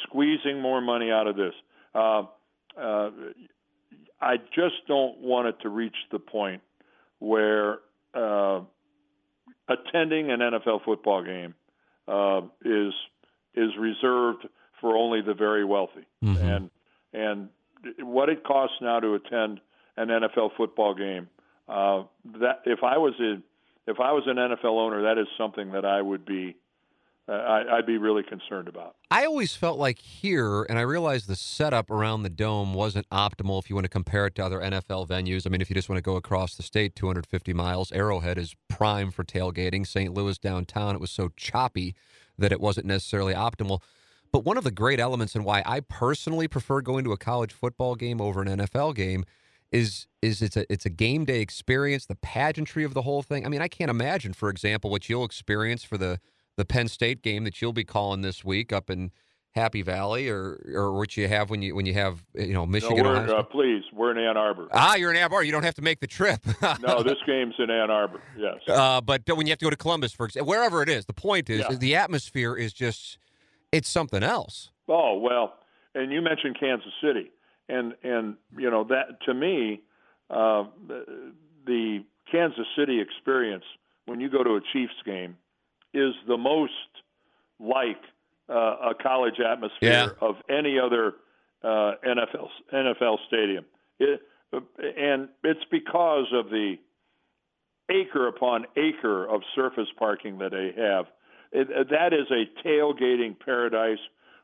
squeezing 0.04 0.60
more 0.60 0.80
money 0.80 1.10
out 1.10 1.26
of 1.26 1.36
this. 1.36 1.54
Uh, 1.94 2.22
uh, 2.80 3.10
I 4.20 4.36
just 4.36 4.86
don't 4.86 5.18
want 5.18 5.48
it 5.48 5.60
to 5.62 5.68
reach 5.68 5.96
the 6.10 6.18
point 6.18 6.62
where 7.18 7.78
uh, 8.14 8.60
attending 9.68 10.30
an 10.30 10.40
NFL 10.40 10.84
football 10.84 11.22
game 11.24 11.54
uh, 12.08 12.42
is 12.64 12.92
is 13.54 13.70
reserved 13.78 14.46
for 14.80 14.96
only 14.96 15.20
the 15.22 15.34
very 15.34 15.64
wealthy. 15.64 16.06
Mhm. 16.22 16.56
And 16.56 16.70
and 17.12 17.48
what 17.98 18.28
it 18.28 18.44
costs 18.44 18.76
now 18.80 19.00
to 19.00 19.14
attend 19.14 19.60
an 19.96 20.08
NFL 20.08 20.52
football 20.56 20.94
game, 20.94 21.28
uh, 21.68 22.04
that 22.38 22.62
if 22.64 22.82
I 22.82 22.98
was 22.98 23.14
a 23.20 23.40
if 23.86 24.00
I 24.00 24.12
was 24.12 24.24
an 24.26 24.36
NFL 24.36 24.78
owner, 24.78 25.02
that 25.02 25.18
is 25.18 25.26
something 25.36 25.72
that 25.72 25.84
I 25.84 26.00
would 26.00 26.24
be 26.24 26.56
uh, 27.30 27.34
I, 27.34 27.76
I'd 27.76 27.86
be 27.86 27.96
really 27.96 28.24
concerned 28.24 28.66
about. 28.66 28.96
I 29.10 29.24
always 29.24 29.54
felt 29.54 29.78
like 29.78 30.00
here, 30.00 30.64
and 30.64 30.78
I 30.78 30.82
realized 30.82 31.28
the 31.28 31.36
setup 31.36 31.88
around 31.88 32.24
the 32.24 32.30
dome 32.30 32.74
wasn't 32.74 33.08
optimal 33.10 33.60
if 33.60 33.70
you 33.70 33.76
want 33.76 33.84
to 33.84 33.90
compare 33.90 34.26
it 34.26 34.34
to 34.34 34.44
other 34.44 34.58
NFL 34.58 35.06
venues. 35.06 35.46
I 35.46 35.50
mean, 35.50 35.60
if 35.60 35.70
you 35.70 35.74
just 35.74 35.88
want 35.88 35.98
to 35.98 36.02
go 36.02 36.16
across 36.16 36.56
the 36.56 36.64
state 36.64 36.96
250 36.96 37.52
miles, 37.52 37.92
Arrowhead 37.92 38.36
is 38.36 38.56
prime 38.68 39.12
for 39.12 39.22
tailgating. 39.22 39.86
St. 39.86 40.12
Louis 40.12 40.38
downtown, 40.38 40.96
it 40.96 41.00
was 41.00 41.12
so 41.12 41.30
choppy 41.36 41.94
that 42.36 42.50
it 42.50 42.60
wasn't 42.60 42.86
necessarily 42.86 43.34
optimal. 43.34 43.80
But 44.32 44.44
one 44.44 44.56
of 44.56 44.64
the 44.64 44.72
great 44.72 44.98
elements 44.98 45.36
and 45.36 45.44
why 45.44 45.62
I 45.64 45.80
personally 45.80 46.48
prefer 46.48 46.80
going 46.80 47.04
to 47.04 47.12
a 47.12 47.16
college 47.16 47.52
football 47.52 47.94
game 47.94 48.20
over 48.20 48.42
an 48.42 48.48
NFL 48.48 48.96
game 48.96 49.24
is 49.70 50.08
is 50.20 50.42
it's 50.42 50.56
a 50.56 50.70
it's 50.72 50.84
a 50.84 50.90
game 50.90 51.24
day 51.24 51.40
experience, 51.40 52.06
the 52.06 52.16
pageantry 52.16 52.82
of 52.82 52.92
the 52.94 53.02
whole 53.02 53.22
thing. 53.22 53.46
I 53.46 53.48
mean, 53.48 53.62
I 53.62 53.68
can't 53.68 53.90
imagine, 53.90 54.32
for 54.32 54.48
example, 54.48 54.90
what 54.90 55.08
you'll 55.08 55.24
experience 55.24 55.84
for 55.84 55.96
the 55.96 56.18
the 56.60 56.64
Penn 56.66 56.88
State 56.88 57.22
game 57.22 57.44
that 57.44 57.62
you'll 57.62 57.72
be 57.72 57.84
calling 57.84 58.20
this 58.20 58.44
week 58.44 58.70
up 58.70 58.90
in 58.90 59.10
Happy 59.52 59.80
Valley, 59.80 60.28
or 60.28 60.60
or 60.74 60.92
what 60.92 61.16
you 61.16 61.26
have 61.26 61.48
when 61.48 61.62
you 61.62 61.74
when 61.74 61.86
you 61.86 61.94
have 61.94 62.22
you 62.34 62.52
know 62.52 62.66
Michigan. 62.66 62.98
no, 62.98 63.02
we're, 63.04 63.34
uh, 63.38 63.42
please, 63.42 63.82
we're 63.94 64.12
in 64.12 64.18
Ann 64.18 64.36
Arbor. 64.36 64.68
ah, 64.72 64.94
you're 64.94 65.10
in 65.10 65.16
Ann 65.16 65.22
Arbor. 65.24 65.42
You 65.42 65.52
don't 65.52 65.62
have 65.64 65.74
to 65.76 65.82
make 65.82 66.00
the 66.00 66.06
trip. 66.06 66.40
no, 66.82 67.02
this 67.02 67.16
game's 67.26 67.54
in 67.58 67.70
Ann 67.70 67.90
Arbor. 67.90 68.20
Yes. 68.38 68.58
Uh, 68.68 69.00
but 69.00 69.22
when 69.26 69.46
you 69.46 69.50
have 69.52 69.58
to 69.58 69.64
go 69.64 69.70
to 69.70 69.76
Columbus, 69.76 70.12
for 70.12 70.26
example, 70.26 70.48
wherever 70.50 70.82
it 70.82 70.88
is, 70.90 71.06
the 71.06 71.14
point 71.14 71.48
is 71.48 71.64
Yeah. 71.68 71.76
the 71.76 71.96
atmosphere 71.96 72.54
is 72.54 72.72
just 72.74 73.18
it's 73.72 73.88
something 73.88 74.22
else. 74.22 74.70
Oh 74.86 75.16
well, 75.18 75.54
and 75.94 76.12
you 76.12 76.20
mentioned 76.20 76.58
Kansas 76.60 76.92
City, 77.02 77.30
and 77.70 77.94
and 78.04 78.36
you 78.58 78.70
know 78.70 78.84
that 78.84 79.20
to 79.24 79.32
me, 79.34 79.80
uh, 80.28 80.64
the 81.66 82.04
Kansas 82.30 82.66
City 82.78 83.00
experience 83.00 83.64
when 84.04 84.20
you 84.20 84.28
go 84.30 84.44
to 84.44 84.50
a 84.56 84.60
Chiefs 84.72 84.92
game 85.04 85.36
is 85.94 86.14
the 86.26 86.36
most 86.36 86.72
like 87.58 88.00
uh, 88.48 88.90
a 88.90 88.94
college 89.00 89.40
atmosphere 89.40 89.90
Yeah. 89.90 90.08
of 90.20 90.36
any 90.48 90.78
other 90.78 91.14
uh, 91.62 91.92
NFL 92.06 92.48
NFL 92.72 93.18
stadium. 93.26 93.64
It, 93.98 94.20
and 94.52 95.28
it's 95.44 95.64
because 95.70 96.26
of 96.32 96.50
the 96.50 96.76
acre 97.90 98.28
upon 98.28 98.66
acre 98.76 99.26
of 99.28 99.42
surface 99.54 99.88
parking 99.98 100.38
that 100.38 100.52
they 100.52 100.72
have. 100.80 101.06
It, 101.52 101.68
that 101.90 102.12
is 102.12 102.26
a 102.30 102.46
tailgating 102.66 103.38
paradise. 103.38 103.98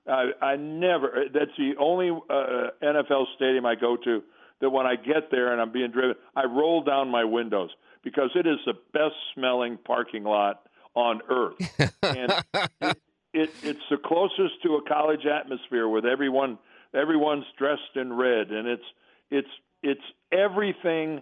I, 0.09 0.31
I 0.43 0.57
never. 0.57 1.25
That's 1.33 1.51
the 1.57 1.75
only 1.79 2.11
uh, 2.11 2.69
NFL 2.83 3.25
stadium 3.37 3.67
I 3.67 3.75
go 3.77 3.97
to 3.97 4.23
that 4.61 4.71
when 4.71 4.87
I 4.87 4.97
get 4.97 5.31
there 5.31 5.53
and 5.53 5.61
I'm 5.61 5.73
being 5.73 5.91
driven, 5.91 6.15
I 6.35 6.45
roll 6.45 6.83
down 6.83 7.09
my 7.11 7.25
windows 7.25 7.71
because 8.03 8.31
it 8.35 8.47
is 8.47 8.59
the 8.67 8.75
best 8.93 9.15
smelling 9.35 9.79
parking 9.85 10.25
lot 10.25 10.63
on 10.97 11.21
earth, 11.29 11.57
and 12.03 12.33
it, 12.81 12.99
it, 13.35 13.51
it's 13.63 13.81
the 13.91 13.99
closest 14.03 14.63
to 14.63 14.77
a 14.77 14.83
college 14.89 15.27
atmosphere 15.27 15.87
with 15.87 16.07
everyone. 16.07 16.59
Everyone's 16.95 17.45
dressed 17.59 17.95
in 17.95 18.13
red, 18.13 18.51
and 18.51 18.67
it's 18.67 18.83
it's 19.31 19.49
it's 19.83 20.01
everything. 20.33 21.21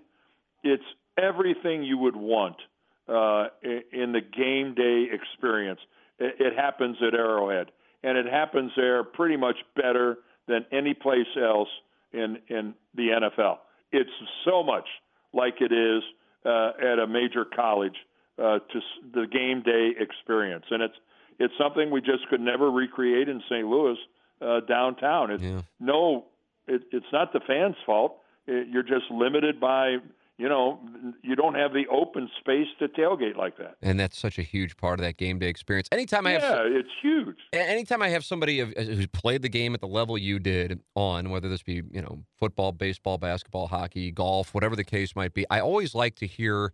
It's 0.63 0.85
everything 1.19 1.83
you 1.83 1.99
would 1.99 2.17
want 2.17 2.57
uh, 3.09 3.49
in 3.63 4.13
the 4.13 4.21
game 4.21 4.75
day 4.75 5.09
experience. 5.13 5.81
It, 6.19 6.37
it 6.39 6.57
happens 6.57 6.97
at 7.07 7.13
Arrowhead, 7.13 7.73
and 8.03 8.17
it 8.17 8.27
happens 8.27 8.71
there 8.77 9.03
pretty 9.03 9.37
much 9.37 9.57
better 9.75 10.19
than 10.47 10.65
any 10.71 10.95
place 10.95 11.27
else 11.37 11.69
in 12.13 12.39
in 12.49 12.75
the 12.95 13.09
NFL. 13.09 13.59
It's 13.91 14.11
so 14.45 14.63
much 14.63 14.87
like 15.33 15.55
it 15.61 15.73
is 15.73 16.03
uh, 16.47 16.73
at 16.81 17.01
a 17.01 17.07
major 17.09 17.45
college 17.45 17.97
uh, 18.39 18.59
to 18.59 18.81
the 19.13 19.27
game 19.27 19.63
day 19.63 19.93
experience, 19.99 20.65
and 20.71 20.83
it's 20.83 20.97
it's 21.39 21.55
something 21.59 21.91
we 21.91 22.01
just 22.01 22.29
could 22.29 22.41
never 22.41 22.71
recreate 22.71 23.29
in 23.29 23.43
St. 23.49 23.67
Louis 23.67 23.97
uh, 24.41 24.61
downtown. 24.61 25.31
It's 25.31 25.43
Yeah. 25.43 25.63
no, 25.81 26.27
it, 26.67 26.83
it's 26.93 27.07
not 27.13 27.33
the 27.33 27.41
fans' 27.41 27.77
fault. 27.85 28.19
It, 28.47 28.69
you're 28.69 28.83
just 28.83 29.11
limited 29.11 29.61
by 29.61 29.99
you 30.37 30.49
know 30.49 30.81
you 31.23 31.37
don't 31.37 31.55
have 31.55 31.73
the 31.73 31.87
open 31.89 32.29
space 32.41 32.67
to 32.81 32.89
tailgate 32.89 33.37
like 33.37 33.57
that. 33.59 33.77
And 33.83 33.99
that's 33.99 34.19
such 34.19 34.39
a 34.39 34.43
huge 34.43 34.77
part 34.77 34.99
of 34.99 35.05
that 35.05 35.17
game 35.17 35.39
day 35.39 35.49
experience. 35.49 35.89
Anytime 35.93 36.27
I 36.27 36.33
have 36.33 36.43
yeah, 36.43 36.63
it's 36.67 36.89
huge. 37.01 37.37
Anytime 37.53 38.03
I 38.03 38.09
have 38.09 38.25
somebody 38.25 38.61
of, 38.61 38.73
who's 38.77 39.07
played 39.07 39.43
the 39.43 39.49
game 39.49 39.75
at 39.75 39.81
the 39.81 39.89
level 39.89 40.19
you 40.19 40.39
did 40.39 40.81
on, 40.95 41.31
whether 41.31 41.49
this 41.49 41.63
be 41.63 41.83
you 41.91 42.03
know 42.03 42.25
football, 42.39 42.73
baseball, 42.73 43.19
basketball, 43.19 43.69
hockey, 43.69 44.11
golf, 44.11 44.55
whatever 44.55 44.75
the 44.77 44.85
case 44.85 45.15
might 45.15 45.35
be, 45.35 45.47
I 45.51 45.61
always 45.61 45.95
like 45.95 46.17
to 46.17 46.27
hear 46.27 46.73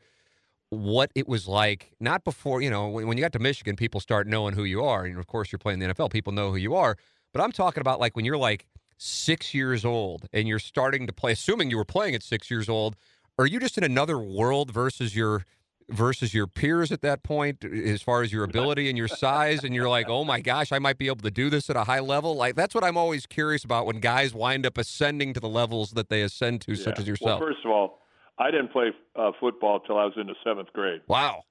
what 0.71 1.11
it 1.15 1.29
was 1.29 1.47
like. 1.47 1.93
Not 2.01 2.25
before 2.25 2.63
you 2.63 2.71
know 2.71 2.89
when, 2.89 3.07
when 3.07 3.19
you 3.19 3.23
got 3.23 3.33
to 3.33 3.39
Michigan, 3.39 3.77
people 3.77 4.01
start 4.01 4.27
knowing 4.27 4.55
who 4.55 4.65
you 4.65 4.83
are, 4.83 5.05
and 5.05 5.19
of 5.19 5.27
course 5.27 5.53
you're 5.53 5.59
playing 5.59 5.79
the 5.79 5.87
NFL, 5.87 6.11
people 6.11 6.33
know 6.33 6.51
who 6.51 6.57
you 6.57 6.75
are. 6.75 6.97
But 7.33 7.43
I'm 7.43 7.53
talking 7.53 7.81
about 7.81 8.01
like 8.01 8.17
when 8.17 8.25
you're 8.25 8.39
like 8.39 8.67
six 8.97 9.55
years 9.55 9.85
old 9.85 10.29
and 10.33 10.47
you're 10.47 10.59
starting 10.59 11.07
to 11.07 11.13
play. 11.13 11.33
Assuming 11.33 11.71
you 11.71 11.77
were 11.77 11.85
playing 11.85 12.15
at 12.15 12.23
six 12.23 12.51
years 12.51 12.69
old, 12.69 12.97
are 13.39 13.47
you 13.47 13.59
just 13.59 13.79
in 13.79 13.85
another 13.85 14.19
world 14.19 14.71
versus 14.71 15.17
your 15.17 15.45
versus 15.89 16.33
your 16.33 16.47
peers 16.47 16.93
at 16.93 17.01
that 17.03 17.25
point 17.25 17.65
as 17.65 18.01
far 18.01 18.23
as 18.23 18.33
your 18.33 18.45
ability 18.51 18.89
and 18.89 18.97
your 18.97 19.09
size 19.09 19.65
and 19.65 19.75
you're 19.75 19.89
like 19.89 20.09
oh 20.09 20.23
my 20.23 20.41
gosh 20.41 20.71
i 20.71 20.79
might 20.79 20.99
be 20.99 21.09
able 21.09 21.17
to 21.17 21.33
do 21.33 21.51
this 21.51 21.69
at 21.69 21.75
a 21.75 21.83
high 21.83 21.99
level 21.99 22.37
like 22.37 22.55
that's 22.55 22.77
what 22.77 22.85
i'm 22.85 22.97
always 22.97 23.27
curious 23.27 23.65
about 23.65 23.87
when 23.87 23.99
guys 23.99 24.33
wind 24.33 24.65
up 24.65 24.79
ascending 24.79 25.35
to 25.35 25.41
the 25.41 25.49
levels 25.49 25.91
that 25.93 26.09
they 26.09 26.23
ascend 26.23 26.61
to 26.61 26.77
such 26.77 27.01
as 27.01 27.09
yourself 27.09 27.41
Well, 27.41 27.49
first 27.49 27.65
of 27.65 27.73
all, 27.73 28.07
I 28.41 28.51
didn't 28.51 28.73
play 28.73 28.89
uh, 29.15 29.33
football 29.39 29.81
till 29.81 29.99
I 29.99 30.05
was 30.05 30.15
in 30.17 30.27
the 30.27 30.35
seventh 30.43 30.73
grade. 30.73 31.03
wow 31.07 31.43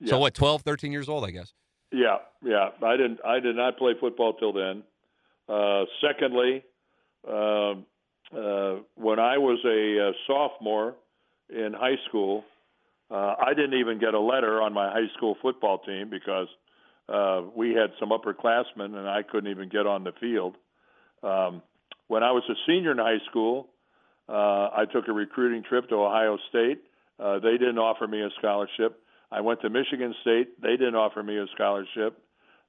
Yeah. 0.00 0.10
so 0.10 0.18
what 0.18 0.34
12 0.34 0.62
13 0.62 0.90
years 0.92 1.08
old 1.08 1.24
i 1.24 1.30
guess 1.30 1.52
Yeah, 1.92 2.18
yeah. 2.42 2.68
I 2.82 2.96
didn't. 2.96 3.18
I 3.24 3.40
did 3.40 3.56
not 3.56 3.76
play 3.76 3.92
football 4.00 4.32
till 4.40 4.52
then. 4.52 4.82
Uh, 5.48 5.84
secondly, 6.00 6.64
um 7.28 7.86
uh, 8.32 8.76
when 8.94 9.18
I 9.18 9.36
was 9.38 9.58
a 9.64 9.80
uh, 10.08 10.12
sophomore 10.28 10.94
in 11.48 11.72
high 11.72 11.98
school, 12.08 12.44
uh, 13.10 13.34
I 13.48 13.54
didn't 13.54 13.74
even 13.82 13.98
get 13.98 14.14
a 14.14 14.20
letter 14.20 14.62
on 14.62 14.72
my 14.72 14.88
high 14.88 15.10
school 15.16 15.34
football 15.42 15.78
team 15.78 16.08
because 16.10 16.46
uh, 17.08 17.42
we 17.56 17.70
had 17.80 17.90
some 17.98 18.10
upperclassmen 18.10 18.94
and 18.94 19.08
I 19.08 19.22
couldn't 19.28 19.50
even 19.50 19.68
get 19.68 19.84
on 19.84 20.04
the 20.04 20.12
field. 20.20 20.54
Um, 21.24 21.60
when 22.06 22.22
I 22.22 22.30
was 22.30 22.44
a 22.48 22.54
senior 22.68 22.92
in 22.92 22.98
high 22.98 23.18
school, 23.28 23.66
uh, 24.30 24.70
I 24.76 24.84
took 24.92 25.08
a 25.08 25.12
recruiting 25.12 25.64
trip 25.68 25.88
to 25.88 25.96
Ohio 25.96 26.38
State. 26.48 26.82
Uh, 27.18 27.40
they 27.40 27.52
didn't 27.52 27.78
offer 27.78 28.06
me 28.06 28.22
a 28.22 28.28
scholarship. 28.38 29.02
I 29.32 29.40
went 29.40 29.60
to 29.62 29.70
Michigan 29.70 30.14
State. 30.22 30.60
They 30.62 30.76
didn't 30.76 30.94
offer 30.94 31.22
me 31.22 31.36
a 31.36 31.46
scholarship. 31.54 32.22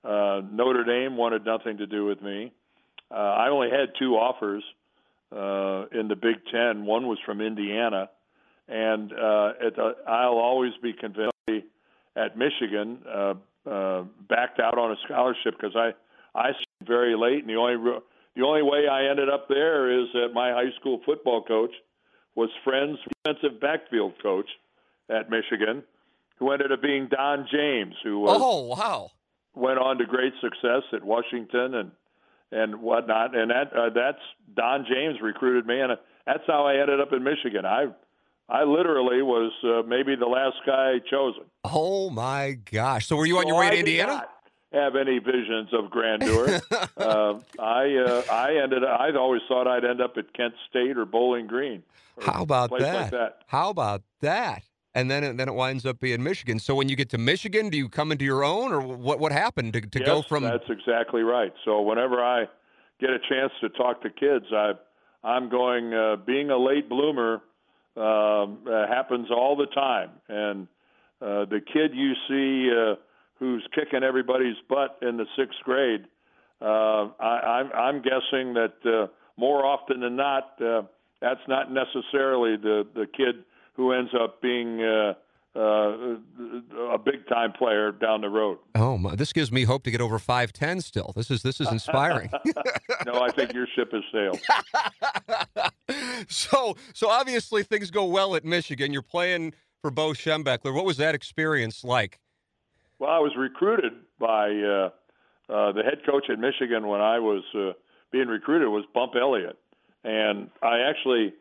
Uh, 0.03 0.41
Notre 0.51 0.83
Dame 0.83 1.15
wanted 1.15 1.45
nothing 1.45 1.77
to 1.77 1.85
do 1.85 2.05
with 2.05 2.21
me. 2.21 2.51
Uh, 3.11 3.15
I 3.15 3.49
only 3.49 3.69
had 3.69 3.89
two 3.99 4.15
offers 4.15 4.63
uh, 5.31 5.85
in 5.97 6.07
the 6.07 6.15
Big 6.15 6.37
Ten. 6.51 6.85
One 6.85 7.07
was 7.07 7.19
from 7.25 7.41
Indiana, 7.41 8.09
and 8.67 9.11
uh, 9.13 9.53
at 9.65 9.75
the, 9.75 9.95
I'll 10.07 10.39
always 10.39 10.73
be 10.81 10.93
convinced 10.93 11.31
at 12.15 12.37
Michigan 12.37 12.99
uh, 13.07 13.33
uh, 13.69 14.03
backed 14.27 14.59
out 14.59 14.77
on 14.77 14.91
a 14.91 14.95
scholarship 15.05 15.55
because 15.59 15.75
I 15.75 15.91
I 16.33 16.51
very 16.85 17.15
late, 17.15 17.39
and 17.39 17.49
the 17.49 17.55
only 17.55 18.01
the 18.35 18.43
only 18.43 18.61
way 18.61 18.87
I 18.87 19.09
ended 19.09 19.29
up 19.29 19.47
there 19.49 20.01
is 20.01 20.07
that 20.13 20.29
my 20.33 20.51
high 20.51 20.71
school 20.79 21.01
football 21.05 21.43
coach 21.43 21.71
was 22.35 22.49
friends 22.63 22.97
defensive 23.25 23.59
backfield 23.59 24.13
coach 24.21 24.49
at 25.09 25.29
Michigan, 25.29 25.83
who 26.37 26.51
ended 26.51 26.71
up 26.71 26.81
being 26.81 27.07
Don 27.09 27.47
James, 27.51 27.95
who 28.03 28.19
was 28.19 28.37
oh 28.41 28.61
wow 28.67 29.11
went 29.53 29.79
on 29.79 29.97
to 29.97 30.05
great 30.05 30.33
success 30.41 30.83
at 30.93 31.03
Washington 31.03 31.75
and 31.75 31.91
and 32.53 32.81
whatnot. 32.81 33.35
And 33.35 33.51
that 33.51 33.73
uh, 33.75 33.89
that's 33.93 34.21
Don 34.55 34.85
James 34.89 35.19
recruited 35.21 35.65
me, 35.65 35.79
and 35.79 35.97
that's 36.25 36.43
how 36.47 36.65
I 36.65 36.77
ended 36.79 36.99
up 37.01 37.11
in 37.13 37.23
Michigan. 37.23 37.65
I 37.65 37.87
I 38.49 38.63
literally 38.63 39.21
was 39.21 39.51
uh, 39.63 39.87
maybe 39.87 40.15
the 40.15 40.25
last 40.25 40.57
guy 40.65 40.99
chosen. 41.09 41.43
oh 41.63 42.09
my 42.09 42.57
gosh 42.71 43.07
so 43.07 43.15
were 43.15 43.25
you 43.25 43.37
on 43.37 43.47
your 43.47 43.57
way 43.57 43.67
I 43.67 43.71
to 43.71 43.77
indiana 43.77 44.13
not 44.13 44.29
have 44.71 44.95
any 44.95 45.19
visions 45.19 45.69
of 45.73 45.89
grandeur. 45.89 46.61
uh, 46.97 47.39
I 47.59 47.95
uh, 47.95 48.23
I 48.31 48.59
ended. 48.63 48.83
I 48.83 49.11
always 49.17 49.41
thought 49.47 49.67
I'd 49.67 49.85
end 49.85 50.01
up 50.01 50.17
at 50.17 50.33
Kent 50.33 50.53
State 50.69 50.97
or 50.97 51.05
Bowling 51.05 51.47
Green. 51.47 51.83
or 52.17 52.23
how 52.23 52.43
about 52.43 52.69
that? 52.79 53.01
Like 53.01 53.11
that. 53.11 53.41
how 53.47 53.69
about 53.69 54.01
that 54.21 54.63
and 54.93 55.09
then 55.09 55.23
it, 55.23 55.37
then 55.37 55.47
it 55.47 55.53
winds 55.53 55.85
up 55.85 56.01
being 56.01 56.21
michigan 56.21 56.59
so 56.59 56.75
when 56.75 56.89
you 56.89 56.97
get 56.97 57.09
to 57.09 57.17
michigan 57.17 57.69
do 57.69 57.77
you 57.77 57.87
come 57.87 58.11
into 58.11 58.25
your 58.25 58.43
own 58.43 58.73
or 58.73 58.81
what 58.81 59.19
what 59.19 59.31
happened 59.31 59.71
to, 59.71 59.79
to 59.79 59.99
yes, 59.99 60.05
go 60.05 60.21
from 60.21 60.43
That's 60.43 60.69
exactly 60.69 61.21
right. 61.21 61.53
So 61.63 61.81
whenever 61.81 62.21
I 62.21 62.45
get 63.01 63.09
a 63.09 63.19
chance 63.19 63.51
to 63.61 63.69
talk 63.69 64.01
to 64.03 64.09
kids, 64.09 64.45
I 64.53 64.73
I'm 65.23 65.49
going. 65.49 65.93
Uh, 65.93 66.15
being 66.15 66.49
a 66.49 66.57
late 66.57 66.87
bloomer 66.87 67.41
um, 67.97 68.59
uh, 68.67 68.87
happens 68.87 69.29
all 69.29 69.55
the 69.55 69.67
time, 69.67 70.11
and 70.29 70.67
uh, 71.21 71.45
the 71.45 71.59
kid 71.61 71.91
you 71.93 72.13
see 72.27 72.71
uh, 72.71 72.95
who's 73.41 73.67
kicking 73.75 74.03
everybody's 74.03 74.55
butt 74.69 74.97
in 75.01 75.17
the 75.17 75.25
sixth 75.35 75.59
grade 75.65 76.05
uh, 76.61 77.09
I, 77.19 77.59
I'm, 77.59 77.71
I'm 77.73 78.01
guessing 78.01 78.53
that 78.53 78.73
uh, 78.85 79.07
more 79.37 79.65
often 79.65 80.01
than 80.01 80.15
not, 80.15 80.61
uh, 80.61 80.83
that's 81.19 81.41
not 81.47 81.71
necessarily 81.71 82.55
the 82.55 82.85
the 82.93 83.07
kid 83.07 83.43
who 83.73 83.93
ends 83.93 84.11
up 84.19 84.41
being 84.41 84.81
uh, 84.81 85.13
uh, 85.55 86.17
a 86.93 86.97
big 86.99 87.27
time 87.27 87.51
player 87.51 87.91
down 87.91 88.21
the 88.21 88.29
road. 88.29 88.59
Oh, 88.75 88.97
my, 88.97 89.15
this 89.15 89.33
gives 89.33 89.51
me 89.51 89.63
hope 89.63 89.83
to 89.83 89.91
get 89.91 90.01
over 90.01 90.19
five 90.19 90.53
ten. 90.53 90.81
Still, 90.81 91.13
this 91.15 91.31
is 91.31 91.41
this 91.41 91.59
is 91.59 91.71
inspiring. 91.71 92.29
no, 93.07 93.21
I 93.21 93.31
think 93.31 93.53
your 93.53 93.67
ship 93.75 93.91
has 93.91 94.03
sailed. 94.11 94.39
so, 96.29 96.75
so 96.93 97.09
obviously 97.09 97.63
things 97.63 97.89
go 97.89 98.05
well 98.05 98.35
at 98.35 98.45
Michigan. 98.45 98.93
You're 98.93 99.01
playing 99.01 99.53
for 99.81 99.89
Bo 99.89 100.11
Schembechler. 100.11 100.75
What 100.75 100.85
was 100.85 100.97
that 100.97 101.15
experience 101.15 101.83
like? 101.83 102.19
Well, 103.01 103.09
I 103.09 103.17
was 103.17 103.31
recruited 103.35 103.93
by 104.19 104.49
uh, 104.49 104.89
uh, 105.51 105.71
the 105.71 105.81
head 105.83 106.05
coach 106.05 106.25
at 106.29 106.37
Michigan 106.37 106.85
when 106.87 107.01
I 107.01 107.17
was 107.17 107.41
uh, 107.55 107.71
being 108.11 108.27
recruited 108.27 108.67
was 108.67 108.85
Bump 108.93 109.13
Elliott, 109.19 109.57
and 110.03 110.51
I 110.61 110.81
actually 110.81 111.33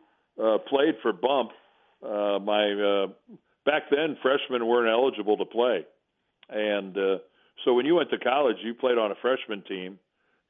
uh, 0.43 0.57
played 0.67 0.95
for 1.03 1.13
Bump. 1.13 1.51
Uh, 2.03 2.39
my 2.39 2.71
uh, 2.71 3.07
back 3.63 3.83
then 3.91 4.17
freshmen 4.23 4.65
weren't 4.65 4.89
eligible 4.89 5.37
to 5.37 5.45
play, 5.45 5.85
and 6.49 6.97
uh, 6.97 7.17
so 7.63 7.75
when 7.75 7.85
you 7.85 7.93
went 7.93 8.09
to 8.09 8.17
college, 8.17 8.57
you 8.63 8.73
played 8.73 8.97
on 8.97 9.11
a 9.11 9.15
freshman 9.21 9.61
team, 9.61 9.99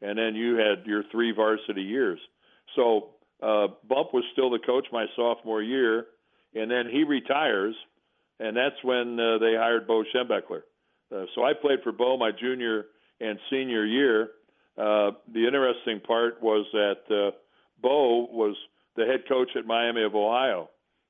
and 0.01 0.17
then 0.17 0.33
you 0.33 0.55
had 0.55 0.87
your 0.87 1.03
three 1.11 1.33
varsity 1.33 1.83
years. 1.83 2.19
So 2.77 3.09
uh, 3.43 3.67
Bump 3.89 4.13
was 4.13 4.23
still 4.31 4.49
the 4.49 4.59
coach 4.59 4.87
my 4.93 5.07
sophomore 5.17 5.61
year, 5.61 6.05
and 6.55 6.71
then 6.71 6.85
he 6.89 7.03
retires, 7.03 7.75
and 8.39 8.55
that's 8.55 8.81
when 8.81 9.19
uh, 9.19 9.39
they 9.39 9.55
hired 9.57 9.85
Bo 9.85 10.05
Schembechler. 10.15 10.61
Uh, 11.13 11.25
so 11.35 11.43
I 11.43 11.53
played 11.53 11.79
for 11.83 11.91
Bo 11.91 12.17
my 12.17 12.31
junior 12.31 12.85
and 13.19 13.39
senior 13.49 13.85
year. 13.85 14.29
Uh, 14.77 15.11
the 15.31 15.45
interesting 15.45 15.99
part 15.99 16.41
was 16.41 16.65
that 16.73 17.01
uh, 17.09 17.35
Bo 17.81 18.27
was 18.31 18.55
the 18.95 19.05
head 19.05 19.27
coach 19.27 19.49
at 19.55 19.65
Miami 19.65 20.03
of 20.03 20.15
Ohio 20.15 20.69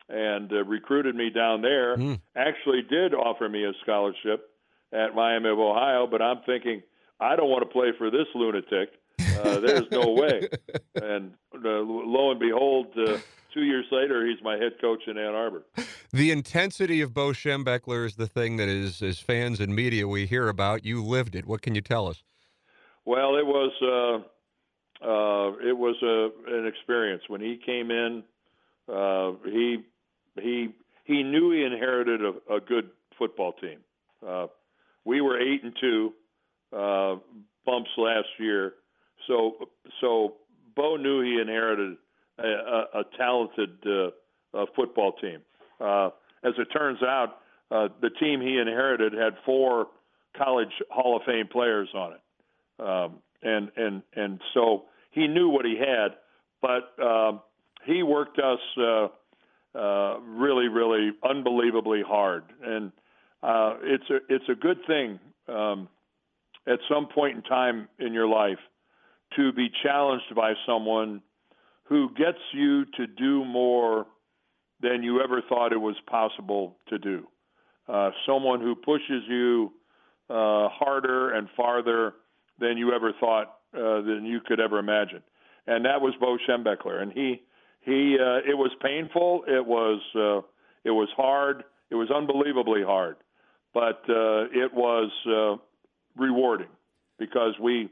and 0.10 0.52
uh, 0.52 0.64
recruited 0.66 1.16
me 1.16 1.30
down 1.30 1.62
there. 1.62 1.95
Mm. 1.95 2.20
Actually, 2.36 2.82
did 2.89 3.14
offer 3.14 3.47
me 3.47 3.64
a 3.64 3.72
scholarship 3.82 4.49
at 4.91 5.16
Miami 5.16 5.49
of 5.49 5.60
Ohio, 5.60 6.08
but 6.10 6.22
I'm 6.22 6.41
thinking 6.45 6.82
I 7.20 7.36
don't 7.36 7.49
want 7.49 7.64
to 7.64 7.72
play 7.72 7.91
for 7.97 8.10
this 8.10 8.28
lunatic. 8.36 8.89
Uh, 9.20 9.60
there's 9.60 9.89
no 9.91 10.12
way. 10.12 10.49
And 10.93 11.32
uh, 11.56 11.80
lo 11.80 12.32
and 12.32 12.39
behold, 12.39 12.88
uh, 12.97 13.18
two 13.54 13.64
years 13.64 13.86
later, 13.91 14.28
he's 14.28 14.43
my 14.43 14.58
head 14.58 14.74
coach 14.80 15.02
in 15.08 15.18
Ann 15.18 15.34
Arbor. 15.34 15.64
The 16.14 16.30
intensity 16.30 16.99
of 16.99 17.14
Bo 17.14 17.30
Schembechler 17.30 18.05
is 18.05 18.16
the 18.16 18.28
thing 18.28 18.57
that 18.57 18.68
is, 18.68 19.01
as 19.01 19.20
fans 19.20 19.62
and 19.62 19.74
media, 19.74 20.05
we 20.09 20.26
hear 20.26 20.49
about. 20.49 20.84
You 20.84 21.01
lived 21.01 21.36
it. 21.36 21.45
What 21.45 21.62
can 21.62 21.74
you 21.74 21.80
tell 21.80 22.07
us? 22.07 22.22
Well, 23.05 23.38
it 23.38 23.45
was 23.45 23.72
uh, 23.82 25.05
uh, 25.05 25.51
it 25.66 25.78
was 25.78 25.95
a, 26.03 26.53
an 26.53 26.68
experience 26.68 27.24
when 27.30 27.39
he 27.39 27.57
came 27.66 27.91
in. 27.91 28.24
Uh, 28.91 29.32
he 29.45 29.78
he 30.41 30.76
he 31.05 31.24
knew 31.24 31.51
he 31.51 31.64
inherited 31.64 32.22
a, 32.22 32.55
a 32.55 32.59
good 32.59 32.89
football 33.18 33.53
team. 33.53 33.80
Uh, 34.26 34.47
we 35.05 35.22
were 35.22 35.39
eight 35.39 35.64
and 35.64 35.74
two 35.80 36.12
uh, 36.74 37.16
Bump's 37.66 37.89
last 37.97 38.28
year, 38.38 38.74
so 39.28 39.70
so 40.01 40.34
Bo 40.76 40.97
knew 40.97 41.22
he 41.22 41.39
inherited 41.39 41.95
a, 42.38 42.47
a, 42.47 42.99
a 42.99 43.03
talented 43.18 43.78
uh, 43.88 44.66
football 44.76 45.14
team. 45.14 45.39
Uh, 45.82 46.07
as 46.43 46.53
it 46.57 46.65
turns 46.65 47.01
out, 47.03 47.38
uh, 47.71 47.88
the 48.01 48.09
team 48.09 48.41
he 48.41 48.57
inherited 48.57 49.13
had 49.13 49.34
four 49.45 49.88
college 50.38 50.71
Hall 50.89 51.17
of 51.17 51.23
Fame 51.25 51.47
players 51.51 51.89
on 51.93 52.13
it, 52.13 52.86
um, 52.86 53.15
and 53.41 53.71
and 53.75 54.03
and 54.15 54.41
so 54.53 54.84
he 55.11 55.27
knew 55.27 55.49
what 55.49 55.65
he 55.65 55.77
had, 55.77 56.15
but 56.61 57.03
um, 57.03 57.41
he 57.86 58.03
worked 58.03 58.39
us. 58.39 58.59
Uh, 58.77 59.07
uh, 59.73 60.19
really, 60.19 60.67
really 60.67 61.11
unbelievably 61.23 62.03
hard. 62.05 62.43
And 62.61 62.91
uh, 63.41 63.75
it's 63.84 64.03
a 64.09 64.17
it's 64.27 64.49
a 64.49 64.55
good 64.55 64.79
thing 64.86 65.17
um, 65.47 65.88
at 66.67 66.79
some 66.89 67.07
point 67.07 67.38
in 67.38 67.41
time 67.43 67.88
in 67.97 68.13
your 68.13 68.27
life 68.27 68.59
to 69.38 69.53
be 69.53 69.69
challenged 69.82 70.36
by 70.36 70.53
someone 70.65 71.21
who 71.86 72.09
gets 72.15 72.39
you 72.53 72.86
to 72.97 73.07
do 73.07 73.45
more 73.45 74.05
than 74.82 75.03
you 75.03 75.21
ever 75.21 75.41
thought 75.47 75.73
it 75.73 75.82
was 75.82 75.95
possible 76.07 76.75
to 76.89 76.97
do. 76.97 77.27
Uh, 77.88 78.11
someone 78.25 78.61
who 78.61 78.75
pushes 78.75 79.23
you 79.27 79.71
uh, 80.29 80.69
harder 80.69 81.32
and 81.32 81.47
farther 81.57 82.13
than 82.59 82.77
you 82.77 82.93
ever 82.93 83.11
thought 83.19 83.57
uh, 83.75 84.01
than 84.01 84.25
you 84.25 84.39
could 84.45 84.59
ever 84.59 84.79
imagine. 84.79 85.21
And 85.67 85.86
that 85.86 86.01
was 86.01 86.13
Bo 86.19 86.38
Schembechler. 86.47 87.01
And 87.01 87.11
he 87.11 87.41
he 87.82 88.17
uh, 88.19 88.49
it 88.49 88.57
was 88.57 88.71
painful. 88.82 89.43
It 89.47 89.65
was 89.65 90.01
uh, 90.15 90.45
it 90.84 90.91
was 90.91 91.09
hard. 91.15 91.63
It 91.89 91.95
was 91.95 92.09
unbelievably 92.09 92.84
hard, 92.84 93.17
but 93.73 94.01
uh, 94.07 94.45
it 94.53 94.73
was 94.73 95.11
rewarding 96.15 96.69
because 97.19 97.53
we 97.59 97.89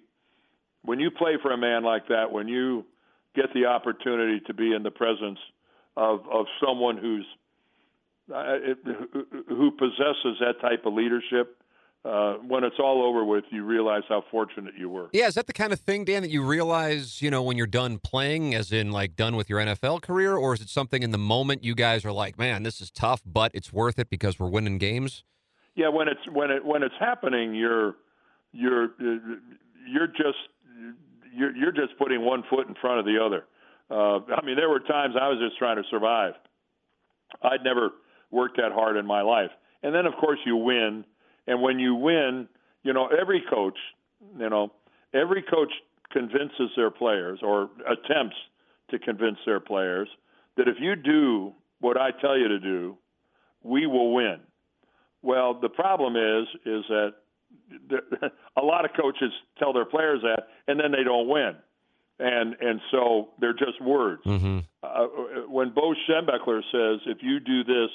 when 0.84 1.00
you 1.00 1.12
play 1.12 1.34
for 1.42 1.52
a 1.52 1.58
man 1.58 1.84
like 1.84 2.08
that, 2.08 2.32
when 2.32 2.48
you 2.48 2.86
get 3.36 3.54
the 3.54 3.66
opportunity 3.66 4.40
to 4.48 4.54
be 4.54 4.74
in 4.74 4.84
the 4.84 4.92
presence 4.92 5.40
of 6.00 6.22
of 6.32 6.46
someone 6.66 6.98
who's 6.98 7.26
uh, 8.34 8.58
who 9.50 9.72
possesses 9.72 10.38
that 10.40 10.62
type 10.62 10.86
of 10.86 10.94
leadership 10.94 11.58
uh, 12.06 12.36
when 12.36 12.64
it's 12.64 12.78
all 12.80 13.04
over 13.04 13.26
with, 13.26 13.44
you 13.52 13.66
realize 13.66 14.04
how 14.08 14.24
fortunate 14.32 14.74
you 14.78 14.88
were. 14.88 15.10
Yeah, 15.12 15.28
is 15.28 15.34
that 15.34 15.48
the 15.48 15.54
kind 15.54 15.74
of 15.74 15.82
thing, 15.82 16.06
Dan, 16.06 16.22
that 16.22 16.32
you 16.32 16.46
realize, 16.46 17.22
you 17.22 17.30
know, 17.30 17.44
when 17.44 17.58
you're 17.58 17.68
done 17.68 18.00
playing, 18.00 18.56
as 18.56 18.72
in 18.72 18.92
like 18.92 19.18
done 19.18 19.36
with 19.36 19.50
your 19.50 19.60
NFL 19.60 20.02
career, 20.02 20.38
or 20.38 20.54
is 20.54 20.62
it 20.62 20.70
something 20.70 21.04
in 21.04 21.12
the 21.12 21.18
moment 21.18 21.64
you 21.64 21.76
guys 21.76 22.06
are 22.06 22.12
like, 22.14 22.38
man, 22.38 22.64
this 22.64 22.80
is 22.80 22.90
tough, 22.90 23.22
but 23.26 23.52
it's 23.54 23.74
worth 23.74 24.00
it 24.00 24.10
because 24.10 24.40
we're 24.40 24.48
winning 24.48 24.78
games? 24.78 25.24
Yeah, 25.76 25.90
when 25.90 26.08
it's 26.08 26.22
when 26.32 26.52
it 26.52 26.64
when 26.64 26.84
it's 26.84 26.96
happening, 27.00 27.54
you're 27.54 27.96
you're 28.54 28.92
you're 29.92 30.08
just 30.08 30.38
you're 31.36 31.56
you're 31.56 31.72
just 31.72 31.98
putting 31.98 32.24
one 32.24 32.44
foot 32.50 32.68
in 32.68 32.76
front 32.76 33.00
of 33.00 33.06
the 33.06 33.18
other. 33.22 33.44
Uh, 33.90 34.20
I 34.36 34.46
mean, 34.46 34.56
there 34.56 34.70
were 34.70 34.80
times 34.80 35.16
I 35.20 35.28
was 35.30 35.40
just 35.40 35.58
trying 35.58 35.78
to 35.78 35.84
survive. 35.90 36.34
I'd 37.42 37.64
never 37.64 37.92
worked 38.32 38.58
that 38.58 38.72
hard 38.72 38.98
in 38.98 39.06
my 39.06 39.22
life, 39.22 39.52
and 39.84 39.94
then 39.94 40.06
of 40.06 40.14
course 40.20 40.40
you 40.46 40.56
win 40.56 41.06
and 41.50 41.64
when 41.64 41.80
you 41.80 41.96
win, 41.96 42.48
you 42.84 42.94
know, 42.94 43.08
every 43.08 43.44
coach, 43.50 43.78
you 44.38 44.50
know, 44.50 44.72
every 45.16 45.42
coach 45.42 45.72
convinces 46.12 46.70
their 46.78 46.92
players 46.92 47.40
or 47.42 47.72
attempts 47.88 48.36
to 48.92 49.00
convince 49.00 49.38
their 49.48 49.60
players 49.60 50.08
that 50.58 50.68
if 50.68 50.76
you 50.80 50.96
do 50.96 51.54
what 51.80 51.98
I 51.98 52.12
tell 52.12 52.38
you 52.38 52.48
to 52.50 52.60
do, 52.60 52.98
we 53.64 53.88
will 53.88 54.14
win. 54.14 54.38
Well, 55.24 55.60
the 55.60 55.70
problem 55.70 56.16
is 56.16 56.48
is 56.66 56.84
that 56.90 57.14
a 58.58 58.62
lot 58.62 58.86
of 58.86 58.92
coaches 58.96 59.32
tell 59.58 59.74
their 59.74 59.86
players 59.86 60.22
that, 60.22 60.50
and 60.68 60.80
then 60.80 60.92
they 60.92 61.04
don't 61.04 61.28
win, 61.28 61.56
and 62.20 62.56
and 62.60 62.82
so 62.92 63.30
they're 63.40 63.54
just 63.54 63.82
words. 63.82 64.22
Mm-hmm. 64.26 64.60
Uh, 64.84 65.08
when 65.48 65.74
Bo 65.74 65.94
Schembechler 66.08 66.62
says, 66.72 67.02
"If 67.06 67.20
you 67.22 67.40
do 67.40 67.64
this, 67.64 67.90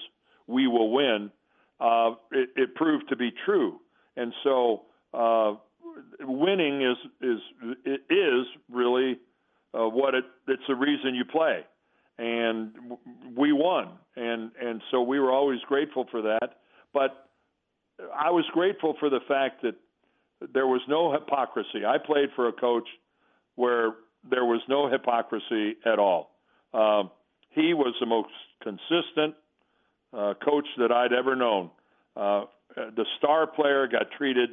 we 0.46 0.66
will 0.66 0.90
win," 0.90 1.30
uh, 1.80 2.12
it, 2.32 2.50
it, 2.56 2.74
proved 2.74 3.08
to 3.10 3.16
be 3.16 3.30
true. 3.44 3.80
And 4.16 4.32
so 4.42 4.82
uh, 5.12 5.54
winning 6.20 6.82
is 6.82 6.96
is 7.20 7.38
is 8.10 8.46
really 8.70 9.18
uh, 9.74 9.88
what 9.88 10.14
it 10.14 10.24
it's 10.48 10.62
the 10.68 10.74
reason 10.74 11.14
you 11.14 11.24
play. 11.24 11.60
And 12.16 12.72
we 13.36 13.52
won, 13.52 13.88
and 14.16 14.52
and 14.60 14.80
so 14.90 15.02
we 15.02 15.18
were 15.18 15.32
always 15.32 15.60
grateful 15.66 16.06
for 16.10 16.22
that. 16.22 16.60
But 16.92 17.28
I 18.14 18.30
was 18.30 18.44
grateful 18.52 18.94
for 19.00 19.10
the 19.10 19.20
fact 19.26 19.62
that 19.62 19.74
there 20.52 20.66
was 20.66 20.80
no 20.88 21.12
hypocrisy. 21.12 21.84
I 21.86 21.98
played 21.98 22.28
for 22.36 22.48
a 22.48 22.52
coach 22.52 22.88
where 23.56 23.94
there 24.28 24.44
was 24.44 24.60
no 24.68 24.88
hypocrisy 24.88 25.76
at 25.84 25.98
all. 25.98 26.30
Um, 26.72 27.10
he 27.50 27.74
was 27.74 27.94
the 28.00 28.06
most 28.06 28.30
consistent, 28.62 29.34
uh, 30.12 30.34
coach 30.44 30.66
that 30.78 30.90
I'd 30.90 31.12
ever 31.12 31.36
known. 31.36 31.70
Uh, 32.16 32.44
the 32.74 33.04
star 33.18 33.46
player 33.46 33.86
got 33.86 34.10
treated 34.16 34.50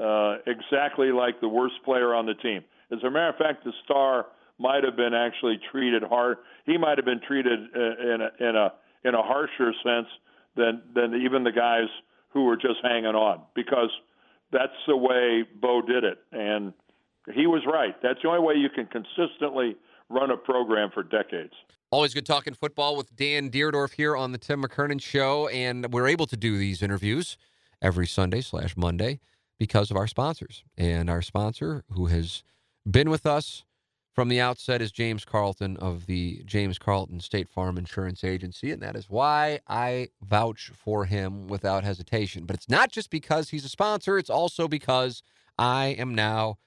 uh, 0.00 0.36
exactly 0.46 1.12
like 1.12 1.40
the 1.40 1.48
worst 1.48 1.76
player 1.84 2.14
on 2.14 2.26
the 2.26 2.34
team. 2.34 2.64
As 2.90 2.98
a 3.02 3.10
matter 3.10 3.28
of 3.28 3.36
fact, 3.36 3.64
the 3.64 3.72
star 3.84 4.26
might 4.58 4.84
have 4.84 4.96
been 4.96 5.14
actually 5.14 5.58
treated 5.70 6.02
hard. 6.02 6.38
He 6.66 6.76
might 6.76 6.98
have 6.98 7.04
been 7.04 7.20
treated 7.26 7.58
uh, 7.74 7.80
in 7.80 8.20
a, 8.20 8.48
in 8.48 8.56
a 8.56 8.72
in 9.04 9.14
a 9.14 9.22
harsher 9.22 9.72
sense 9.82 10.08
than 10.56 10.82
than 10.94 11.14
even 11.24 11.44
the 11.44 11.52
guys 11.52 11.88
who 12.30 12.44
were 12.44 12.56
just 12.56 12.80
hanging 12.82 13.14
on 13.14 13.42
because 13.54 13.90
that's 14.52 14.72
the 14.86 14.96
way 14.96 15.44
Bo 15.60 15.82
did 15.82 16.04
it, 16.04 16.18
and 16.32 16.72
he 17.32 17.46
was 17.46 17.62
right. 17.66 17.94
That's 18.02 18.20
the 18.22 18.28
only 18.28 18.40
way 18.40 18.54
you 18.54 18.68
can 18.68 18.86
consistently 18.86 19.76
run 20.10 20.30
a 20.30 20.36
program 20.36 20.90
for 20.92 21.02
decades. 21.02 21.52
Always 21.90 22.12
good 22.12 22.26
talking 22.26 22.54
football 22.54 22.96
with 22.96 23.14
Dan 23.14 23.50
Dierdorf 23.50 23.92
here 23.92 24.16
on 24.16 24.32
the 24.32 24.38
Tim 24.38 24.62
McKernan 24.62 25.00
Show, 25.00 25.48
and 25.48 25.92
we're 25.92 26.08
able 26.08 26.26
to 26.26 26.36
do 26.36 26.58
these 26.58 26.82
interviews 26.82 27.36
every 27.80 28.06
Sunday 28.06 28.40
slash 28.40 28.76
Monday 28.76 29.20
because 29.58 29.90
of 29.90 29.96
our 29.96 30.06
sponsors. 30.06 30.64
And 30.76 31.08
our 31.08 31.22
sponsor, 31.22 31.84
who 31.90 32.06
has 32.06 32.42
been 32.90 33.10
with 33.10 33.26
us 33.26 33.64
from 34.12 34.28
the 34.28 34.40
outset 34.40 34.80
is 34.80 34.92
James 34.92 35.24
Carlton 35.24 35.76
of 35.78 36.06
the 36.06 36.42
James 36.44 36.78
Carlton 36.78 37.20
State 37.20 37.48
Farm 37.48 37.76
Insurance 37.76 38.22
Agency, 38.24 38.70
and 38.70 38.82
that 38.82 38.96
is 38.96 39.10
why 39.10 39.60
I 39.68 40.08
vouch 40.22 40.70
for 40.74 41.04
him 41.04 41.48
without 41.48 41.84
hesitation. 41.84 42.44
But 42.44 42.56
it's 42.56 42.68
not 42.68 42.92
just 42.92 43.10
because 43.10 43.50
he's 43.50 43.64
a 43.64 43.68
sponsor, 43.68 44.18
it's 44.18 44.30
also 44.30 44.68
because 44.68 45.22
I 45.58 45.86
am 45.98 46.14
now 46.14 46.58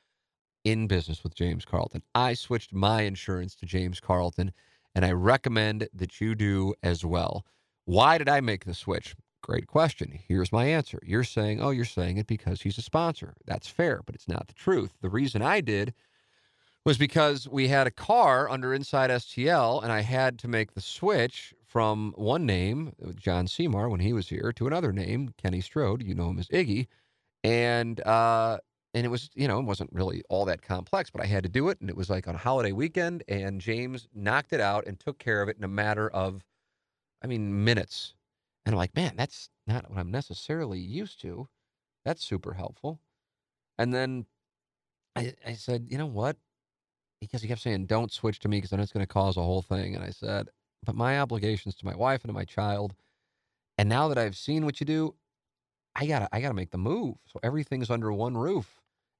in 0.67 0.85
business 0.85 1.23
with 1.23 1.33
James 1.33 1.63
Carlton. 1.63 2.03
I 2.13 2.33
switched 2.33 2.73
my 2.73 3.03
insurance 3.03 3.55
to 3.55 3.65
James 3.65 4.01
Carlton, 4.01 4.51
and 4.93 5.05
I 5.05 5.13
recommend 5.13 5.87
that 5.93 6.19
you 6.19 6.35
do 6.35 6.73
as 6.83 7.05
well. 7.05 7.45
Why 7.85 8.17
did 8.17 8.27
I 8.27 8.41
make 8.41 8.65
the 8.65 8.73
switch? 8.73 9.15
Great 9.41 9.67
question. 9.67 10.19
Here's 10.27 10.51
my 10.51 10.65
answer. 10.65 10.99
You're 11.05 11.23
saying, 11.23 11.61
oh, 11.61 11.69
you're 11.69 11.85
saying 11.85 12.17
it 12.17 12.27
because 12.27 12.63
he's 12.63 12.77
a 12.77 12.81
sponsor. 12.81 13.33
That's 13.45 13.69
fair, 13.69 14.01
but 14.05 14.13
it's 14.13 14.27
not 14.27 14.47
the 14.47 14.53
truth. 14.53 14.91
The 15.01 15.09
reason 15.09 15.41
I 15.41 15.61
did 15.61 15.93
was 16.83 16.97
because 16.97 17.47
we 17.47 17.69
had 17.69 17.87
a 17.87 17.91
car 17.91 18.49
under 18.49 18.73
Inside 18.73 19.09
STL, 19.09 19.81
and 19.81 19.89
I 19.89 20.01
had 20.01 20.37
to 20.39 20.49
make 20.49 20.73
the 20.73 20.81
switch 20.81 21.53
from 21.65 22.13
one 22.17 22.45
name, 22.45 22.91
John 23.15 23.47
Seymour, 23.47 23.87
when 23.87 24.01
he 24.01 24.11
was 24.11 24.27
here, 24.27 24.51
to 24.57 24.67
another 24.67 24.91
name, 24.91 25.33
Kenny 25.37 25.61
Strode. 25.61 26.03
You 26.03 26.13
know 26.13 26.29
him 26.29 26.39
as 26.39 26.49
Iggy, 26.49 26.87
and 27.41 28.01
uh, 28.05 28.57
and 28.97 29.05
it 29.05 29.09
was 29.09 29.29
you 29.35 29.47
know 29.47 29.59
it 29.59 29.65
wasn't 29.65 29.93
really 29.93 30.23
all 30.29 30.45
that 30.45 30.61
complex, 30.61 31.09
but 31.11 31.21
I 31.21 31.27
had 31.27 31.43
to 31.43 31.49
do 31.49 31.69
it, 31.69 31.79
and 31.81 31.89
it 31.89 31.97
was 31.97 32.09
like 32.09 32.27
on 32.27 32.35
a 32.35 32.39
holiday 32.39 32.71
weekend, 32.73 33.23
and 33.27 33.61
James 33.61 34.07
knocked 34.13 34.53
it 34.53 34.61
out 34.61 34.87
and 34.87 34.99
took 34.99 35.19
care 35.19 35.41
of 35.41 35.49
it 35.49 35.57
in 35.57 35.63
a 35.63 35.67
matter 35.69 36.09
of, 36.09 36.43
I 37.23 37.27
mean, 37.27 37.63
minutes. 37.63 38.15
And 38.65 38.73
I'm 38.75 38.77
like, 38.79 38.95
man, 38.95 39.15
that's 39.17 39.49
not 39.67 39.89
what 39.89 39.99
I'm 39.99 40.11
necessarily 40.11 40.79
used 40.79 41.21
to. 41.21 41.49
That's 42.05 42.23
super 42.23 42.53
helpful. 42.53 43.01
And 43.79 43.93
then 43.93 44.27
I, 45.15 45.35
I 45.45 45.53
said, 45.53 45.87
you 45.89 45.97
know 45.97 46.07
what? 46.07 46.37
because 47.21 47.41
he 47.41 47.47
kept 47.47 47.61
saying, 47.61 47.87
"Don't 47.87 48.11
switch 48.11 48.39
to 48.41 48.49
me 48.49 48.57
because 48.57 48.71
then 48.71 48.79
it's 48.79 48.91
going 48.93 49.05
to 49.05 49.13
cause 49.13 49.37
a 49.37 49.43
whole 49.43 49.61
thing." 49.61 49.95
And 49.95 50.03
I 50.03 50.11
said, 50.11 50.49
"But 50.83 50.95
my 50.95 51.19
obligations 51.19 51.75
to 51.77 51.85
my 51.85 51.95
wife 51.95 52.23
and 52.23 52.29
to 52.29 52.33
my 52.33 52.45
child, 52.45 52.95
and 53.77 53.89
now 53.89 54.07
that 54.09 54.17
I've 54.17 54.37
seen 54.37 54.65
what 54.65 54.79
you 54.79 54.85
do, 54.85 55.15
I 55.95 56.07
gotta 56.07 56.29
I 56.33 56.41
gotta 56.41 56.53
make 56.53 56.71
the 56.71 56.77
move. 56.77 57.17
So 57.27 57.39
everything's 57.43 57.89
under 57.89 58.13
one 58.13 58.37
roof. 58.37 58.76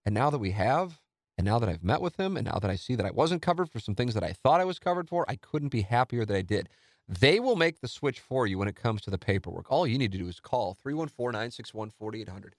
And 0.07 0.13
now 0.13 0.29
that 0.29 0.37
we 0.37 0.51
have, 0.51 1.01
and 1.37 1.43
now 1.43 1.59
that 1.59 1.67
I've 1.67 1.83
met 1.83 1.99
with 1.99 2.15
him, 2.15 2.37
and 2.37 2.45
now 2.45 2.59
that 2.59 2.71
I 2.71 2.77
see 2.77 2.95
that 2.95 3.05
I 3.05 3.11
wasn't 3.11 3.41
covered 3.41 3.69
for 3.69 3.81
some 3.81 3.93
things 3.93 4.13
that 4.13 4.23
I 4.23 4.31
thought 4.31 4.61
I 4.61 4.63
was 4.63 4.79
covered 4.79 5.09
for, 5.09 5.29
I 5.29 5.35
couldn't 5.35 5.67
be 5.67 5.81
happier 5.81 6.23
that 6.23 6.33
I 6.33 6.43
did." 6.43 6.69
They 7.09 7.41
will 7.41 7.57
make 7.57 7.81
the 7.81 7.89
switch 7.89 8.21
for 8.21 8.47
you 8.47 8.57
when 8.57 8.69
it 8.69 8.75
comes 8.77 9.01
to 9.01 9.09
the 9.09 9.17
paperwork. 9.17 9.69
All 9.69 9.85
you 9.85 9.97
need 9.97 10.13
to 10.13 10.17
do 10.17 10.29
is 10.29 10.39
call 10.39 10.75
314 10.75 11.33
961 11.33 11.89
4800. 11.89 12.55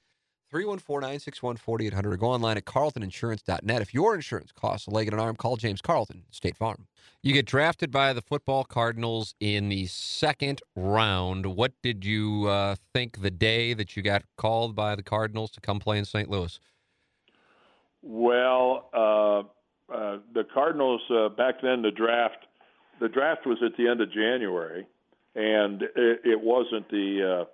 314 0.51 1.01
961 1.01 1.57
4800 1.57 2.12
or 2.12 2.16
go 2.18 2.26
online 2.26 2.59
at 2.59 2.66
carltoninsurance.net. 2.66 3.80
If 3.80 3.94
your 3.94 4.14
insurance 4.14 4.53
costs 4.53 4.86
a 4.86 4.90
leg 4.90 5.07
and 5.07 5.14
an 5.14 5.20
arm, 5.20 5.34
call 5.34 5.57
James 5.57 5.80
Carlton, 5.80 6.24
State 6.30 6.55
Farm. 6.55 6.86
You 7.22 7.32
get 7.32 7.46
drafted 7.46 7.90
by 7.90 8.12
the 8.12 8.20
football 8.20 8.64
Cardinals 8.64 9.34
in 9.40 9.70
the 9.70 9.86
second 9.86 10.61
round. 10.76 11.46
What 11.46 11.72
did 11.82 12.05
you 12.05 12.46
uh, 12.46 12.76
think 12.92 13.22
the 13.22 13.30
day 13.30 13.72
that 13.72 13.96
you 13.96 14.03
got 14.03 14.24
called 14.36 14.74
by 14.74 14.94
the 14.94 15.03
Cardinals 15.03 15.51
to 15.53 15.62
come 15.62 15.78
play 15.78 15.96
in 15.96 16.05
St. 16.05 16.28
Louis? 16.28 16.61
Well, 18.11 18.89
uh, 18.95 19.93
uh, 19.95 20.19
the 20.33 20.45
Cardinals 20.55 21.03
uh, 21.11 21.29
back 21.29 21.57
then, 21.63 21.83
the 21.83 21.91
draft, 21.91 22.39
the 23.01 23.09
draft 23.09 23.47
was 23.47 23.59
at 23.63 23.77
the 23.77 23.87
end 23.87 24.01
of 24.01 24.11
January, 24.11 24.87
and 25.35 25.83
it, 25.83 26.21
it 26.25 26.41
wasn't 26.41 26.89
the 26.89 27.43
uh, 27.43 27.45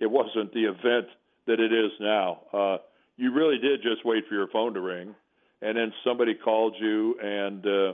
it 0.00 0.10
wasn't 0.10 0.52
the 0.52 0.64
event 0.64 1.06
that 1.46 1.60
it 1.60 1.72
is 1.72 1.92
now. 2.00 2.40
Uh, 2.52 2.76
you 3.16 3.32
really 3.32 3.58
did 3.58 3.82
just 3.82 4.04
wait 4.04 4.24
for 4.28 4.34
your 4.34 4.48
phone 4.48 4.74
to 4.74 4.80
ring, 4.80 5.14
and 5.62 5.76
then 5.76 5.92
somebody 6.02 6.34
called 6.34 6.74
you 6.80 7.16
and 7.22 7.64
uh, 7.64 7.92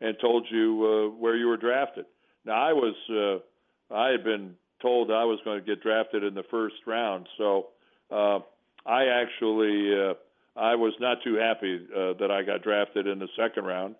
and 0.00 0.16
told 0.22 0.46
you 0.50 1.12
uh, 1.12 1.20
where 1.20 1.36
you 1.36 1.46
were 1.46 1.58
drafted. 1.58 2.06
Now 2.46 2.54
I 2.54 2.72
was 2.72 2.94
uh, 3.10 3.94
I 3.94 4.08
had 4.08 4.24
been 4.24 4.54
told 4.80 5.10
I 5.10 5.24
was 5.24 5.40
going 5.44 5.60
to 5.60 5.66
get 5.66 5.82
drafted 5.82 6.24
in 6.24 6.32
the 6.32 6.44
first 6.50 6.76
round, 6.86 7.28
so 7.36 7.66
uh, 8.10 8.38
I 8.86 9.08
actually 9.08 9.92
uh, 9.94 10.14
I 10.56 10.74
was 10.76 10.92
not 11.00 11.18
too 11.24 11.34
happy 11.34 11.86
uh, 11.94 12.14
that 12.20 12.30
I 12.30 12.42
got 12.42 12.62
drafted 12.62 13.06
in 13.06 13.18
the 13.18 13.28
second 13.36 13.64
round, 13.64 13.96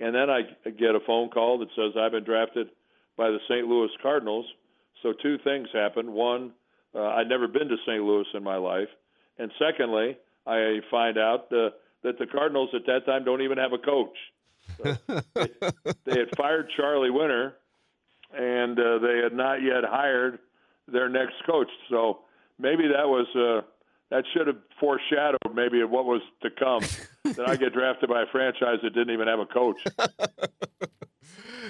and 0.00 0.14
then 0.14 0.28
I 0.28 0.42
get 0.70 0.94
a 0.94 1.00
phone 1.06 1.30
call 1.30 1.58
that 1.58 1.68
says 1.74 1.92
I've 1.98 2.12
been 2.12 2.24
drafted 2.24 2.68
by 3.16 3.30
the 3.30 3.38
St. 3.48 3.66
Louis 3.66 3.90
Cardinals. 4.02 4.46
So 5.02 5.12
two 5.22 5.38
things 5.44 5.68
happened. 5.72 6.10
One, 6.10 6.52
uh, 6.94 7.02
I'd 7.02 7.28
never 7.28 7.48
been 7.48 7.68
to 7.68 7.76
St. 7.86 8.02
Louis 8.02 8.26
in 8.34 8.42
my 8.42 8.56
life, 8.56 8.88
and 9.38 9.50
secondly, 9.58 10.16
I 10.46 10.80
find 10.90 11.16
out 11.16 11.52
uh, 11.52 11.70
that 12.02 12.18
the 12.18 12.26
Cardinals 12.26 12.70
at 12.74 12.86
that 12.86 13.06
time 13.06 13.24
don't 13.24 13.42
even 13.42 13.58
have 13.58 13.72
a 13.72 13.78
coach. 13.78 14.16
So 14.76 14.96
they, 15.34 15.48
they, 16.04 16.18
had 16.18 16.36
fired 16.36 16.68
Charley 16.76 17.10
Winner, 17.10 17.54
and 18.32 18.78
uh, 18.78 18.98
they 18.98 19.18
had 19.22 19.32
not 19.32 19.62
yet 19.62 19.84
hired 19.84 20.38
their 20.86 21.08
next 21.08 21.34
coach. 21.46 21.68
So 21.90 22.20
maybe 22.58 22.88
that 22.88 23.08
was 23.08 23.26
uh, 23.34 23.66
that 24.10 24.24
should 24.32 24.46
have 24.46 24.58
foreshadowed 24.78 25.54
maybe 25.54 25.82
what 25.84 26.04
was 26.04 26.22
to 26.42 26.50
come. 26.50 26.82
that 27.24 27.48
I 27.48 27.56
get 27.56 27.72
drafted 27.72 28.08
by 28.08 28.22
a 28.22 28.26
franchise 28.26 28.78
that 28.82 28.94
didn't 28.94 29.12
even 29.12 29.28
have 29.28 29.40
a 29.40 29.46
coach. 29.46 29.82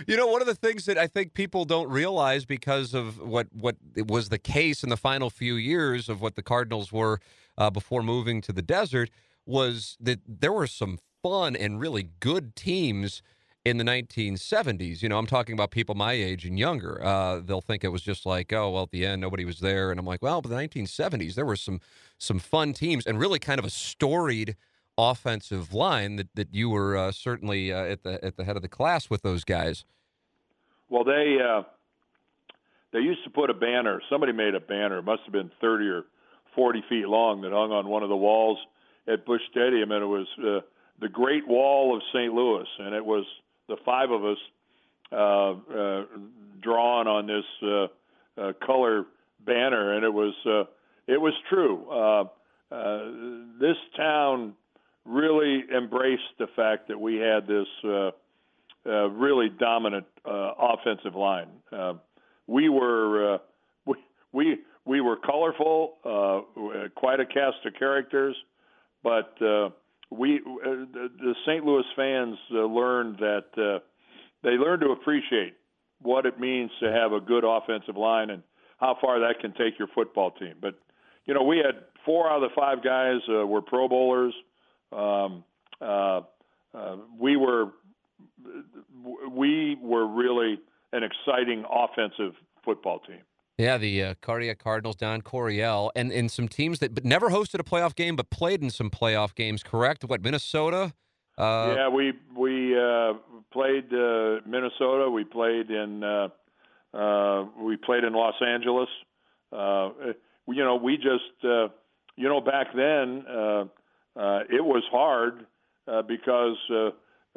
You 0.06 0.16
know, 0.16 0.26
one 0.26 0.40
of 0.40 0.46
the 0.46 0.54
things 0.54 0.86
that 0.86 0.98
I 0.98 1.06
think 1.06 1.34
people 1.34 1.64
don't 1.64 1.88
realize 1.88 2.44
because 2.44 2.94
of 2.94 3.20
what 3.20 3.46
what 3.52 3.76
was 3.96 4.28
the 4.28 4.38
case 4.38 4.82
in 4.82 4.88
the 4.90 4.96
final 4.96 5.30
few 5.30 5.54
years 5.54 6.08
of 6.08 6.20
what 6.20 6.34
the 6.34 6.42
Cardinals 6.42 6.92
were 6.92 7.20
uh, 7.56 7.70
before 7.70 8.02
moving 8.02 8.40
to 8.42 8.52
the 8.52 8.60
desert 8.62 9.10
was 9.46 9.96
that 10.00 10.20
there 10.26 10.52
were 10.52 10.66
some 10.66 10.98
fun 11.22 11.54
and 11.54 11.80
really 11.80 12.10
good 12.20 12.56
teams 12.56 13.22
in 13.64 13.78
the 13.78 13.84
1970s. 13.84 15.02
You 15.02 15.08
know, 15.08 15.18
I'm 15.18 15.26
talking 15.26 15.54
about 15.54 15.70
people 15.70 15.94
my 15.94 16.12
age 16.12 16.44
and 16.44 16.58
younger. 16.58 17.02
Uh, 17.02 17.40
they'll 17.40 17.60
think 17.60 17.82
it 17.82 17.88
was 17.88 18.02
just 18.02 18.26
like, 18.26 18.52
oh, 18.52 18.70
well, 18.70 18.82
at 18.84 18.90
the 18.90 19.06
end 19.06 19.20
nobody 19.20 19.44
was 19.44 19.60
there, 19.60 19.90
and 19.90 19.98
I'm 19.98 20.06
like, 20.06 20.22
well, 20.22 20.42
but 20.42 20.50
the 20.50 20.56
1970s 20.56 21.34
there 21.34 21.46
were 21.46 21.56
some 21.56 21.80
some 22.18 22.38
fun 22.38 22.72
teams 22.72 23.06
and 23.06 23.18
really 23.18 23.38
kind 23.38 23.58
of 23.58 23.64
a 23.64 23.70
storied 23.70 24.56
offensive 24.96 25.74
line 25.74 26.16
that, 26.16 26.28
that 26.34 26.54
you 26.54 26.70
were 26.70 26.96
uh, 26.96 27.10
certainly 27.10 27.72
uh, 27.72 27.84
at 27.84 28.02
the 28.02 28.24
at 28.24 28.36
the 28.36 28.44
head 28.44 28.56
of 28.56 28.62
the 28.62 28.68
class 28.68 29.10
with 29.10 29.22
those 29.22 29.44
guys. 29.44 29.84
Well, 30.88 31.04
they 31.04 31.38
uh, 31.42 31.62
they 32.92 33.00
used 33.00 33.24
to 33.24 33.30
put 33.30 33.50
a 33.50 33.54
banner. 33.54 34.00
Somebody 34.10 34.32
made 34.32 34.54
a 34.54 34.60
banner. 34.60 34.98
It 34.98 35.04
must 35.04 35.22
have 35.24 35.32
been 35.32 35.50
30 35.60 35.88
or 35.88 36.02
40 36.54 36.84
feet 36.88 37.08
long 37.08 37.40
that 37.42 37.50
hung 37.50 37.72
on 37.72 37.88
one 37.88 38.02
of 38.02 38.08
the 38.08 38.16
walls 38.16 38.58
at 39.08 39.26
Busch 39.26 39.42
Stadium, 39.50 39.90
and 39.90 40.02
it 40.02 40.06
was 40.06 40.26
uh, 40.38 40.60
the 41.00 41.08
Great 41.08 41.46
Wall 41.48 41.96
of 41.96 42.02
St. 42.12 42.32
Louis, 42.32 42.66
and 42.78 42.94
it 42.94 43.04
was 43.04 43.24
the 43.68 43.76
five 43.84 44.10
of 44.10 44.24
us 44.24 44.38
uh, 45.12 45.16
uh, 45.16 46.04
drawn 46.60 47.06
on 47.06 47.26
this 47.26 47.44
uh, 47.62 47.86
uh, 48.40 48.52
color 48.64 49.04
banner, 49.44 49.94
and 49.94 50.04
it 50.04 50.12
was 50.12 50.34
uh, 50.46 50.64
it 51.06 51.20
was 51.20 51.34
true. 51.48 51.86
Uh, 51.90 52.24
uh, 52.74 52.98
this 53.60 53.76
town 53.96 54.54
really 55.04 55.64
embraced 55.76 56.22
the 56.38 56.46
fact 56.56 56.88
that 56.88 56.98
we 56.98 57.16
had 57.16 57.46
this 57.46 57.66
uh, 57.84 58.10
uh, 58.86 59.08
really 59.10 59.48
dominant 59.48 60.06
uh, 60.24 60.52
offensive 60.58 61.14
line. 61.14 61.48
Uh, 61.72 61.94
we 62.46 62.68
were 62.68 63.34
uh, 63.34 63.38
we, 63.86 63.94
we 64.32 64.58
we 64.84 65.00
were 65.00 65.16
colorful, 65.16 65.94
uh, 66.04 66.88
quite 66.94 67.20
a 67.20 67.26
cast 67.26 67.64
of 67.66 67.74
characters, 67.78 68.36
but 69.02 69.40
uh, 69.42 69.70
we 70.10 70.36
uh, 70.36 70.70
the, 70.92 71.08
the 71.18 71.34
St. 71.46 71.64
Louis 71.64 71.84
fans 71.96 72.36
uh, 72.52 72.64
learned 72.64 73.18
that 73.18 73.46
uh, 73.56 73.78
they 74.42 74.50
learned 74.50 74.82
to 74.82 74.90
appreciate 74.90 75.54
what 76.02 76.26
it 76.26 76.38
means 76.38 76.70
to 76.80 76.92
have 76.92 77.12
a 77.12 77.20
good 77.20 77.44
offensive 77.44 77.96
line 77.96 78.30
and 78.30 78.42
how 78.78 78.96
far 79.00 79.20
that 79.20 79.40
can 79.40 79.52
take 79.52 79.78
your 79.78 79.88
football 79.94 80.30
team. 80.32 80.54
But 80.60 80.74
you 81.26 81.34
know, 81.34 81.42
we 81.42 81.58
had 81.58 81.84
four 82.04 82.30
out 82.30 82.42
of 82.42 82.50
the 82.50 82.54
five 82.54 82.84
guys 82.84 83.20
uh, 83.28 83.46
were 83.46 83.62
Pro 83.62 83.88
Bowlers. 83.88 84.34
Um, 84.92 85.44
uh, 85.80 86.20
uh, 86.74 86.96
we 87.18 87.36
were 87.36 87.72
we 89.30 89.76
were 89.80 90.06
really 90.06 90.58
an 90.92 91.02
exciting 91.02 91.64
offensive 91.70 92.34
football 92.64 93.00
team. 93.00 93.20
Yeah, 93.56 93.78
the 93.78 94.02
uh, 94.02 94.14
Cardiac 94.20 94.58
Cardinals, 94.58 94.96
Don 94.96 95.22
Coryell, 95.22 95.92
and 95.94 96.10
and 96.10 96.30
some 96.30 96.48
teams 96.48 96.80
that 96.80 96.94
but 96.94 97.04
never 97.04 97.30
hosted 97.30 97.60
a 97.60 97.64
playoff 97.64 97.94
game, 97.94 98.16
but 98.16 98.30
played 98.30 98.62
in 98.62 98.70
some 98.70 98.90
playoff 98.90 99.34
games. 99.34 99.62
Correct? 99.62 100.04
What 100.04 100.22
Minnesota? 100.22 100.92
Uh, 101.38 101.74
yeah, 101.76 101.88
we 101.88 102.12
we 102.36 102.76
uh, 102.76 103.14
played 103.52 103.92
uh, 103.92 104.40
Minnesota. 104.44 105.08
We 105.08 105.22
played 105.22 105.70
in 105.70 106.02
uh, 106.02 106.28
uh, 106.92 107.46
we 107.60 107.76
played 107.76 108.02
in 108.02 108.12
Los 108.12 108.34
Angeles. 108.44 108.88
Uh, 109.52 109.90
you 110.48 110.64
know, 110.64 110.74
we 110.74 110.96
just 110.96 111.44
uh, 111.44 111.68
you 112.16 112.28
know 112.28 112.40
back 112.40 112.68
then 112.74 113.24
uh, 113.28 113.64
uh, 114.16 114.40
it 114.50 114.64
was 114.64 114.82
hard 114.90 115.46
uh, 115.86 116.02
because 116.02 116.56
uh, 116.70 116.88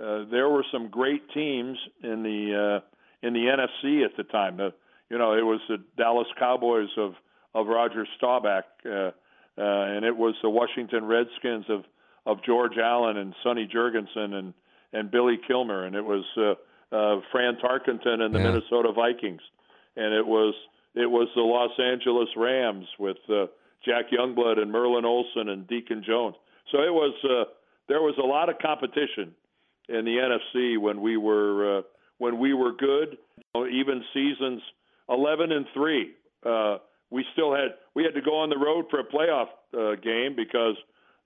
uh, 0.01 0.25
there 0.31 0.49
were 0.49 0.65
some 0.71 0.89
great 0.89 1.29
teams 1.31 1.77
in 2.03 2.23
the 2.23 2.81
uh, 2.81 3.25
in 3.27 3.33
the 3.33 3.39
NFC 3.39 4.03
at 4.03 4.17
the 4.17 4.23
time. 4.23 4.59
You 5.09 5.17
know, 5.17 5.33
it 5.33 5.45
was 5.45 5.59
the 5.67 5.77
Dallas 5.97 6.27
Cowboys 6.37 6.89
of 6.97 7.13
of 7.53 7.67
Roger 7.67 8.05
Staubach, 8.17 8.65
uh, 8.85 8.89
uh, 8.89 9.11
and 9.57 10.05
it 10.05 10.15
was 10.15 10.35
the 10.41 10.49
Washington 10.49 11.05
Redskins 11.05 11.65
of 11.69 11.83
of 12.25 12.43
George 12.43 12.77
Allen 12.77 13.17
and 13.17 13.33
Sonny 13.43 13.67
Jurgensen 13.73 14.33
and 14.33 14.53
and 14.93 15.11
Billy 15.11 15.37
Kilmer, 15.47 15.85
and 15.85 15.95
it 15.95 16.03
was 16.03 16.23
uh, 16.37 16.95
uh, 16.95 17.21
Fran 17.31 17.57
Tarkenton 17.57 18.21
and 18.21 18.33
the 18.33 18.39
Yeah. 18.39 18.51
Minnesota 18.51 18.91
Vikings, 18.93 19.41
and 19.95 20.13
it 20.13 20.25
was 20.25 20.53
it 20.95 21.09
was 21.09 21.27
the 21.35 21.41
Los 21.41 21.77
Angeles 21.79 22.29
Rams 22.35 22.87
with 22.99 23.17
uh, 23.29 23.47
Jack 23.85 24.05
Youngblood 24.11 24.59
and 24.59 24.71
Merlin 24.71 25.05
Olsen 25.05 25.49
and 25.49 25.67
Deacon 25.67 26.03
Jones. 26.05 26.35
So 26.71 26.79
it 26.79 26.93
was 26.93 27.13
uh, 27.23 27.51
there 27.87 28.01
was 28.01 28.15
a 28.17 28.25
lot 28.25 28.49
of 28.49 28.59
competition 28.59 29.33
in 29.89 30.03
the 30.05 30.17
NFC 30.17 30.77
when 30.77 31.01
we 31.01 31.17
were 31.17 31.79
uh, 31.79 31.81
when 32.17 32.39
we 32.39 32.53
were 32.53 32.73
good. 32.73 33.17
You 33.37 33.43
know, 33.55 33.67
even 33.67 34.03
seasons 34.13 34.61
11 35.09 35.51
and 35.51 35.65
three, 35.73 36.11
uh, 36.45 36.77
we 37.09 37.25
still 37.33 37.53
had 37.53 37.69
we 37.95 38.03
had 38.03 38.13
to 38.13 38.21
go 38.21 38.37
on 38.39 38.49
the 38.49 38.57
road 38.57 38.85
for 38.89 38.99
a 38.99 39.03
playoff 39.03 39.47
uh, 39.73 39.95
game 40.01 40.35
because 40.35 40.75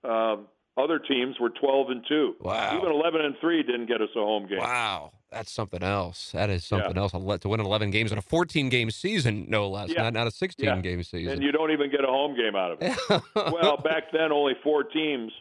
um, 0.04 0.46
other 0.76 0.98
teams 0.98 1.36
were 1.40 1.50
12 1.50 1.90
and 1.90 2.04
two. 2.08 2.34
Wow. 2.40 2.76
Even 2.76 2.90
11 2.92 3.20
and 3.20 3.34
three 3.40 3.62
didn't 3.62 3.86
get 3.86 4.00
us 4.00 4.08
a 4.16 4.20
home 4.20 4.46
game. 4.48 4.58
Wow, 4.58 5.12
that's 5.30 5.50
something 5.52 5.82
else. 5.82 6.30
That 6.32 6.48
is 6.50 6.64
something 6.64 6.94
Yeah. 6.94 7.02
else. 7.02 7.12
To 7.12 7.48
win 7.48 7.60
11 7.60 7.90
games 7.90 8.12
in 8.12 8.18
a 8.18 8.22
14 8.22 8.68
game 8.68 8.90
season, 8.90 9.46
no 9.48 9.68
less, 9.68 9.90
Yeah. 9.90 10.02
not 10.04 10.12
not 10.14 10.26
a 10.26 10.30
16 10.30 10.64
Yeah. 10.66 10.80
game 10.80 11.02
season. 11.02 11.34
And 11.34 11.42
you 11.42 11.52
don't 11.52 11.72
even 11.72 11.90
get 11.90 12.04
a 12.04 12.06
home 12.08 12.36
game 12.36 12.54
out 12.56 12.72
of 12.72 12.78
it. 12.80 13.22
well, 13.52 13.76
back 13.76 14.12
then, 14.12 14.32
only 14.32 14.54
four 14.62 14.84
teams, 14.84 15.32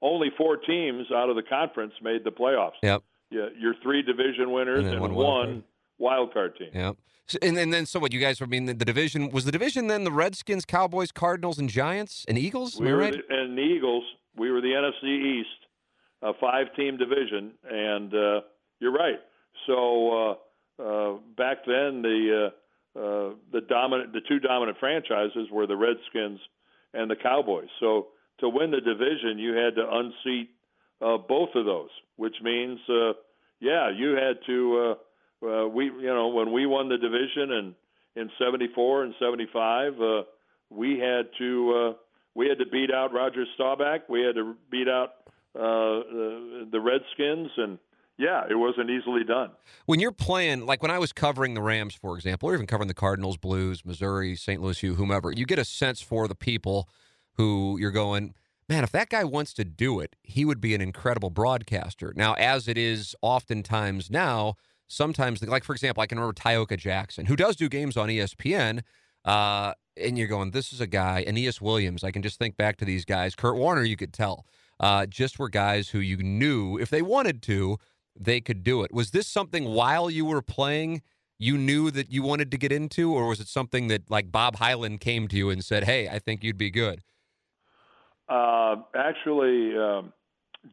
only 0.00 0.30
four 0.36 0.56
teams 0.56 1.06
out 1.14 1.28
of 1.30 1.36
the 1.36 1.42
conference 1.42 1.92
made 2.02 2.24
the 2.24 2.32
playoffs. 2.32 2.72
Yep. 2.82 3.02
Yeah, 3.30 3.48
your 3.58 3.74
three 3.82 4.02
division 4.02 4.50
winners 4.52 4.84
And 4.84 4.94
and, 4.94 5.00
one 5.00 5.14
one, 5.14 5.24
wild 5.26 5.62
wild 5.98 6.32
card 6.34 6.56
team. 6.58 6.70
Yep. 6.74 6.96
And, 7.40 7.56
and 7.56 7.72
then 7.72 7.86
so 7.86 8.00
what? 8.00 8.12
You 8.12 8.20
guys? 8.20 8.42
I 8.42 8.46
mean, 8.46 8.66
the, 8.66 8.74
the 8.74 8.84
division 8.84 9.30
was 9.30 9.44
the 9.44 9.52
division 9.52 9.86
then 9.86 10.04
the 10.04 10.12
Redskins, 10.12 10.64
Cowboys, 10.64 11.12
Cardinals, 11.12 11.58
and 11.58 11.68
Giants 11.68 12.24
and 12.28 12.36
Eagles. 12.36 12.80
We 12.80 12.92
were 12.92 12.98
right? 12.98 13.12
the, 13.12 13.34
and 13.34 13.56
the 13.56 13.62
Eagles. 13.62 14.04
We 14.36 14.50
were 14.50 14.60
the 14.60 14.68
NFC 14.68 15.40
East, 15.40 15.48
a 16.22 16.32
five-team 16.40 16.96
division, 16.96 17.52
and 17.70 18.12
uh, 18.12 18.40
you're 18.80 18.92
right. 18.92 19.20
So 19.66 20.36
uh, 20.80 20.82
uh, 20.82 21.18
back 21.36 21.58
then, 21.66 22.02
the 22.02 22.50
uh, 22.96 22.98
uh, 22.98 23.34
the 23.52 23.60
dominant, 23.68 24.12
the 24.12 24.20
two 24.28 24.38
dominant 24.38 24.78
franchises 24.78 25.48
were 25.50 25.66
the 25.66 25.76
Redskins 25.76 26.40
and 26.92 27.10
the 27.10 27.16
Cowboys. 27.16 27.68
So 27.80 28.08
to 28.40 28.48
win 28.48 28.70
the 28.70 28.80
division, 28.80 29.38
you 29.38 29.54
had 29.54 29.76
to 29.76 29.88
unseat 29.90 30.50
uh, 31.00 31.16
both 31.16 31.50
of 31.54 31.64
those, 31.64 31.90
which 32.16 32.36
means, 32.42 32.78
uh, 32.88 33.12
yeah, 33.60 33.90
you 33.90 34.10
had 34.16 34.36
to. 34.46 34.96
Uh, 35.42 35.66
we, 35.68 35.86
you 35.86 36.14
know, 36.14 36.28
when 36.28 36.52
we 36.52 36.66
won 36.66 36.88
the 36.88 36.98
division 36.98 37.52
and 37.52 37.74
in 38.14 38.30
'74 38.38 39.04
and 39.04 39.14
'75, 39.18 40.00
uh, 40.00 40.22
we 40.70 40.98
had 40.98 41.26
to. 41.38 41.74
Uh, 41.74 41.98
we 42.34 42.48
had 42.48 42.58
to 42.58 42.66
beat 42.66 42.90
out 42.90 43.12
Roger 43.12 43.44
Staubach. 43.54 44.08
We 44.08 44.22
had 44.22 44.36
to 44.36 44.56
beat 44.70 44.88
out 44.88 45.10
uh, 45.54 45.60
the, 46.08 46.68
the 46.72 46.80
Redskins, 46.80 47.50
and 47.58 47.78
yeah, 48.18 48.44
it 48.48 48.54
wasn't 48.54 48.88
easily 48.88 49.24
done. 49.24 49.50
when 49.84 50.00
you're 50.00 50.12
playing, 50.12 50.64
like 50.64 50.80
when 50.80 50.90
I 50.90 50.98
was 50.98 51.12
covering 51.12 51.54
the 51.54 51.60
Rams, 51.60 51.94
for 51.94 52.16
example, 52.16 52.48
or 52.48 52.54
even 52.54 52.66
covering 52.66 52.88
the 52.88 52.94
Cardinals, 52.94 53.36
Blues, 53.36 53.84
Missouri, 53.84 54.34
St. 54.36 54.62
Louis 54.62 54.82
U, 54.82 54.94
whomever, 54.94 55.30
you 55.30 55.44
get 55.44 55.58
a 55.58 55.64
sense 55.64 56.00
for 56.00 56.26
the 56.26 56.34
people 56.34 56.88
who 57.34 57.76
you're 57.78 57.90
going, 57.90 58.34
man, 58.68 58.84
if 58.84 58.92
that 58.92 59.10
guy 59.10 59.24
wants 59.24 59.52
to 59.54 59.64
do 59.64 60.00
it, 60.00 60.16
he 60.22 60.44
would 60.44 60.60
be 60.60 60.74
an 60.74 60.80
incredible 60.80 61.30
broadcaster. 61.30 62.12
Now, 62.16 62.34
as 62.34 62.68
it 62.68 62.78
is 62.78 63.14
oftentimes 63.22 64.10
now, 64.10 64.54
sometimes, 64.88 65.42
like 65.42 65.64
for 65.64 65.72
example, 65.72 66.02
I 66.02 66.06
can 66.06 66.18
remember 66.18 66.34
Tyoka 66.34 66.76
Jackson, 66.76 67.26
who 67.26 67.36
does 67.36 67.56
do 67.56 67.68
games 67.68 67.96
on 67.96 68.08
ESPN. 68.08 68.82
Uh, 69.24 69.72
and 69.96 70.16
you're 70.16 70.28
going, 70.28 70.50
this 70.50 70.72
is 70.72 70.80
a 70.80 70.86
guy, 70.86 71.22
Aeneas 71.26 71.60
Williams. 71.60 72.02
I 72.02 72.10
can 72.10 72.22
just 72.22 72.38
think 72.38 72.56
back 72.56 72.78
to 72.78 72.84
these 72.84 73.04
guys. 73.04 73.34
Kurt 73.34 73.56
Warner, 73.56 73.84
you 73.84 73.96
could 73.96 74.12
tell, 74.12 74.46
uh, 74.80 75.06
just 75.06 75.38
were 75.38 75.50
guys 75.50 75.90
who 75.90 75.98
you 75.98 76.16
knew 76.16 76.78
if 76.78 76.88
they 76.90 77.02
wanted 77.02 77.42
to, 77.42 77.78
they 78.18 78.40
could 78.40 78.64
do 78.64 78.82
it. 78.82 78.92
Was 78.92 79.10
this 79.10 79.28
something 79.28 79.64
while 79.64 80.10
you 80.10 80.24
were 80.24 80.42
playing 80.42 81.02
you 81.42 81.58
knew 81.58 81.90
that 81.90 82.12
you 82.12 82.22
wanted 82.22 82.52
to 82.52 82.56
get 82.56 82.70
into, 82.70 83.12
or 83.12 83.26
was 83.26 83.40
it 83.40 83.48
something 83.48 83.88
that 83.88 84.08
like 84.08 84.30
Bob 84.30 84.56
Hyland 84.56 85.00
came 85.00 85.26
to 85.26 85.36
you 85.36 85.50
and 85.50 85.64
said, 85.64 85.84
"Hey, 85.84 86.08
I 86.08 86.20
think 86.20 86.44
you'd 86.44 86.56
be 86.56 86.70
good"? 86.70 87.02
Uh, 88.28 88.76
actually, 88.94 89.76
um, 89.76 90.12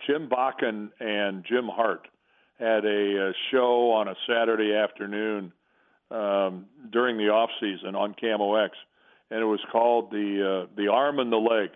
Jim 0.05 0.29
Bakken 0.29 0.89
and 0.99 1.43
Jim 1.43 1.67
Hart 1.67 2.07
had 2.59 2.85
a, 2.85 3.29
uh 3.29 3.33
show 3.51 3.91
on 3.91 4.07
a 4.07 4.15
Saturday 4.27 4.75
afternoon 4.75 5.53
um, 6.11 6.65
during 6.91 7.17
the 7.17 7.29
off 7.29 7.49
season 7.59 7.95
on 7.95 8.13
KMOX, 8.13 8.71
and 9.31 9.41
it 9.41 9.45
was 9.45 9.59
called 9.71 10.11
the 10.11 10.65
uh, 10.65 10.67
the 10.75 10.87
arm 10.87 11.19
and 11.19 11.31
the 11.31 11.37
leg. 11.37 11.69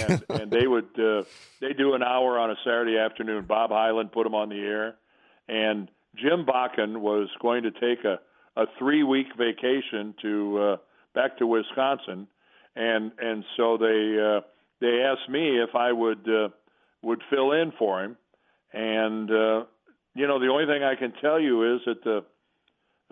and, 0.00 0.24
and 0.40 0.50
they 0.50 0.66
would 0.66 0.98
uh, 0.98 1.24
they 1.60 1.72
do 1.72 1.94
an 1.94 2.02
hour 2.02 2.38
on 2.38 2.50
a 2.50 2.56
Saturday 2.64 2.98
afternoon. 2.98 3.44
Bob 3.44 3.70
Hyland 3.70 4.12
put 4.12 4.24
them 4.24 4.34
on 4.34 4.50
the 4.50 4.60
air, 4.60 4.96
and 5.48 5.90
Jim 6.14 6.44
Bakken 6.44 6.98
was 6.98 7.28
going 7.40 7.62
to 7.62 7.70
take 7.70 8.04
a, 8.04 8.18
a 8.56 8.66
three 8.78 9.02
week 9.02 9.28
vacation 9.36 10.14
to 10.20 10.58
uh, 10.58 10.76
back 11.14 11.38
to 11.38 11.46
Wisconsin, 11.46 12.26
and 12.76 13.12
and 13.18 13.44
so 13.56 13.78
they 13.78 14.18
uh, 14.20 14.40
they 14.80 15.02
asked 15.02 15.30
me 15.30 15.58
if 15.62 15.74
I 15.74 15.92
would 15.92 16.28
uh, 16.28 16.48
would 17.00 17.22
fill 17.30 17.52
in 17.52 17.72
for 17.78 18.04
him, 18.04 18.16
and 18.74 19.30
uh, 19.30 19.64
you 20.14 20.26
know 20.26 20.38
the 20.38 20.48
only 20.48 20.66
thing 20.66 20.82
I 20.82 20.94
can 20.94 21.12
tell 21.20 21.40
you 21.40 21.76
is 21.76 21.80
that 21.86 22.04
the 22.04 22.18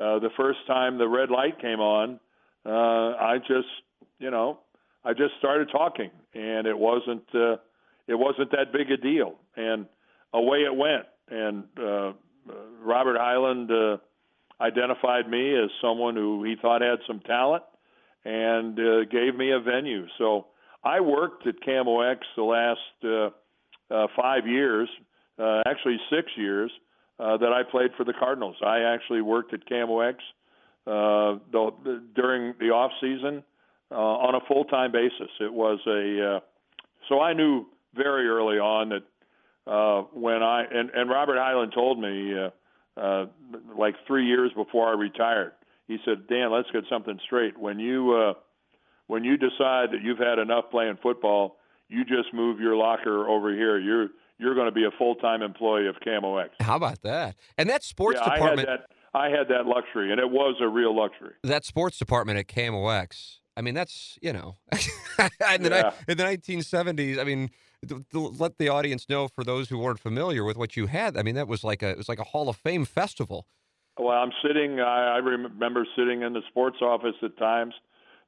uh, 0.02 0.18
the 0.18 0.30
first 0.36 0.60
time 0.66 0.98
the 0.98 1.08
red 1.08 1.30
light 1.30 1.60
came 1.60 1.80
on, 1.80 2.20
uh, 2.64 3.16
I 3.16 3.38
just 3.38 3.68
you 4.18 4.30
know 4.30 4.58
I 5.04 5.12
just 5.12 5.34
started 5.38 5.68
talking, 5.70 6.10
and 6.34 6.66
it 6.66 6.78
wasn't 6.78 7.24
uh, 7.34 7.56
it 8.06 8.18
wasn't 8.18 8.50
that 8.52 8.72
big 8.72 8.90
a 8.90 8.96
deal, 8.96 9.34
and 9.56 9.86
away 10.32 10.58
it 10.58 10.74
went. 10.74 11.06
And 11.28 11.64
uh, 11.78 12.12
Robert 12.82 13.16
Hyland 13.18 13.70
uh, 13.70 13.98
identified 14.60 15.28
me 15.28 15.56
as 15.56 15.70
someone 15.80 16.16
who 16.16 16.44
he 16.44 16.56
thought 16.60 16.82
had 16.82 16.98
some 17.06 17.20
talent, 17.20 17.62
and 18.24 18.78
uh, 18.78 19.04
gave 19.04 19.34
me 19.36 19.52
a 19.52 19.60
venue. 19.60 20.06
So 20.18 20.46
I 20.84 21.00
worked 21.00 21.46
at 21.46 21.60
KMOX 21.66 22.18
the 22.36 22.42
last 22.42 22.80
uh, 23.04 23.94
uh, 23.94 24.06
five 24.16 24.46
years, 24.46 24.88
uh, 25.38 25.62
actually 25.66 25.98
six 26.10 26.30
years, 26.36 26.70
uh, 27.20 27.36
that 27.36 27.52
I 27.52 27.62
played 27.70 27.90
for 27.96 28.04
the 28.04 28.14
Cardinals. 28.18 28.56
I 28.64 28.80
actually 28.80 29.20
worked 29.20 29.52
at 29.52 29.66
KMOX 29.68 30.14
uh, 30.86 31.38
the, 31.52 32.02
during 32.14 32.54
the 32.58 32.70
off 32.70 32.92
season 33.00 33.42
uh, 33.90 33.94
on 33.94 34.34
a 34.34 34.40
full 34.48 34.64
time 34.64 34.92
basis. 34.92 35.30
It 35.40 35.52
was 35.52 35.78
a 35.86 36.36
uh, 36.36 36.40
so 37.08 37.20
I 37.20 37.34
knew 37.34 37.66
very 37.94 38.26
early 38.28 38.58
on 38.58 38.90
that 38.90 39.70
uh, 39.70 40.02
when 40.12 40.42
I 40.42 40.64
and, 40.72 40.90
and 40.90 41.10
Robert 41.10 41.36
Hyland 41.36 41.72
told 41.74 42.00
me 42.00 42.34
uh, 42.34 42.50
uh, 43.00 43.26
like 43.76 43.94
three 44.06 44.26
years 44.26 44.50
before 44.54 44.88
I 44.88 44.92
retired. 44.92 45.52
He 45.88 45.98
said, 46.04 46.26
"Dan, 46.28 46.52
let's 46.52 46.70
get 46.70 46.84
something 46.88 47.18
straight. 47.26 47.58
When 47.58 47.78
you 47.78 48.14
uh, 48.14 48.34
when 49.08 49.24
you 49.24 49.36
decide 49.36 49.90
that 49.92 50.02
you've 50.02 50.18
had 50.18 50.38
enough 50.38 50.70
playing 50.70 50.98
football, 51.02 51.56
you 51.88 52.04
just 52.04 52.32
move 52.32 52.60
your 52.60 52.76
locker 52.76 53.28
over 53.28 53.52
here. 53.52 53.78
You're 53.78 54.08
you're 54.40 54.54
going 54.54 54.66
to 54.66 54.72
be 54.72 54.84
a 54.84 54.90
full 54.98 55.14
time 55.16 55.42
employee 55.42 55.86
of 55.86 55.96
KMOX." 56.06 56.48
How 56.60 56.76
about 56.76 57.02
that? 57.02 57.36
And 57.58 57.68
that 57.70 57.82
sports 57.84 58.18
yeah, 58.22 58.34
department, 58.34 58.68
I 58.68 58.72
had 58.72 58.80
that. 58.80 58.86
I 59.12 59.28
had 59.28 59.48
that 59.48 59.66
luxury, 59.66 60.10
and 60.12 60.20
it 60.20 60.30
was 60.30 60.56
a 60.60 60.68
real 60.68 60.96
luxury. 60.96 61.34
that 61.44 61.64
sports 61.64 61.98
department 61.98 62.38
at 62.38 62.46
KMOX. 62.46 63.38
I 63.56 63.62
mean, 63.62 63.74
that's 63.74 64.18
you 64.22 64.32
know, 64.32 64.56
in 65.52 65.62
the 65.62 65.70
Yeah. 65.70 65.92
in 66.08 66.16
the 66.16 66.24
1970s. 66.24 67.18
I 67.18 67.24
mean, 67.24 67.50
th- 67.86 68.00
th- 68.12 68.30
let 68.38 68.58
the 68.58 68.68
audience 68.68 69.08
know 69.08 69.28
for 69.28 69.44
those 69.44 69.68
who 69.68 69.78
weren't 69.78 69.98
familiar 69.98 70.44
with 70.44 70.56
what 70.56 70.76
you 70.76 70.86
had. 70.86 71.16
I 71.16 71.22
mean, 71.22 71.34
that 71.34 71.48
was 71.48 71.62
like 71.64 71.82
a 71.82 71.90
it 71.90 71.96
was 71.98 72.08
like 72.08 72.20
a 72.20 72.24
Hall 72.24 72.48
of 72.48 72.56
Fame 72.56 72.84
festival. 72.84 73.46
Well, 73.98 74.16
I'm 74.16 74.32
sitting. 74.46 74.80
I, 74.80 75.14
I 75.14 75.18
remember 75.18 75.86
sitting 75.96 76.22
in 76.22 76.32
the 76.32 76.42
sports 76.48 76.78
office 76.80 77.16
at 77.22 77.36
times. 77.36 77.74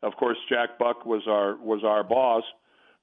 Of 0.03 0.17
course, 0.17 0.37
Jack 0.49 0.79
Buck 0.79 1.07
was 1.07 1.23
our 1.29 1.57
was 1.57 1.83
our 1.85 2.03
boss, 2.03 2.43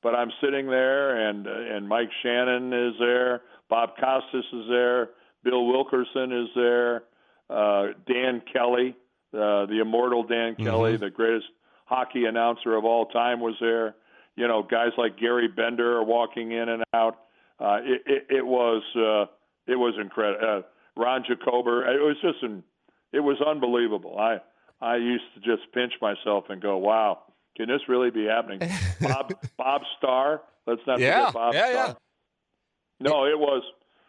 but 0.02 0.16
I'm 0.16 0.32
sitting 0.42 0.68
there, 0.68 1.30
and 1.30 1.46
and 1.48 1.88
Mike 1.88 2.10
Shannon 2.24 2.74
is 2.74 2.94
there, 3.00 3.42
Bob 3.70 3.92
Costas 4.00 4.46
is 4.54 4.66
there, 4.70 5.10
Bill 5.44 5.66
Wilkerson 5.66 6.32
is 6.32 6.50
there, 6.56 7.04
uh, 7.50 7.88
Dan 8.08 8.42
Kelly, 8.52 8.96
uh, 9.34 9.66
the 9.66 9.80
immortal 9.82 10.24
Dan 10.24 10.56
Kelly, 10.56 10.98
the 10.98 11.10
greatest 11.10 11.48
hockey 11.86 12.26
announcer 12.26 12.76
of 12.76 12.86
all 12.86 13.06
time, 13.08 13.40
was 13.40 13.56
there. 13.60 13.96
You 14.36 14.48
know, 14.48 14.64
guys 14.64 14.92
like 14.98 15.20
Gary 15.20 15.48
Bender 15.48 15.98
are 15.98 16.04
walking 16.04 16.52
in 16.52 16.70
and 16.70 16.84
out. 16.94 17.20
Uh, 17.60 17.80
it, 17.84 18.02
it, 18.06 18.38
it 18.38 18.46
was 18.46 18.84
uh, 18.96 19.26
it 19.70 19.76
was 19.76 19.96
incredible. 20.00 20.48
Uh, 20.48 20.62
Ron 21.00 21.24
Jacober. 21.24 21.88
It 21.88 22.02
was 22.02 22.16
just 22.22 22.44
an, 22.44 22.64
it 23.12 23.20
was 23.20 23.38
unbelievable. 23.46 24.18
I 24.18 24.40
I 24.82 24.96
used 24.98 25.26
to 25.36 25.40
just 25.42 25.72
pinch 25.74 25.94
myself 26.02 26.46
and 26.50 26.62
go, 26.62 26.78
"Wow, 26.78 27.24
can 27.60 27.68
this 27.68 27.82
really 27.88 28.10
be 28.10 28.26
happening?" 28.26 28.60
Bob 29.02 29.34
Bob 29.58 29.82
Starr. 29.98 30.42
Let's 30.66 30.82
not 30.88 31.00
Yeah, 31.00 31.28
forget 31.28 31.34
Bob 31.34 31.54
yeah, 31.54 31.72
Starr. 31.72 31.88
yeah. 31.88 31.94
No, 33.10 33.26
it 33.26 33.38
was 33.40 33.64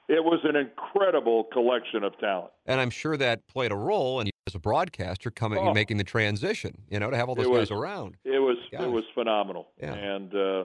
it 0.09 0.25
was 0.25 0.41
an 0.45 0.57
incredible 0.57 1.45
collection 1.45 2.03
of 2.03 2.19
talent. 2.19 2.51
And 2.67 2.81
I'm 2.81 2.91
sure 2.91 3.17
that 3.17 3.47
played 3.47 3.71
a 3.73 3.77
role 3.77 4.21
in 4.21 4.27
you 4.27 4.33
as 4.47 4.55
a 4.55 4.59
broadcaster 4.59 5.31
coming 5.31 5.59
Oh. 5.61 5.67
and 5.67 5.75
making 5.75 5.99
the 5.99 6.05
transition. 6.05 6.83
You 6.89 6.99
know, 7.01 7.11
to 7.11 7.17
have 7.17 7.29
all 7.29 7.35
those 7.37 7.47
It 7.47 7.51
guys 7.51 7.71
was- 7.71 7.71
around. 7.71 8.17
It 8.25 8.39
was 8.41 8.57
Gosh. 8.73 8.81
it 8.83 8.91
was 8.91 9.05
phenomenal. 9.15 9.69
Yeah. 9.81 9.95
And 9.95 10.35
uh, 10.35 10.65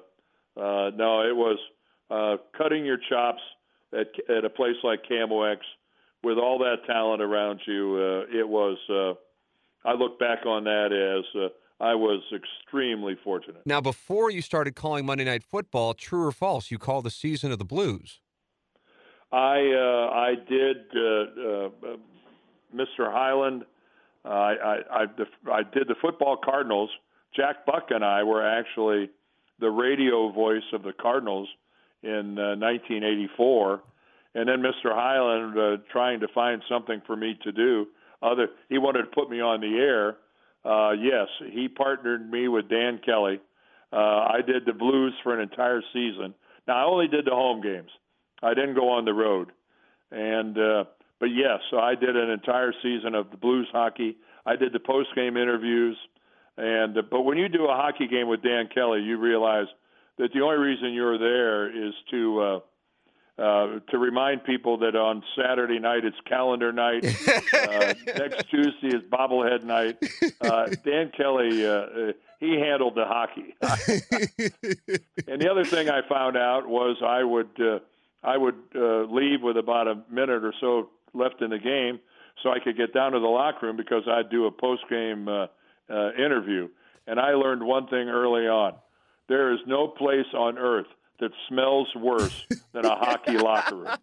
uh, 0.60 0.92
no, 0.96 1.22
it 1.22 1.36
was 1.36 1.60
uh, 2.10 2.38
cutting 2.58 2.86
your 2.86 2.98
chops 3.10 3.42
at, 3.94 4.08
at 4.30 4.46
a 4.46 4.50
place 4.50 4.76
like 4.84 5.04
KMOX 5.10 5.58
with 6.24 6.38
all 6.40 6.58
that 6.60 6.86
talent 6.88 7.22
around 7.22 7.60
you. 7.68 7.96
Uh, 8.32 8.38
it 8.40 8.48
was. 8.48 8.78
Uh, 8.90 9.14
I 9.88 9.94
look 9.94 10.18
back 10.20 10.48
on 10.48 10.64
that 10.64 10.92
as 10.92 11.24
uh, 11.40 11.50
I 11.80 11.94
was 11.94 12.22
extremely 12.34 13.18
fortunate. 13.24 13.62
Now, 13.66 13.82
before 13.82 14.32
you 14.32 14.42
started 14.42 14.76
calling 14.76 15.06
Monday 15.06 15.26
Night 15.26 15.44
Football, 15.44 15.94
true 15.94 16.26
or 16.26 16.32
false, 16.32 16.72
you 16.72 16.78
called 16.78 17.04
the 17.06 17.12
season 17.12 17.52
of 17.52 17.60
the 17.60 17.66
Blues. 17.66 18.22
I 19.32 19.58
uh, 19.58 20.10
I 20.14 20.36
did, 20.48 20.78
uh, 20.96 21.02
uh, 21.02 21.98
Mr. 22.74 23.12
Hyland. 23.12 23.66
Uh, 24.24 24.30
I, 24.30 24.54
I 24.54 24.76
I, 25.02 25.06
I 25.52 25.64
did 25.64 25.88
the 25.88 25.96
football 26.02 26.38
Cardinals. 26.38 26.90
Jack 27.36 27.66
Buck 27.66 27.88
and 27.90 28.06
I 28.06 28.24
were 28.24 28.46
actually 28.48 29.10
the 29.60 29.70
radio 29.70 30.32
voice 30.32 30.64
of 30.74 30.84
the 30.84 30.94
Cardinals 30.94 31.50
in 32.04 32.38
uh, 32.38 32.56
1984, 32.56 33.82
and 34.36 34.48
then 34.48 34.62
Mr. 34.62 34.94
Hyland 34.94 35.58
uh, 35.58 35.84
trying 35.92 36.20
to 36.22 36.28
find 36.34 36.62
something 36.70 37.02
for 37.06 37.16
me 37.16 37.38
to 37.44 37.52
do. 37.52 37.88
Other, 38.22 38.48
he 38.70 38.78
wanted 38.78 39.02
to 39.02 39.08
put 39.08 39.30
me 39.30 39.42
on 39.42 39.60
the 39.60 39.76
air. 39.78 40.18
Uh, 40.66 40.92
yes, 40.92 41.28
he 41.52 41.68
partnered 41.68 42.30
me 42.30 42.48
with 42.48 42.70
Dan 42.70 43.00
Kelly. 43.06 43.40
Uh, 43.94 43.98
I 43.98 44.40
did 44.46 44.66
the 44.66 44.74
Blues 44.74 45.14
for 45.24 45.34
an 45.34 45.42
entire 45.42 45.82
season. 45.94 46.34
Now 46.68 46.78
I 46.78 46.90
only 46.90 47.08
did 47.08 47.26
the 47.26 47.32
home 47.32 47.62
games. 47.62 47.92
I 48.42 48.54
didn't 48.54 48.76
go 48.76 48.90
on 48.90 49.06
the 49.06 49.14
road, 49.14 49.52
and 50.12 50.58
uh, 50.58 50.84
but 51.20 51.28
yes, 51.28 51.60
so 51.70 51.78
I 51.78 51.96
did 51.96 52.16
an 52.16 52.30
entire 52.30 52.74
season 52.82 53.16
of 53.16 53.30
the 53.32 53.38
Blues 53.38 53.68
hockey. 53.72 54.18
I 54.46 54.56
did 54.56 54.74
the 54.74 54.80
post 54.80 55.10
game 55.16 55.38
interviews, 55.38 55.98
and 56.58 56.98
uh, 56.98 57.04
but 57.10 57.22
when 57.22 57.38
you 57.38 57.48
do 57.48 57.66
a 57.66 57.76
hockey 57.76 58.08
game 58.08 58.28
with 58.28 58.42
Dan 58.42 58.68
Kelly, 58.74 59.02
you 59.02 59.18
realize 59.18 59.68
that 60.18 60.34
the 60.34 60.42
only 60.42 60.58
reason 60.58 60.94
you're 60.94 61.18
there 61.18 61.88
is 61.88 61.94
to 62.12 62.40
uh, 62.42 62.60
uh, 63.38 63.80
to 63.90 63.98
remind 63.98 64.44
people 64.46 64.78
that 64.78 64.96
on 64.96 65.22
Saturday 65.36 65.80
night 65.80 66.06
it's 66.06 66.16
calendar 66.26 66.72
night. 66.72 67.06
uh, 67.54 67.94
next 68.18 68.50
Tuesday 68.50 68.96
is 68.96 69.04
bobblehead 69.12 69.64
night. 69.64 69.98
Uh, 70.40 70.68
Dan 70.86 71.12
Kelly, 71.16 71.66
uh, 71.66 71.70
uh, 71.70 72.12
he 72.40 72.60
handled 72.60 72.96
the 72.96 73.06
hockey. 73.06 73.56
and 75.28 75.42
the 75.42 75.50
other 75.52 75.66
thing 75.66 75.90
I 75.90 76.08
found 76.08 76.38
out 76.38 76.68
was 76.68 76.98
I 77.06 77.24
would 77.24 77.50
uh, 77.60 77.80
I 78.24 78.38
would 78.38 78.56
uh, 78.74 79.04
leave 79.04 79.42
with 79.42 79.58
about 79.58 79.88
a 79.88 80.02
minute 80.10 80.44
or 80.44 80.54
so 80.62 80.90
left 81.14 81.42
in 81.42 81.50
the 81.50 81.60
game, 81.60 82.00
so 82.42 82.50
I 82.50 82.60
could 82.60 82.78
get 82.78 82.94
down 82.94 83.12
to 83.12 83.20
the 83.20 83.28
locker 83.28 83.68
room 83.68 83.78
because 83.78 84.04
I'd 84.08 84.30
do 84.30 84.46
a 84.46 84.52
post 84.52 84.84
game 84.90 85.28
uh, 85.28 85.48
uh, 85.90 86.14
interview. 86.14 86.70
And 87.06 87.20
I 87.20 87.32
learned 87.32 87.64
one 87.64 87.88
thing 87.88 88.08
early 88.08 88.48
on: 88.48 88.76
there 89.28 89.54
is 89.54 89.60
no 89.68 89.88
place 89.90 90.26
on 90.34 90.58
earth 90.58 90.88
that 91.20 91.32
smells 91.48 91.88
worse 91.96 92.46
than 92.74 92.86
a 92.86 92.96
hockey 92.96 93.38
locker 93.38 93.76
room. 93.76 93.98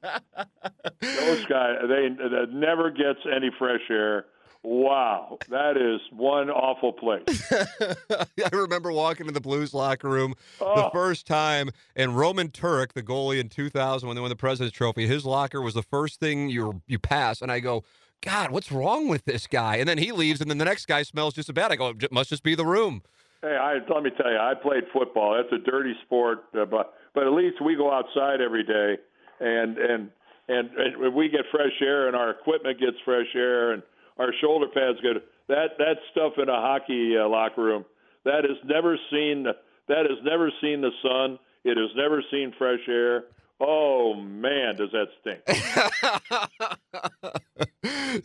Those 1.01 1.45
guys, 1.47 1.77
they 1.83 2.09
that 2.09 2.49
never 2.53 2.91
gets 2.91 3.21
any 3.31 3.51
fresh 3.59 3.83
air. 3.91 4.27
Wow, 4.65 5.39
that 5.49 5.77
is 5.77 6.01
one 6.13 6.49
awful 6.49 6.93
place. 6.93 7.53
I 8.11 8.49
remember 8.53 8.93
walking 8.93 9.27
to 9.27 9.33
the 9.33 9.41
Blues 9.41 9.75
locker 9.75 10.09
room 10.09 10.35
oh. 10.61 10.85
the 10.85 10.91
first 10.91 11.27
time, 11.27 11.71
and 11.97 12.17
Roman 12.17 12.49
Turek, 12.49 12.93
the 12.93 13.03
goalie 13.03 13.41
in 13.41 13.49
2000 13.49 14.07
when 14.07 14.15
they 14.15 14.21
won 14.21 14.29
the 14.29 14.37
President's 14.37 14.77
Trophy, 14.77 15.09
his 15.09 15.25
locker 15.25 15.61
was 15.61 15.75
the 15.75 15.83
first 15.83 16.21
thing 16.21 16.49
you 16.49 16.81
you 16.87 17.01
pass, 17.01 17.43
and 17.43 17.51
I 17.51 17.59
go, 17.59 17.83
God, 18.21 18.53
what's 18.53 18.71
wrong 18.71 19.09
with 19.09 19.25
this 19.25 19.49
guy? 19.49 19.77
And 19.77 19.89
then 19.89 19.99
he 19.99 20.13
leaves, 20.13 20.41
and 20.41 20.49
then 20.49 20.59
the 20.59 20.65
next 20.65 20.87
guy 20.87 21.03
smells 21.03 21.35
just 21.35 21.49
as 21.49 21.55
bad. 21.55 21.73
I 21.73 21.77
go, 21.77 21.89
it 21.89 22.13
must 22.13 22.31
just 22.31 22.45
be 22.45 22.55
the 22.55 22.65
room. 22.65 23.03
Hey, 23.43 23.57
I, 23.57 23.75
let 23.93 24.05
me 24.05 24.11
tell 24.17 24.31
you, 24.31 24.39
I 24.39 24.55
played 24.55 24.85
football. 24.93 25.37
That's 25.37 25.53
a 25.53 25.69
dirty 25.69 25.95
sport, 26.05 26.45
uh, 26.55 26.65
but 26.65 26.95
but 27.13 27.27
at 27.27 27.33
least 27.33 27.61
we 27.61 27.75
go 27.75 27.93
outside 27.93 28.41
every 28.41 28.63
day, 28.63 28.99
and 29.41 29.77
and 29.79 30.11
and, 30.49 30.71
and 30.71 31.15
we 31.15 31.29
get 31.29 31.41
fresh 31.51 31.73
air, 31.81 32.07
and 32.07 32.17
our 32.17 32.31
equipment 32.31 32.79
gets 32.79 32.97
fresh 33.05 33.27
air, 33.35 33.73
and 33.73 33.83
our 34.19 34.33
shoulder 34.41 34.67
pads 34.73 34.99
get 35.03 35.17
that 35.49 35.77
that 35.79 35.97
stuff 36.13 36.35
in 36.39 36.49
a 36.49 36.55
hockey 36.55 37.17
uh, 37.19 37.29
locker 37.29 37.63
room. 37.63 37.85
That 38.25 38.45
has 38.45 38.59
never 38.65 38.97
seen 39.11 39.45
that 39.89 40.07
has 40.09 40.19
never 40.23 40.53
seen 40.61 40.81
the 40.81 40.93
sun. 41.03 41.39
It 41.65 41.77
has 41.77 41.91
never 41.97 42.23
seen 42.31 42.55
fresh 42.57 42.87
air. 42.89 43.25
Oh 43.59 44.15
man, 44.15 44.77
does 44.77 44.91
that 44.93 45.09
stink! 45.21 45.43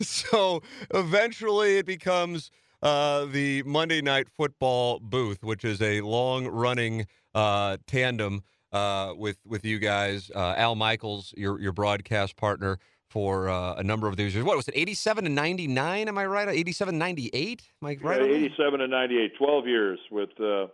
so 0.00 0.62
eventually, 0.92 1.78
it 1.78 1.86
becomes 1.86 2.52
uh, 2.82 3.24
the 3.26 3.62
Monday 3.64 4.00
Night 4.00 4.28
Football 4.28 5.00
booth, 5.00 5.42
which 5.42 5.64
is 5.64 5.80
a 5.82 6.00
long-running 6.00 7.06
uh, 7.34 7.78
tandem 7.86 8.42
uh, 8.72 9.14
with 9.16 9.38
with 9.46 9.64
you 9.64 9.78
guys. 9.78 10.30
Uh, 10.34 10.54
Al 10.56 10.74
Michaels, 10.74 11.34
your 11.36 11.60
your 11.60 11.72
broadcast 11.72 12.36
partner 12.36 12.78
for 13.08 13.48
uh, 13.48 13.74
a 13.74 13.82
number 13.82 14.06
of 14.06 14.16
these 14.16 14.34
years. 14.34 14.44
What 14.44 14.56
was 14.56 14.68
it, 14.68 14.74
87 14.76 15.26
and 15.26 15.34
99? 15.34 16.08
Am 16.08 16.18
I 16.18 16.26
right? 16.26 16.48
87 16.48 16.98
98? 16.98 17.62
Am 17.82 17.88
I 17.88 17.96
right? 18.00 18.20
Yeah, 18.20 18.36
87 18.36 18.80
and 18.82 18.90
98, 18.90 19.32
12 19.38 19.66
years 19.66 19.98
with 20.10 20.28
uh, 20.38 20.66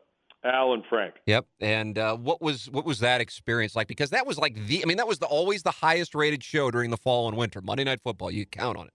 Al 0.44 0.74
and 0.74 0.82
Frank. 0.88 1.14
Yep. 1.26 1.46
And 1.60 1.96
uh, 1.96 2.16
what 2.16 2.42
was 2.42 2.68
what 2.70 2.84
was 2.84 2.98
that 3.00 3.20
experience 3.20 3.76
like? 3.76 3.86
Because 3.86 4.10
that 4.10 4.26
was 4.26 4.38
like 4.38 4.54
the, 4.66 4.82
I 4.82 4.86
mean, 4.86 4.96
that 4.96 5.08
was 5.08 5.18
the, 5.18 5.26
always 5.26 5.62
the 5.62 5.70
highest 5.70 6.14
rated 6.14 6.42
show 6.42 6.70
during 6.70 6.90
the 6.90 6.96
fall 6.96 7.28
and 7.28 7.36
winter. 7.36 7.60
Monday 7.62 7.84
Night 7.84 8.00
Football, 8.02 8.30
you 8.30 8.44
count 8.46 8.76
on 8.76 8.86
it. 8.86 8.92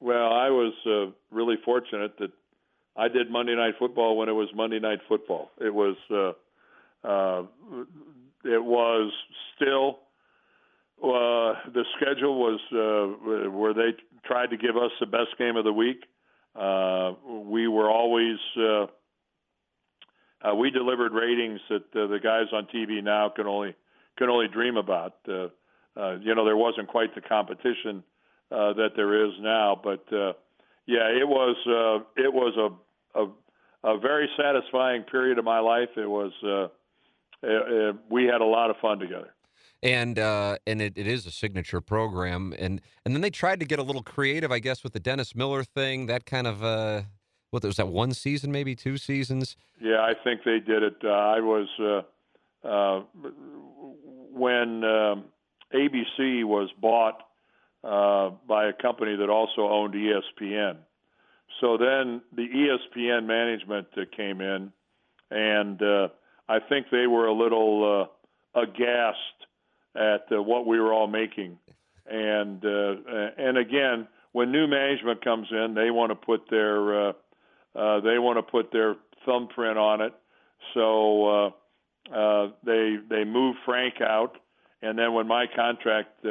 Well, 0.00 0.32
I 0.32 0.48
was 0.48 0.72
uh, 0.86 1.12
really 1.30 1.56
fortunate 1.64 2.16
that 2.18 2.30
I 2.98 3.08
did 3.08 3.30
Monday 3.30 3.54
Night 3.54 3.74
Football 3.78 4.16
when 4.16 4.28
it 4.28 4.32
was 4.32 4.48
Monday 4.54 4.80
Night 4.80 4.98
Football. 5.08 5.50
It 5.60 5.72
was 5.72 5.96
uh, 6.10 7.08
uh, 7.08 7.42
it 8.44 8.62
was 8.62 9.12
still 9.54 10.00
uh, 11.02 11.54
the 11.72 11.84
schedule 11.96 12.38
was 12.38 12.60
uh, 12.72 13.50
where 13.50 13.72
they 13.72 13.96
tried 14.24 14.50
to 14.50 14.56
give 14.56 14.76
us 14.76 14.90
the 14.98 15.06
best 15.06 15.38
game 15.38 15.56
of 15.56 15.64
the 15.64 15.72
week. 15.72 16.04
Uh, 16.56 17.12
we 17.44 17.68
were 17.68 17.88
always 17.88 18.38
uh, 18.58 18.86
uh, 20.42 20.54
we 20.54 20.70
delivered 20.70 21.12
ratings 21.12 21.60
that 21.68 21.84
uh, 21.94 22.06
the 22.08 22.18
guys 22.22 22.46
on 22.52 22.66
TV 22.74 23.02
now 23.02 23.28
can 23.28 23.46
only 23.46 23.74
can 24.16 24.28
only 24.28 24.48
dream 24.48 24.76
about. 24.76 25.14
Uh, 25.28 25.48
uh, 25.96 26.16
you 26.20 26.34
know, 26.34 26.44
there 26.44 26.56
wasn't 26.56 26.88
quite 26.88 27.14
the 27.14 27.20
competition 27.20 28.02
uh, 28.50 28.72
that 28.72 28.90
there 28.96 29.26
is 29.26 29.32
now, 29.40 29.80
but 29.82 30.04
uh, 30.12 30.32
yeah, 30.86 31.08
it 31.08 31.26
was 31.26 31.56
uh, 31.66 32.22
it 32.22 32.32
was 32.32 32.56
a, 32.56 32.68
a 33.14 33.26
a 33.84 33.98
very 33.98 34.28
satisfying 34.36 35.02
period 35.02 35.38
of 35.38 35.44
my 35.44 35.60
life. 35.60 35.90
It 35.96 36.08
was 36.08 36.32
uh, 36.42 36.64
it, 37.42 37.72
it, 37.72 37.96
we 38.10 38.24
had 38.24 38.40
a 38.40 38.44
lot 38.44 38.70
of 38.70 38.76
fun 38.82 38.98
together 38.98 39.32
and 39.82 40.18
uh, 40.18 40.56
and 40.66 40.82
it, 40.82 40.94
it 40.96 41.06
is 41.06 41.26
a 41.26 41.30
signature 41.30 41.80
program, 41.80 42.54
and 42.58 42.80
and 43.04 43.14
then 43.14 43.20
they 43.20 43.30
tried 43.30 43.60
to 43.60 43.66
get 43.66 43.78
a 43.78 43.82
little 43.82 44.02
creative, 44.02 44.50
I 44.50 44.58
guess, 44.58 44.82
with 44.82 44.92
the 44.92 45.00
Dennis 45.00 45.34
Miller 45.34 45.62
thing. 45.62 46.06
That 46.06 46.26
kind 46.26 46.46
of 46.46 46.64
uh, 46.64 47.02
what 47.50 47.62
was 47.62 47.76
that 47.76 47.88
one 47.88 48.12
season, 48.12 48.50
maybe 48.50 48.74
two 48.74 48.96
seasons? 48.96 49.56
Yeah, 49.80 50.00
I 50.00 50.12
think 50.22 50.40
they 50.44 50.58
did 50.58 50.82
it. 50.82 50.96
Uh, 51.04 51.08
I 51.08 51.40
was 51.40 51.68
uh, 51.78 52.68
uh, 52.68 53.02
when 54.32 54.84
um, 54.84 55.24
ABC 55.72 56.44
was 56.44 56.70
bought 56.80 57.22
uh, 57.84 58.34
by 58.48 58.66
a 58.66 58.72
company 58.72 59.16
that 59.16 59.30
also 59.30 59.62
owned 59.62 59.94
ESPN. 59.94 60.78
So 61.60 61.76
then 61.76 62.22
the 62.34 62.46
ESPN 62.46 63.26
management 63.26 63.88
uh, 63.96 64.02
came 64.16 64.40
in, 64.40 64.72
and 65.30 65.82
uh, 65.82 66.08
I 66.48 66.60
think 66.60 66.86
they 66.90 67.06
were 67.06 67.26
a 67.26 67.32
little 67.32 68.08
uh, 68.56 68.60
aghast 68.60 69.16
at 69.96 70.26
uh, 70.32 70.40
what 70.42 70.66
we 70.66 70.80
were 70.80 70.92
all 70.92 71.08
making. 71.08 71.58
And 72.06 72.64
uh, 72.64 72.94
and 73.36 73.58
again, 73.58 74.06
when 74.32 74.52
new 74.52 74.66
management 74.66 75.22
comes 75.22 75.48
in, 75.50 75.74
they 75.74 75.90
want 75.90 76.10
to 76.10 76.14
put 76.14 76.48
their 76.48 77.08
uh, 77.08 77.12
they 77.74 78.18
want 78.18 78.38
to 78.38 78.42
put 78.42 78.72
their 78.72 78.94
thumbprint 79.26 79.78
on 79.78 80.00
it. 80.00 80.14
So 80.74 81.52
they 82.64 82.96
they 83.10 83.24
moved 83.24 83.58
Frank 83.66 84.00
out, 84.00 84.38
and 84.80 84.98
then 84.98 85.12
when 85.12 85.26
my 85.26 85.46
contract 85.54 86.24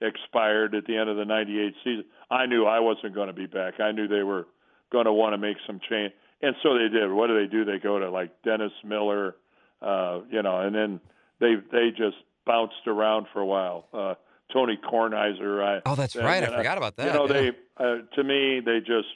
expired 0.00 0.74
at 0.76 0.84
the 0.86 0.96
end 0.96 1.08
of 1.08 1.16
the 1.16 1.24
'98 1.24 1.74
season, 1.82 2.04
I 2.30 2.46
knew 2.46 2.64
I 2.64 2.78
wasn't 2.78 3.14
going 3.14 3.26
to 3.26 3.32
be 3.32 3.46
back. 3.46 3.80
I 3.80 3.90
knew 3.90 4.06
they 4.06 4.22
were 4.22 4.46
going 4.90 5.06
to 5.06 5.12
want 5.12 5.34
to 5.34 5.38
make 5.38 5.56
some 5.66 5.80
change, 5.88 6.12
and 6.42 6.54
so 6.62 6.74
they 6.74 6.88
did. 6.88 7.10
What 7.10 7.28
do 7.28 7.38
they 7.38 7.50
do? 7.50 7.64
They 7.64 7.78
go 7.78 7.98
to 7.98 8.10
like 8.10 8.42
Dennis 8.42 8.72
Miller, 8.84 9.36
uh, 9.82 10.20
you 10.30 10.42
know, 10.42 10.60
and 10.60 10.74
then 10.74 11.00
they 11.40 11.54
they 11.72 11.90
just 11.90 12.16
bounced 12.46 12.86
around 12.86 13.26
for 13.32 13.40
a 13.40 13.46
while. 13.46 13.86
Uh, 13.92 14.14
Tony 14.52 14.78
Kornheiser. 14.82 15.62
I, 15.62 15.82
oh, 15.84 15.94
that's 15.94 16.16
right. 16.16 16.42
I 16.42 16.56
forgot 16.56 16.78
about 16.78 16.96
that. 16.96 17.06
You 17.06 17.12
know, 17.12 17.26
yeah. 17.26 17.32
they 17.32 17.50
uh, 17.76 17.96
to 18.14 18.24
me 18.24 18.60
they 18.64 18.78
just 18.80 19.08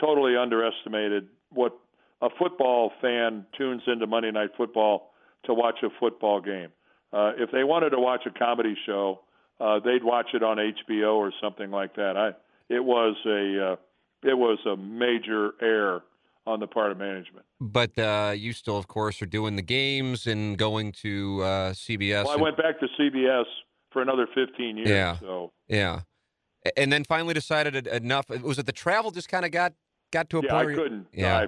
totally 0.00 0.36
underestimated 0.36 1.28
what 1.50 1.78
a 2.20 2.28
football 2.38 2.90
fan 3.00 3.46
tunes 3.56 3.82
into 3.86 4.06
Monday 4.06 4.30
Night 4.30 4.50
Football 4.56 5.12
to 5.44 5.54
watch 5.54 5.76
a 5.82 5.88
football 6.00 6.40
game. 6.40 6.68
Uh, 7.12 7.32
if 7.38 7.50
they 7.52 7.62
wanted 7.62 7.90
to 7.90 8.00
watch 8.00 8.22
a 8.26 8.36
comedy 8.36 8.76
show, 8.86 9.20
uh, 9.60 9.78
they'd 9.84 10.02
watch 10.02 10.28
it 10.34 10.42
on 10.42 10.56
HBO 10.56 11.14
or 11.14 11.32
something 11.40 11.70
like 11.70 11.94
that. 11.96 12.16
I 12.16 12.30
it 12.68 12.82
was 12.82 13.16
a 13.26 13.72
uh, 13.72 13.76
it 14.24 14.34
was 14.34 14.58
a 14.66 14.76
major 14.76 15.52
error 15.60 16.02
on 16.46 16.60
the 16.60 16.66
part 16.66 16.90
of 16.92 16.98
management. 16.98 17.46
But 17.60 17.98
uh, 17.98 18.32
you 18.36 18.52
still, 18.52 18.76
of 18.76 18.86
course, 18.88 19.22
are 19.22 19.26
doing 19.26 19.56
the 19.56 19.62
games 19.62 20.26
and 20.26 20.58
going 20.58 20.92
to 21.02 21.40
uh, 21.42 21.72
CBS. 21.72 22.24
Well, 22.24 22.30
I 22.30 22.34
and- 22.34 22.42
went 22.42 22.56
back 22.56 22.80
to 22.80 22.86
CBS 23.00 23.44
for 23.92 24.02
another 24.02 24.26
15 24.34 24.76
years. 24.76 24.88
Yeah. 24.88 25.16
So 25.20 25.52
Yeah, 25.68 26.00
and 26.76 26.92
then 26.92 27.04
finally 27.04 27.34
decided 27.34 27.86
enough. 27.86 28.28
Was 28.28 28.58
it 28.58 28.66
the 28.66 28.72
travel 28.72 29.10
just 29.10 29.28
kind 29.28 29.44
of 29.44 29.50
got 29.52 29.72
got 30.12 30.28
to 30.30 30.38
a 30.38 30.42
yeah, 30.42 30.50
point? 30.50 30.60
I 30.60 30.64
where 30.64 30.70
you- 30.74 30.82
couldn't. 30.82 31.06
Yeah. 31.12 31.38
I, 31.38 31.42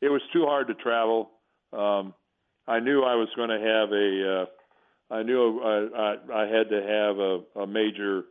it 0.00 0.08
was 0.08 0.22
too 0.32 0.44
hard 0.44 0.66
to 0.68 0.74
travel. 0.74 1.30
Um, 1.72 2.12
I 2.66 2.80
knew 2.80 3.02
I 3.02 3.14
was 3.14 3.28
going 3.36 3.50
to 3.50 3.58
have 3.60 3.92
a. 3.92 4.42
Uh, 4.42 5.14
I 5.14 5.22
knew 5.22 5.60
I, 5.60 6.16
I, 6.32 6.42
I 6.42 6.46
had 6.46 6.70
to 6.70 6.82
have 6.82 7.18
a, 7.18 7.62
a 7.62 7.66
major 7.66 8.22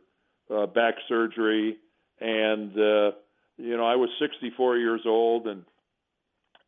uh, 0.54 0.66
back 0.66 0.94
surgery, 1.08 1.76
and 2.20 2.72
uh, 2.78 3.12
you 3.56 3.76
know 3.76 3.86
I 3.86 3.96
was 3.96 4.10
64 4.20 4.78
years 4.78 5.02
old, 5.06 5.46
and 5.46 5.64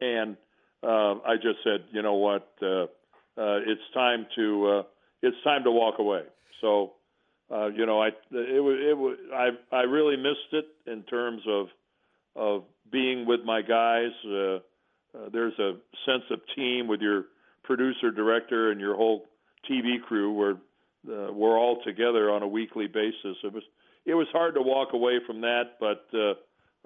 and 0.01 0.37
uh, 0.83 1.15
I 1.27 1.37
just 1.37 1.59
said, 1.65 1.85
you 1.93 2.03
know 2.03 2.15
what, 2.15 2.49
uh, 2.63 2.85
uh, 2.85 3.61
it's 3.67 3.83
time 3.95 4.27
to 4.37 4.67
uh, 4.67 4.83
it's 5.23 5.37
time 5.45 5.65
to 5.65 5.71
walk 5.71 5.99
away. 5.99 6.23
So, 6.61 6.93
uh, 7.53 7.67
you 7.69 7.87
know, 7.87 8.01
I 8.03 8.09
it 8.09 8.63
was 8.63 8.79
it 8.81 8.97
was 8.97 9.19
I 9.35 9.77
I 9.77 9.83
really 9.83 10.17
missed 10.17 10.53
it 10.53 10.67
in 10.87 11.03
terms 11.03 11.43
of 11.49 11.67
of 12.35 12.65
being 12.91 13.27
with 13.27 13.41
my 13.45 13.63
guys. 13.63 14.13
Uh, 14.25 14.57
uh, 15.17 15.31
there's 15.33 15.59
a 15.59 15.73
sense 16.05 16.25
of 16.31 16.41
team 16.55 16.89
with 16.89 17.01
your 17.01 17.25
producer, 17.65 18.11
director, 18.11 18.71
and 18.71 18.81
your 18.81 18.95
whole 18.95 19.25
TV 19.71 20.01
crew 20.01 20.33
where 20.33 20.53
uh, 21.09 21.33
we're 21.33 21.59
all 21.59 21.83
together 21.85 22.31
on 22.31 22.43
a 22.43 22.49
weekly 22.49 22.87
basis. 22.87 23.37
It 23.43 23.53
was 23.53 23.63
it 24.05 24.15
was 24.15 24.29
hard 24.33 24.55
to 24.55 24.63
walk 24.63 24.93
away 24.93 25.19
from 25.27 25.41
that, 25.41 25.79
but 25.81 26.07
uh, 26.15 26.35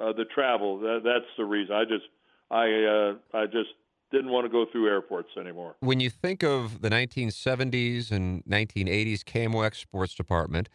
uh, 0.01 0.13
the 0.13 0.25
travel 0.25 0.79
that, 0.81 1.01
that's 1.05 1.31
the 1.37 1.45
reason. 1.45 1.75
I 1.75 1.85
just 1.85 2.07
I 2.51 2.65
uh, 2.85 3.39
I 3.39 3.47
just 3.47 3.71
didn't 4.11 4.31
want 4.31 4.45
to 4.45 4.49
go 4.49 4.67
through 4.71 4.89
airports 4.89 5.31
anymore. 5.39 5.77
when 5.81 6.01
you 6.01 6.11
think 6.11 6.43
of 6.43 6.83
the 6.83 6.91
1970s 6.91 8.11
and 8.11 8.45
1980s 8.45 9.23
KMOX 9.23 9.77
sports 9.77 10.15
department, 10.15 10.69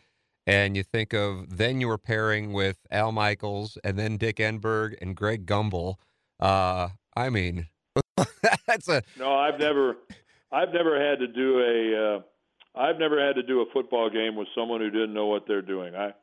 and 0.47 0.78
you 0.78 0.84
think 0.84 1.13
of 1.13 1.57
then 1.57 1.82
you 1.82 1.88
were 1.88 1.97
pairing 1.97 2.53
with 2.53 2.78
Al 2.91 3.11
Michaels 3.11 3.78
and 3.84 3.97
then 3.97 4.17
Dick 4.17 4.38
Enberg 4.38 4.95
and 5.01 5.15
Greg 5.15 5.45
Gumbel. 5.45 5.95
Uh, 6.39 6.89
I 7.15 7.30
mean, 7.30 7.67
that's 8.67 8.88
a 8.88 9.01
No, 9.17 9.34
I've 9.34 9.59
never, 9.59 9.97
I've 10.51 10.73
never 10.73 10.99
had 11.03 11.19
to 11.19 11.28
do 11.28 11.59
a, 11.59 12.15
uh, 12.17 12.80
I've 12.80 12.99
never 12.99 13.26
had 13.26 13.36
to 13.36 13.43
do 13.43 13.61
a 13.61 13.65
football 13.73 14.09
game 14.09 14.36
with 14.36 14.47
someone 14.55 14.82
who 14.82 14.89
didn't 14.89 15.13
know 15.13 15.28
what 15.28 15.47
they're 15.47 15.61
doing. 15.61 15.95
I, 15.95 16.13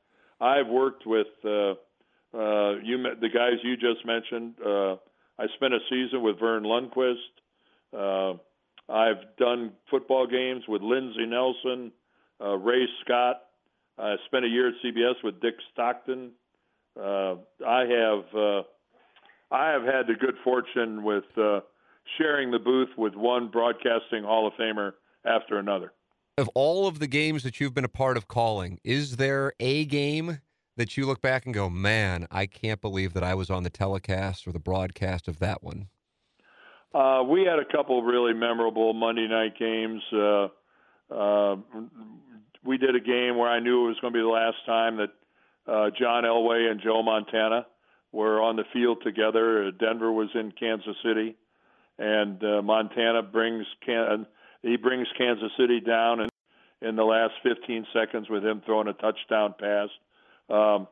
I've 0.41 0.69
worked 0.69 1.07
with 1.07 1.29
uh, 1.45 1.75
uh, 2.35 2.79
you, 2.83 2.99
met- 2.99 3.21
the 3.21 3.29
guys 3.29 3.55
you 3.63 3.77
just 3.77 4.05
mentioned. 4.07 4.55
Uh, 4.65 4.95
I 5.39 5.47
spent 5.57 5.75
a 5.75 5.79
season 5.91 6.23
with 6.23 6.39
Verne 6.39 6.65
Lundquist. 6.65 7.15
Uh, 7.97 8.39
I've 8.93 9.37
done 9.39 9.73
football 9.91 10.27
games 10.27 10.65
with 10.69 10.83
Lindsey 10.83 11.27
Nelson, 11.27 11.93
uh, 12.41 12.57
Ray 12.57 12.87
Scott. 13.05 13.43
I 13.99 14.17
spent 14.27 14.45
a 14.45 14.49
year 14.49 14.69
at 14.69 14.75
CBS 14.85 15.15
with 15.23 15.41
Dick 15.41 15.55
Stockton. 15.73 16.33
Uh, 16.99 17.37
I 17.67 17.85
have. 17.87 18.35
Uh, 18.35 18.63
I 19.51 19.71
have 19.71 19.83
had 19.83 20.07
the 20.07 20.15
good 20.19 20.35
fortune 20.43 21.03
with 21.05 21.25
uh, 21.37 21.61
sharing 22.19 22.51
the 22.51 22.59
booth 22.59 22.89
with 22.97 23.15
one 23.15 23.49
broadcasting 23.49 24.25
Hall 24.25 24.47
of 24.47 24.55
Famer 24.55 24.93
after 25.27 25.59
another. 25.59 25.93
of 26.39 26.49
all 26.55 26.87
of 26.87 26.99
the 27.01 27.07
games 27.07 27.43
that 27.43 27.61
you've 27.61 27.75
been 27.75 27.85
a 27.85 27.89
part 27.89 28.17
of 28.17 28.27
calling, 28.29 28.81
is 28.83 29.17
there 29.19 29.53
a 29.61 29.85
game 29.85 30.41
that 30.77 30.97
you 30.97 31.07
look 31.07 31.21
back 31.21 31.45
and 31.45 31.55
go, 31.55 31.69
man, 31.69 32.27
I 32.31 32.47
can't 32.47 32.81
believe 32.81 33.13
that 33.15 33.23
I 33.23 33.35
was 33.35 33.51
on 33.51 33.63
the 33.63 33.71
telecast 33.71 34.47
or 34.47 34.53
the 34.53 34.59
broadcast 34.59 35.29
of 35.29 35.39
that 35.39 35.63
one? 35.63 35.89
Uh, 36.95 37.23
we 37.27 37.45
had 37.45 37.59
a 37.59 37.65
couple 37.65 38.03
really 38.03 38.35
memorable 38.35 38.93
Monday 38.93 39.27
night 39.27 39.59
games. 39.59 40.03
Uh, 40.13 40.49
uh, 41.11 41.57
we 42.65 42.79
did 42.79 42.95
a 42.95 43.01
game 43.01 43.37
where 43.37 43.51
I 43.51 43.61
knew 43.61 43.85
it 43.85 43.89
was 43.89 43.99
going 44.01 44.13
to 44.13 44.19
be 44.19 44.23
the 44.23 44.29
last 44.29 44.59
time 44.67 44.99
that 44.99 45.11
uh, 45.67 45.91
John 45.99 46.25
Elway 46.25 46.71
and 46.71 46.81
Joe 46.83 47.03
Montana 47.03 47.67
were 48.11 48.43
on 48.43 48.57
the 48.57 48.65
field 48.73 48.99
together. 49.03 49.69
Uh, 49.69 49.71
Denver 49.79 50.13
was 50.13 50.29
in 50.35 50.53
Kansas 50.53 50.97
City, 51.03 51.37
and 51.99 52.43
uh, 52.45 52.63
Montana 52.63 53.23
brings 53.23 53.67
Can- 53.85 54.27
he 54.63 54.77
brings 54.77 55.09
Kansas 55.19 55.51
City 55.59 55.81
down 55.81 56.29
in 56.81 56.97
the 56.97 57.05
last 57.05 57.35
15 57.43 57.87
seconds 57.93 58.29
with 58.29 58.45
him 58.45 58.63
throwing 58.65 58.89
a 58.89 58.93
touchdown 58.93 59.55
pass. 59.59 59.89
Um, 60.53 60.87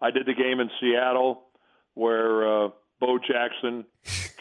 I 0.00 0.10
did 0.10 0.26
the 0.26 0.34
game 0.34 0.60
in 0.60 0.70
Seattle 0.80 1.42
where 1.94 2.66
uh, 2.66 2.68
Bo 3.00 3.18
Jackson 3.18 3.84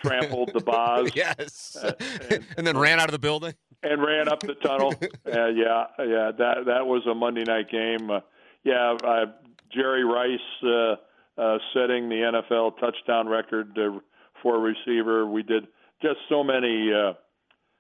trampled 0.04 0.52
the 0.54 0.60
Boz 0.66 1.12
yes. 1.16 1.78
Uh, 1.82 1.94
and- 2.30 2.46
and 2.58 2.68
then 2.68 2.78
ran 2.78 3.00
out 3.00 3.08
of 3.08 3.14
the 3.14 3.20
building. 3.20 3.54
and 3.84 4.02
ran 4.04 4.28
up 4.28 4.42
the 4.42 4.56
tunnel. 4.56 4.94
uh, 5.02 5.48
yeah, 5.48 5.86
yeah, 6.00 6.32
that 6.38 6.66
that 6.66 6.86
was 6.86 7.06
a 7.10 7.14
Monday 7.16 7.44
night 7.44 7.70
game. 7.70 8.10
Uh, 8.12 8.20
yeah, 8.64 8.98
uh, 9.04 9.26
Jerry 9.74 10.04
Rice 10.04 10.40
uh, 10.64 10.96
uh, 11.42 11.58
setting 11.74 12.10
the 12.10 12.16
NFL 12.16 12.78
touchdown 12.80 13.28
record 13.28 13.78
uh, 13.78 14.00
for 14.42 14.56
a 14.56 14.60
receiver. 14.60 15.26
We 15.28 15.44
did 15.44 15.68
just 16.02 16.18
so 16.30 16.44
many. 16.44 16.92
Uh, 16.94 17.14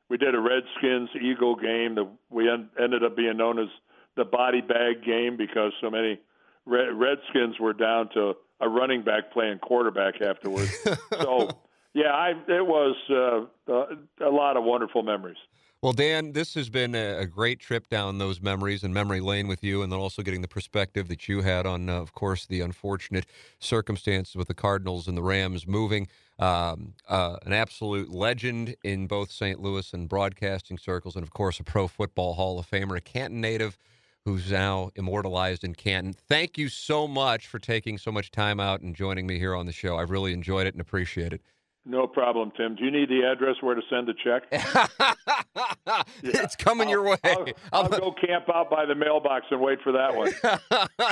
we 0.09 0.17
did 0.17 0.35
a 0.35 0.39
Redskins 0.39 1.09
Eagle 1.19 1.55
game 1.55 1.95
that 1.95 2.07
we 2.29 2.49
en- 2.49 2.69
ended 2.81 3.03
up 3.03 3.17
being 3.17 3.37
known 3.37 3.57
as 3.59 3.67
the 4.15 4.23
body 4.25 4.61
bag 4.61 5.03
game 5.03 5.35
because 5.37 5.71
so 5.81 5.89
many 5.89 6.19
Redskins 6.65 7.59
were 7.59 7.73
down 7.73 8.09
to 8.13 8.33
a 8.61 8.69
running 8.69 9.03
back 9.03 9.31
playing 9.31 9.59
quarterback 9.59 10.21
afterwards. 10.21 10.71
so 11.21 11.49
yeah, 11.93 12.11
I 12.11 12.29
it 12.47 12.65
was 12.65 12.95
uh, 13.09 13.71
uh, 13.71 13.85
a 14.25 14.29
lot 14.29 14.57
of 14.57 14.63
wonderful 14.63 15.03
memories. 15.03 15.37
Well, 15.81 15.93
Dan, 15.93 16.31
this 16.31 16.55
has 16.55 16.67
been 16.69 16.95
a, 16.95 17.19
a 17.19 17.25
great 17.27 17.59
trip 17.59 17.89
down 17.89 18.17
those 18.17 18.41
memories 18.41 18.83
and 18.83 18.91
memory 18.91 19.19
lane 19.19 19.47
with 19.47 19.63
you, 19.63 19.83
and 19.83 19.91
then 19.91 19.99
also 19.99 20.23
getting 20.23 20.41
the 20.41 20.47
perspective 20.47 21.09
that 21.09 21.27
you 21.29 21.41
had 21.41 21.67
on, 21.67 21.89
uh, 21.89 22.01
of 22.01 22.11
course, 22.13 22.45
the 22.47 22.61
unfortunate 22.61 23.27
circumstances 23.59 24.35
with 24.35 24.47
the 24.47 24.55
Cardinals 24.55 25.07
and 25.07 25.15
the 25.15 25.21
Rams 25.21 25.67
moving. 25.67 26.07
Um, 26.39 26.95
uh, 27.07 27.37
an 27.45 27.53
absolute 27.53 28.09
legend 28.09 28.75
in 28.83 29.05
both 29.05 29.31
St. 29.31 29.61
Louis 29.61 29.93
and 29.93 30.09
broadcasting 30.09 30.79
circles, 30.79 31.15
and 31.15 31.23
of 31.23 31.31
course, 31.31 31.59
a 31.59 31.63
Pro 31.63 31.87
Football 31.87 32.33
Hall 32.33 32.57
of 32.57 32.67
Famer, 32.69 32.97
a 32.97 33.01
Canton 33.01 33.39
native 33.39 33.77
who's 34.25 34.51
now 34.51 34.89
immortalized 34.95 35.63
in 35.63 35.75
Canton. 35.75 36.13
Thank 36.13 36.57
you 36.57 36.67
so 36.67 37.07
much 37.07 37.47
for 37.47 37.59
taking 37.59 37.97
so 37.97 38.11
much 38.11 38.31
time 38.31 38.59
out 38.59 38.81
and 38.81 38.95
joining 38.95 39.27
me 39.27 39.37
here 39.37 39.55
on 39.55 39.67
the 39.67 39.71
show. 39.71 39.97
I've 39.97 40.09
really 40.09 40.33
enjoyed 40.33 40.65
it 40.67 40.73
and 40.73 40.81
appreciate 40.81 41.31
it. 41.31 41.41
No 41.87 42.07
problem, 42.07 42.51
Tim. 42.57 42.75
Do 42.75 42.83
you 42.83 42.89
need 42.89 43.09
the 43.09 43.21
address 43.31 43.57
where 43.61 43.75
to 43.75 43.81
send 43.91 44.07
the 44.07 44.15
check? 44.23 44.45
it's 46.23 46.55
coming 46.55 46.89
your 46.89 47.03
way. 47.03 47.17
I'll, 47.23 47.45
I'll 47.71 47.87
go 47.87 48.11
camp 48.11 48.45
out 48.51 48.71
by 48.71 48.85
the 48.87 48.95
mailbox 48.95 49.45
and 49.51 49.61
wait 49.61 49.79
for 49.83 49.91
that 49.91 50.15
one. 50.15 50.31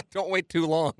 Don't 0.12 0.32
wait 0.32 0.50
too 0.50 0.66
long. 0.66 0.94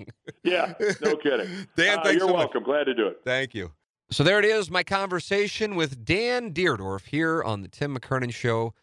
Yeah, 0.44 0.74
no 1.02 1.16
kidding. 1.16 1.48
Dan, 1.76 1.98
Uh, 2.00 2.04
thanks 2.04 2.12
you're 2.20 2.20
so 2.20 2.28
much. 2.28 2.36
welcome. 2.36 2.64
Glad 2.64 2.84
to 2.84 2.94
do 2.94 3.08
it. 3.08 3.22
Thank 3.26 3.56
you. 3.56 3.72
So 4.12 4.24
there 4.24 4.38
it 4.38 4.46
is, 4.46 4.70
my 4.70 4.84
conversation 4.84 5.76
with 5.76 6.06
Dan 6.06 6.54
Dierdorf 6.54 7.08
here 7.08 7.42
on 7.42 7.62
the 7.64 7.68
Tim 7.68 7.98
McKernan 7.98 8.32
Show. 8.32 8.76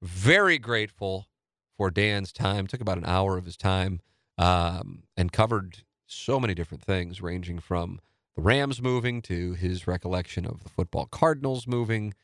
Very 0.00 0.58
grateful 0.58 1.26
Dan's 1.90 2.32
time. 2.32 2.66
Took 2.66 2.80
about 2.80 2.98
an 2.98 3.06
hour 3.06 3.36
of 3.36 3.44
his 3.44 3.56
time 3.56 4.00
um, 4.38 5.04
and 5.16 5.32
covered 5.32 5.78
so 6.06 6.38
many 6.38 6.54
different 6.54 6.82
things, 6.82 7.20
ranging 7.20 7.58
from 7.58 8.00
the 8.36 8.42
Rams 8.42 8.80
moving 8.80 9.22
to 9.22 9.52
his 9.54 9.86
recollection 9.86 10.46
of 10.46 10.62
the 10.62 10.68
football 10.68 11.06
Cardinals 11.06 11.66
moving 11.66 12.14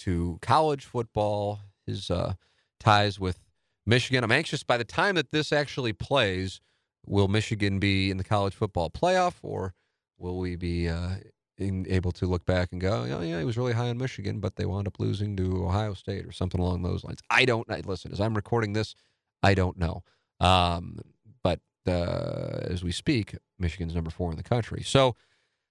to 0.00 0.38
college 0.42 0.84
football, 0.84 1.60
his 1.86 2.10
uh, 2.10 2.34
ties 2.80 3.18
with 3.18 3.38
Michigan. 3.86 4.24
I'm 4.24 4.32
anxious 4.32 4.62
by 4.62 4.76
the 4.76 4.84
time 4.84 5.14
that 5.14 5.30
this 5.30 5.52
actually 5.52 5.92
plays, 5.92 6.60
will 7.06 7.28
Michigan 7.28 7.78
be 7.78 8.10
in 8.10 8.16
the 8.16 8.24
college 8.24 8.54
football 8.54 8.90
playoff 8.90 9.34
or 9.42 9.74
will 10.18 10.38
we 10.38 10.56
be 10.56 10.88
uh, 10.88 11.16
in, 11.58 11.86
able 11.88 12.12
to 12.12 12.26
look 12.26 12.44
back 12.44 12.70
and 12.72 12.80
go, 12.80 13.06
oh, 13.08 13.22
yeah, 13.22 13.38
he 13.38 13.44
was 13.44 13.56
really 13.56 13.72
high 13.72 13.88
on 13.88 13.98
Michigan, 13.98 14.40
but 14.40 14.56
they 14.56 14.66
wound 14.66 14.86
up 14.86 14.98
losing 14.98 15.36
to 15.36 15.64
Ohio 15.64 15.94
State 15.94 16.26
or 16.26 16.32
something 16.32 16.60
along 16.60 16.82
those 16.82 17.04
lines? 17.04 17.20
I 17.30 17.44
don't 17.44 17.70
I- 17.70 17.82
listen. 17.84 18.12
As 18.12 18.20
I'm 18.20 18.34
recording 18.34 18.72
this, 18.72 18.94
I 19.42 19.54
don't 19.54 19.78
know. 19.78 20.02
Um, 20.40 20.98
but 21.42 21.60
uh, 21.86 22.60
as 22.70 22.82
we 22.82 22.92
speak, 22.92 23.36
Michigan's 23.58 23.94
number 23.94 24.10
four 24.10 24.30
in 24.30 24.36
the 24.36 24.42
country. 24.42 24.82
So 24.82 25.16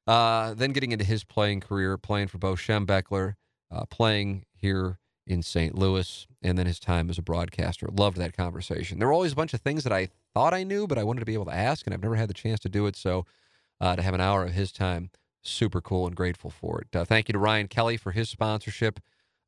uh, 0.07 0.53
then 0.53 0.71
getting 0.71 0.91
into 0.91 1.05
his 1.05 1.23
playing 1.23 1.61
career, 1.61 1.97
playing 1.97 2.27
for 2.27 2.37
Bo 2.37 2.53
Schembechler, 2.53 3.35
uh, 3.71 3.85
playing 3.85 4.45
here 4.53 4.99
in 5.25 5.41
St. 5.41 5.75
Louis, 5.75 6.27
and 6.41 6.57
then 6.57 6.65
his 6.65 6.79
time 6.79 7.09
as 7.09 7.17
a 7.17 7.21
broadcaster. 7.21 7.87
Loved 7.87 8.17
that 8.17 8.35
conversation. 8.35 8.99
There 8.99 9.07
were 9.07 9.13
always 9.13 9.31
a 9.31 9.35
bunch 9.35 9.53
of 9.53 9.61
things 9.61 9.83
that 9.85 9.93
I 9.93 10.09
thought 10.33 10.53
I 10.53 10.63
knew, 10.63 10.85
but 10.87 10.97
I 10.97 11.03
wanted 11.03 11.21
to 11.21 11.25
be 11.25 11.33
able 11.33 11.45
to 11.45 11.55
ask, 11.55 11.85
and 11.87 11.93
I've 11.93 12.03
never 12.03 12.15
had 12.15 12.29
the 12.29 12.33
chance 12.33 12.59
to 12.61 12.69
do 12.69 12.85
it. 12.87 12.95
So 12.95 13.25
uh, 13.79 13.95
to 13.95 14.01
have 14.01 14.13
an 14.13 14.21
hour 14.21 14.43
of 14.43 14.51
his 14.51 14.71
time, 14.71 15.09
super 15.43 15.81
cool 15.81 16.07
and 16.07 16.15
grateful 16.15 16.49
for 16.49 16.81
it. 16.81 16.95
Uh, 16.95 17.05
thank 17.05 17.27
you 17.27 17.33
to 17.33 17.39
Ryan 17.39 17.67
Kelly 17.67 17.97
for 17.97 18.11
his 18.11 18.29
sponsorship 18.29 18.99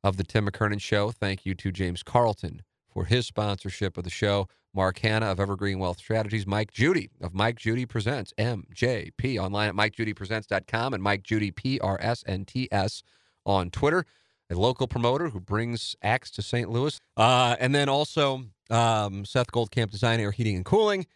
of 0.04 0.16
the 0.16 0.24
Tim 0.24 0.46
McKernan 0.46 0.80
Show. 0.80 1.10
Thank 1.10 1.44
you 1.44 1.54
to 1.54 1.72
James 1.72 2.02
Carlton 2.02 2.62
for 2.88 3.04
his 3.04 3.26
sponsorship 3.26 3.96
of 3.96 4.04
the 4.04 4.10
show. 4.10 4.48
Mark 4.74 4.98
Hanna 4.98 5.26
of 5.26 5.40
Evergreen 5.40 5.78
Wealth 5.78 5.98
Strategies, 5.98 6.46
Mike 6.46 6.70
Judy 6.70 7.08
of 7.22 7.32
Mike 7.34 7.56
Judy 7.56 7.86
Presents, 7.86 8.34
MJP, 8.38 9.38
online 9.38 9.70
at 9.70 9.74
MikeJudyPresents.com 9.74 10.92
and 10.92 11.02
Mike 11.02 11.22
Judy, 11.22 11.50
PRSNTS, 11.50 13.02
on 13.46 13.70
Twitter, 13.70 14.04
a 14.50 14.54
local 14.54 14.86
promoter 14.86 15.30
who 15.30 15.40
brings 15.40 15.96
acts 16.02 16.30
to 16.32 16.42
St. 16.42 16.68
Louis. 16.68 17.00
Uh, 17.16 17.56
and 17.58 17.74
then 17.74 17.88
also 17.88 18.42
um, 18.68 19.24
Seth 19.24 19.50
Goldcamp 19.50 19.90
Design 19.90 20.20
Air 20.20 20.32
Heating 20.32 20.56
and 20.56 20.64
Cooling 20.64 21.06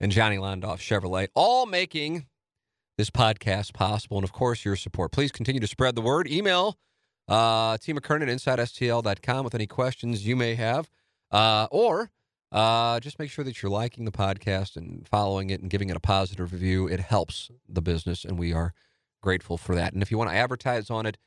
and 0.00 0.10
Johnny 0.10 0.36
Londoff 0.36 0.78
Chevrolet, 0.78 1.28
all 1.34 1.66
making 1.66 2.26
this 3.02 3.10
podcast 3.10 3.74
possible. 3.74 4.16
And 4.16 4.22
of 4.22 4.30
course, 4.30 4.64
your 4.64 4.76
support. 4.76 5.10
Please 5.10 5.32
continue 5.32 5.60
to 5.60 5.66
spread 5.66 5.96
the 5.96 6.00
word. 6.00 6.30
Email 6.30 6.78
uh, 7.26 7.76
T. 7.76 7.92
McKernan 7.92 8.22
at 8.22 8.28
InsideSTL.com 8.28 9.42
with 9.42 9.56
any 9.56 9.66
questions 9.66 10.24
you 10.24 10.36
may 10.36 10.54
have. 10.54 10.88
Uh, 11.32 11.66
or 11.72 12.12
uh, 12.52 13.00
just 13.00 13.18
make 13.18 13.28
sure 13.28 13.44
that 13.44 13.60
you're 13.60 13.72
liking 13.72 14.04
the 14.04 14.12
podcast 14.12 14.76
and 14.76 15.04
following 15.08 15.50
it 15.50 15.60
and 15.60 15.68
giving 15.68 15.90
it 15.90 15.96
a 15.96 16.00
positive 16.00 16.52
review. 16.52 16.86
It 16.86 17.00
helps 17.00 17.50
the 17.68 17.82
business, 17.82 18.24
and 18.24 18.38
we 18.38 18.52
are 18.52 18.72
grateful 19.20 19.58
for 19.58 19.74
that. 19.74 19.94
And 19.94 20.00
if 20.00 20.12
you 20.12 20.18
want 20.18 20.30
to 20.30 20.36
advertise 20.36 20.88
on 20.88 21.04
it, 21.04 21.18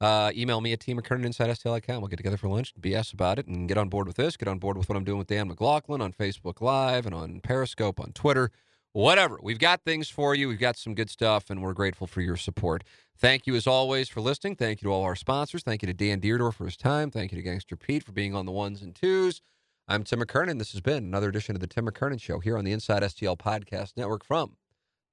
uh, 0.00 0.32
email 0.34 0.62
me 0.62 0.72
at 0.72 0.80
tmckernan 0.80 1.26
inside 1.26 1.50
STL.com. 1.50 2.00
We'll 2.00 2.08
get 2.08 2.16
together 2.16 2.38
for 2.38 2.48
lunch, 2.48 2.72
BS 2.80 3.12
about 3.12 3.38
it, 3.38 3.46
and 3.46 3.68
get 3.68 3.76
on 3.76 3.90
board 3.90 4.06
with 4.06 4.16
this. 4.16 4.38
Get 4.38 4.48
on 4.48 4.58
board 4.58 4.78
with 4.78 4.88
what 4.88 4.96
I'm 4.96 5.04
doing 5.04 5.18
with 5.18 5.28
Dan 5.28 5.48
McLaughlin 5.48 6.00
on 6.00 6.14
Facebook 6.14 6.62
Live 6.62 7.04
and 7.04 7.14
on 7.14 7.40
Periscope, 7.40 8.00
on 8.00 8.12
Twitter, 8.12 8.50
whatever. 8.92 9.38
We've 9.42 9.58
got 9.58 9.82
things 9.84 10.08
for 10.08 10.34
you. 10.34 10.48
We've 10.48 10.58
got 10.58 10.76
some 10.76 10.94
good 10.94 11.10
stuff, 11.10 11.50
and 11.50 11.62
we're 11.62 11.72
grateful 11.72 12.06
for 12.06 12.20
your 12.20 12.36
support. 12.36 12.84
Thank 13.16 13.46
you, 13.46 13.54
as 13.54 13.66
always, 13.66 14.08
for 14.08 14.20
listening. 14.20 14.56
Thank 14.56 14.82
you 14.82 14.88
to 14.88 14.92
all 14.92 15.02
our 15.02 15.16
sponsors. 15.16 15.62
Thank 15.62 15.82
you 15.82 15.86
to 15.86 15.94
Dan 15.94 16.20
Dierdorf 16.20 16.54
for 16.54 16.64
his 16.64 16.76
time. 16.76 17.10
Thank 17.10 17.32
you 17.32 17.36
to 17.36 17.42
Gangster 17.42 17.76
Pete 17.76 18.04
for 18.04 18.12
being 18.12 18.34
on 18.34 18.46
the 18.46 18.52
ones 18.52 18.82
and 18.82 18.94
twos. 18.94 19.42
I'm 19.88 20.04
Tim 20.04 20.20
McKernan. 20.20 20.58
This 20.58 20.72
has 20.72 20.80
been 20.80 21.04
another 21.04 21.28
edition 21.28 21.54
of 21.54 21.60
the 21.60 21.66
Tim 21.66 21.86
McKernan 21.86 22.20
Show 22.20 22.38
here 22.38 22.56
on 22.56 22.64
the 22.64 22.72
Inside 22.72 23.02
STL 23.02 23.36
Podcast 23.36 23.96
Network 23.96 24.24
from 24.24 24.56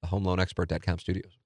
the 0.02 0.10
HomeLoanExpert.com 0.10 1.00
studios. 1.00 1.39